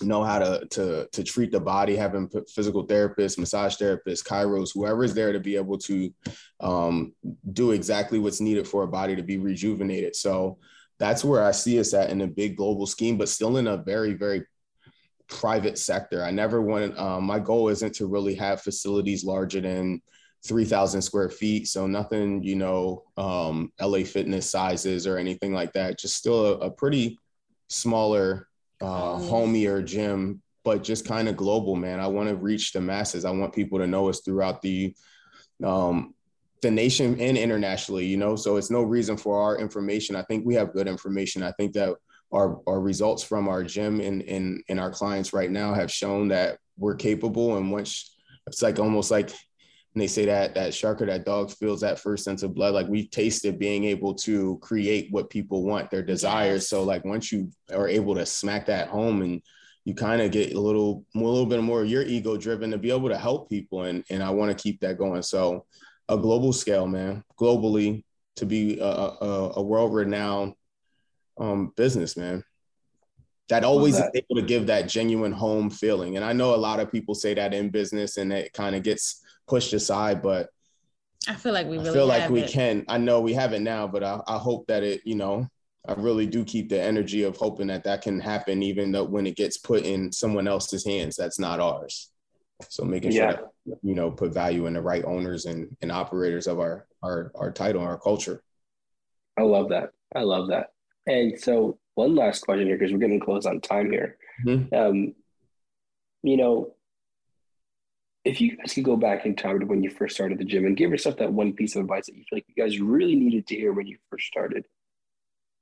[0.00, 5.02] know how to to to treat the body, having physical therapists, massage therapists, chiros, whoever
[5.02, 6.12] is there to be able to
[6.60, 7.12] um,
[7.52, 10.14] do exactly what's needed for a body to be rejuvenated.
[10.14, 10.58] So
[10.98, 13.76] that's where I see us at in a big global scheme, but still in a
[13.76, 14.44] very very
[15.28, 16.24] private sector.
[16.24, 20.02] I never wanted, um, my goal isn't to really have facilities larger than
[20.46, 21.68] 3,000 square feet.
[21.68, 25.98] So nothing, you know, um, LA fitness sizes or anything like that.
[25.98, 27.18] Just still a, a pretty
[27.68, 28.48] smaller,
[28.80, 32.00] uh, homier gym, but just kind of global, man.
[32.00, 33.24] I want to reach the masses.
[33.24, 34.94] I want people to know us throughout the,
[35.62, 36.14] um,
[36.62, 40.16] the nation and internationally, you know, so it's no reason for our information.
[40.16, 41.42] I think we have good information.
[41.42, 41.94] I think that
[42.32, 46.28] our, our results from our gym and, and, and our clients right now have shown
[46.28, 47.56] that we're capable.
[47.56, 48.16] And once
[48.46, 49.30] it's like almost like
[49.92, 52.74] when they say that that shark or that dog feels that first sense of blood,
[52.74, 56.68] like we've tasted being able to create what people want, their desires.
[56.68, 59.42] So like once you are able to smack that home and
[59.84, 62.78] you kind of get a little a little bit more of your ego driven to
[62.78, 65.22] be able to help people and and I want to keep that going.
[65.22, 65.64] So
[66.08, 68.04] a global scale, man, globally
[68.36, 70.54] to be a, a, a world renowned
[71.38, 72.44] um, business, man.
[73.48, 74.10] That always that.
[74.14, 76.16] is able to give that genuine home feeling.
[76.16, 78.82] And I know a lot of people say that in business and it kind of
[78.82, 80.50] gets pushed aside, but
[81.26, 82.50] I feel like we really I feel like we it.
[82.50, 82.84] can.
[82.88, 85.48] I know we have it now, but I, I hope that it, you know,
[85.86, 89.26] I really do keep the energy of hoping that that can happen, even though when
[89.26, 92.10] it gets put in someone else's hands, that's not ours.
[92.68, 93.36] So making yeah.
[93.36, 96.86] sure that, you know, put value in the right owners and, and operators of our,
[97.02, 98.42] our, our title, our culture.
[99.38, 99.90] I love that.
[100.14, 100.72] I love that.
[101.06, 104.18] And so, one last question here, because we're getting close on time here.
[104.44, 104.74] Mm-hmm.
[104.74, 105.14] Um,
[106.22, 106.74] you know,
[108.24, 110.66] if you guys could go back in time to when you first started the gym
[110.66, 113.14] and give yourself that one piece of advice that you feel like you guys really
[113.14, 114.66] needed to hear when you first started,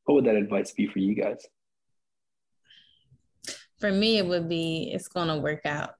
[0.05, 1.47] what would that advice be for you guys?
[3.79, 5.96] For me, it would be it's going to work out.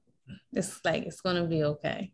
[0.53, 2.11] It's like it's to be okay.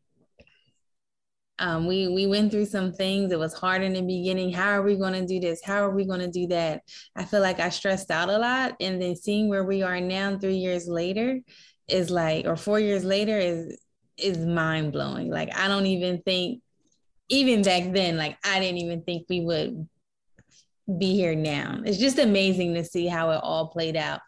[1.60, 3.32] Um, we we went through some things.
[3.32, 4.52] It was hard in the beginning.
[4.52, 5.62] How are we going to do this?
[5.64, 6.82] How are we going to do that?
[7.16, 10.38] I feel like I stressed out a lot, and then seeing where we are now,
[10.38, 11.40] three years later,
[11.88, 13.78] is like, or four years later, is
[14.18, 15.30] is mind blowing.
[15.30, 16.62] Like I don't even think,
[17.30, 19.88] even back then, like I didn't even think we would
[20.98, 21.82] be here now.
[21.86, 24.22] It's just amazing to see how it all played out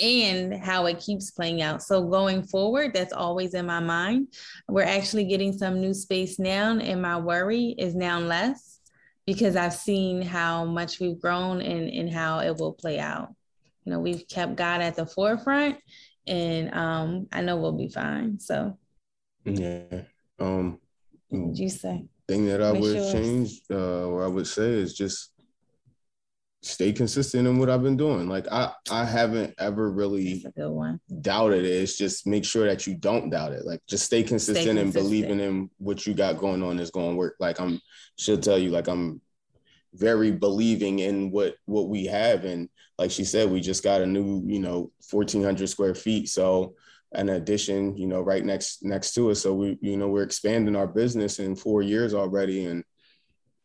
[0.00, 1.82] and how it keeps playing out.
[1.82, 4.28] So going forward, that's always in my mind.
[4.68, 8.80] We're actually getting some new space now, and my worry is now less
[9.26, 13.34] because I've seen how much we've grown and, and how it will play out.
[13.84, 15.78] You know, we've kept God at the forefront,
[16.26, 18.38] and um, I know we'll be fine.
[18.40, 18.78] So,
[19.44, 20.02] yeah.
[20.38, 20.78] Um,
[21.28, 22.04] what you say?
[22.26, 25.30] Thing that I Make would sure change, uh, or I would say, is just
[26.62, 28.28] stay consistent in what I've been doing.
[28.28, 30.44] Like I, I haven't ever really
[31.20, 31.70] doubted it.
[31.70, 33.64] It's just make sure that you don't doubt it.
[33.64, 34.78] Like just stay consistent, stay consistent.
[34.78, 37.36] and believing in what you got going on is going to work.
[37.40, 37.80] Like I'm
[38.16, 39.20] she'll tell you, like I'm
[39.94, 42.44] very believing in what what we have.
[42.44, 42.68] And
[42.98, 46.28] like she said, we just got a new, you know, 1400 square feet.
[46.28, 46.74] So
[47.12, 49.40] an addition, you know, right next next to us.
[49.40, 52.66] So we, you know, we're expanding our business in four years already.
[52.66, 52.84] And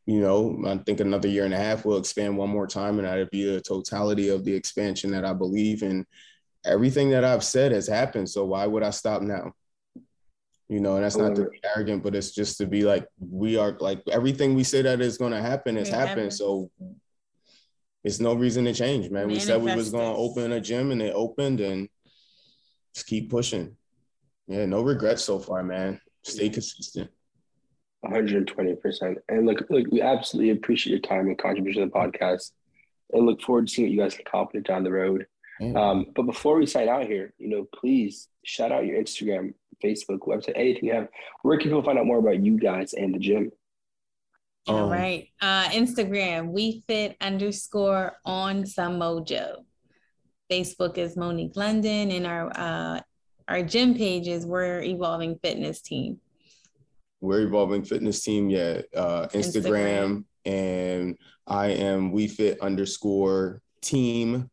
[0.06, 3.08] you know, I think another year and a half we'll expand one more time, and
[3.08, 6.06] that'll be the totality of the expansion that I believe in.
[6.64, 9.54] Everything that I've said has happened, so why would I stop now?
[10.68, 13.56] You know, and that's not to be arrogant, but it's just to be like we
[13.56, 16.10] are like everything we say that is going to happen has happened.
[16.10, 16.32] Happen.
[16.32, 16.72] So
[18.04, 19.28] it's no reason to change, man.
[19.28, 21.88] We said we was going to open a gym, and it opened, and
[22.94, 23.76] just keep pushing.
[24.48, 26.00] Yeah, no regrets so far, man.
[26.24, 27.10] Stay consistent.
[28.06, 29.16] 120%.
[29.30, 32.52] And look, look, we absolutely appreciate your time and contribution to the podcast
[33.12, 35.26] and look forward to seeing what you guys can accomplish down the road.
[35.62, 35.78] Mm-hmm.
[35.78, 39.54] Um, but before we sign out here, you know, please shout out your Instagram,
[39.84, 41.08] Facebook, website, anything you have.
[41.44, 43.52] Where can people find out more about you guys and the gym?
[44.68, 45.30] All um, right.
[45.42, 49.58] Uh, Instagram, WeFit underscore on some mojo.
[50.52, 53.00] Facebook is Monique London, and our uh,
[53.48, 56.20] our gym page is We're Evolving Fitness Team
[57.22, 61.18] we're evolving fitness team yeah uh, instagram, instagram, and
[61.48, 64.50] i am WeFit underscore team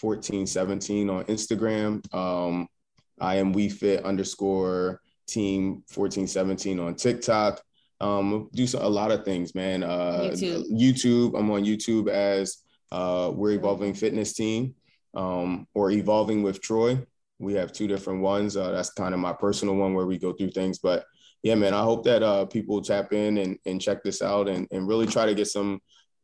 [0.00, 2.14] 1417 on Instagram.
[2.14, 2.68] Um,
[3.20, 7.62] I am WeFit underscore team 1417 on TikTok.
[8.00, 9.82] Um, do some, a lot of things, man.
[9.82, 10.64] Uh, YouTube.
[10.72, 11.38] YouTube.
[11.38, 12.58] I'm on YouTube as
[12.90, 14.74] uh, We're Evolving Fitness Team
[15.14, 17.00] um, or Evolving with Troy.
[17.38, 18.56] We have two different ones.
[18.56, 20.78] Uh, that's kind of my personal one where we go through things.
[20.78, 21.04] But
[21.44, 24.66] yeah, man, I hope that uh, people tap in and, and check this out and,
[24.72, 25.78] and really try to get some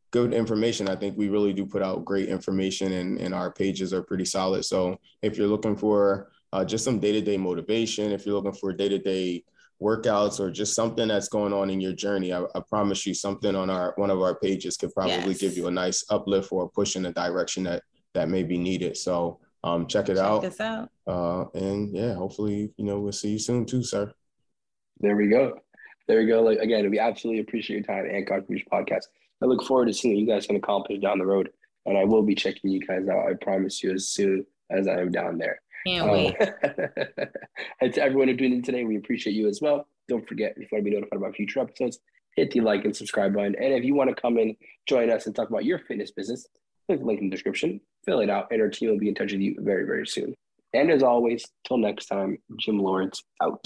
[0.09, 0.89] good information.
[0.89, 4.25] I think we really do put out great information and, and our pages are pretty
[4.25, 4.65] solid.
[4.65, 9.45] So if you're looking for uh, just some day-to-day motivation, if you're looking for day-to-day
[9.79, 13.55] workouts or just something that's going on in your journey, I, I promise you something
[13.55, 15.37] on our one of our pages could probably yes.
[15.37, 17.83] give you a nice uplift or push in the direction that
[18.15, 18.97] that may be needed.
[18.97, 20.41] So um, check it check out.
[20.41, 20.89] Check us out.
[21.05, 24.11] Uh, and yeah, hopefully, you know, we'll see you soon too, sir.
[25.01, 25.59] There we go.
[26.07, 26.41] There we go.
[26.43, 29.05] Like again, we absolutely appreciate your time and contribution podcast.
[29.41, 31.49] I look forward to seeing what you guys can accomplish down the road.
[31.87, 33.27] And I will be checking you guys out.
[33.27, 35.59] I promise you as soon as I am down there.
[35.87, 36.35] Can't um, wait.
[37.81, 39.87] and to everyone who tuned in today, we appreciate you as well.
[40.07, 41.99] Don't forget, if you want to be notified about future episodes,
[42.35, 43.55] hit the like and subscribe button.
[43.55, 44.55] And if you want to come in,
[44.87, 46.45] join us and talk about your fitness business,
[46.87, 49.15] click the link in the description, fill it out, and our team will be in
[49.15, 50.35] touch with you very, very soon.
[50.73, 53.65] And as always, till next time, Gym Lords out.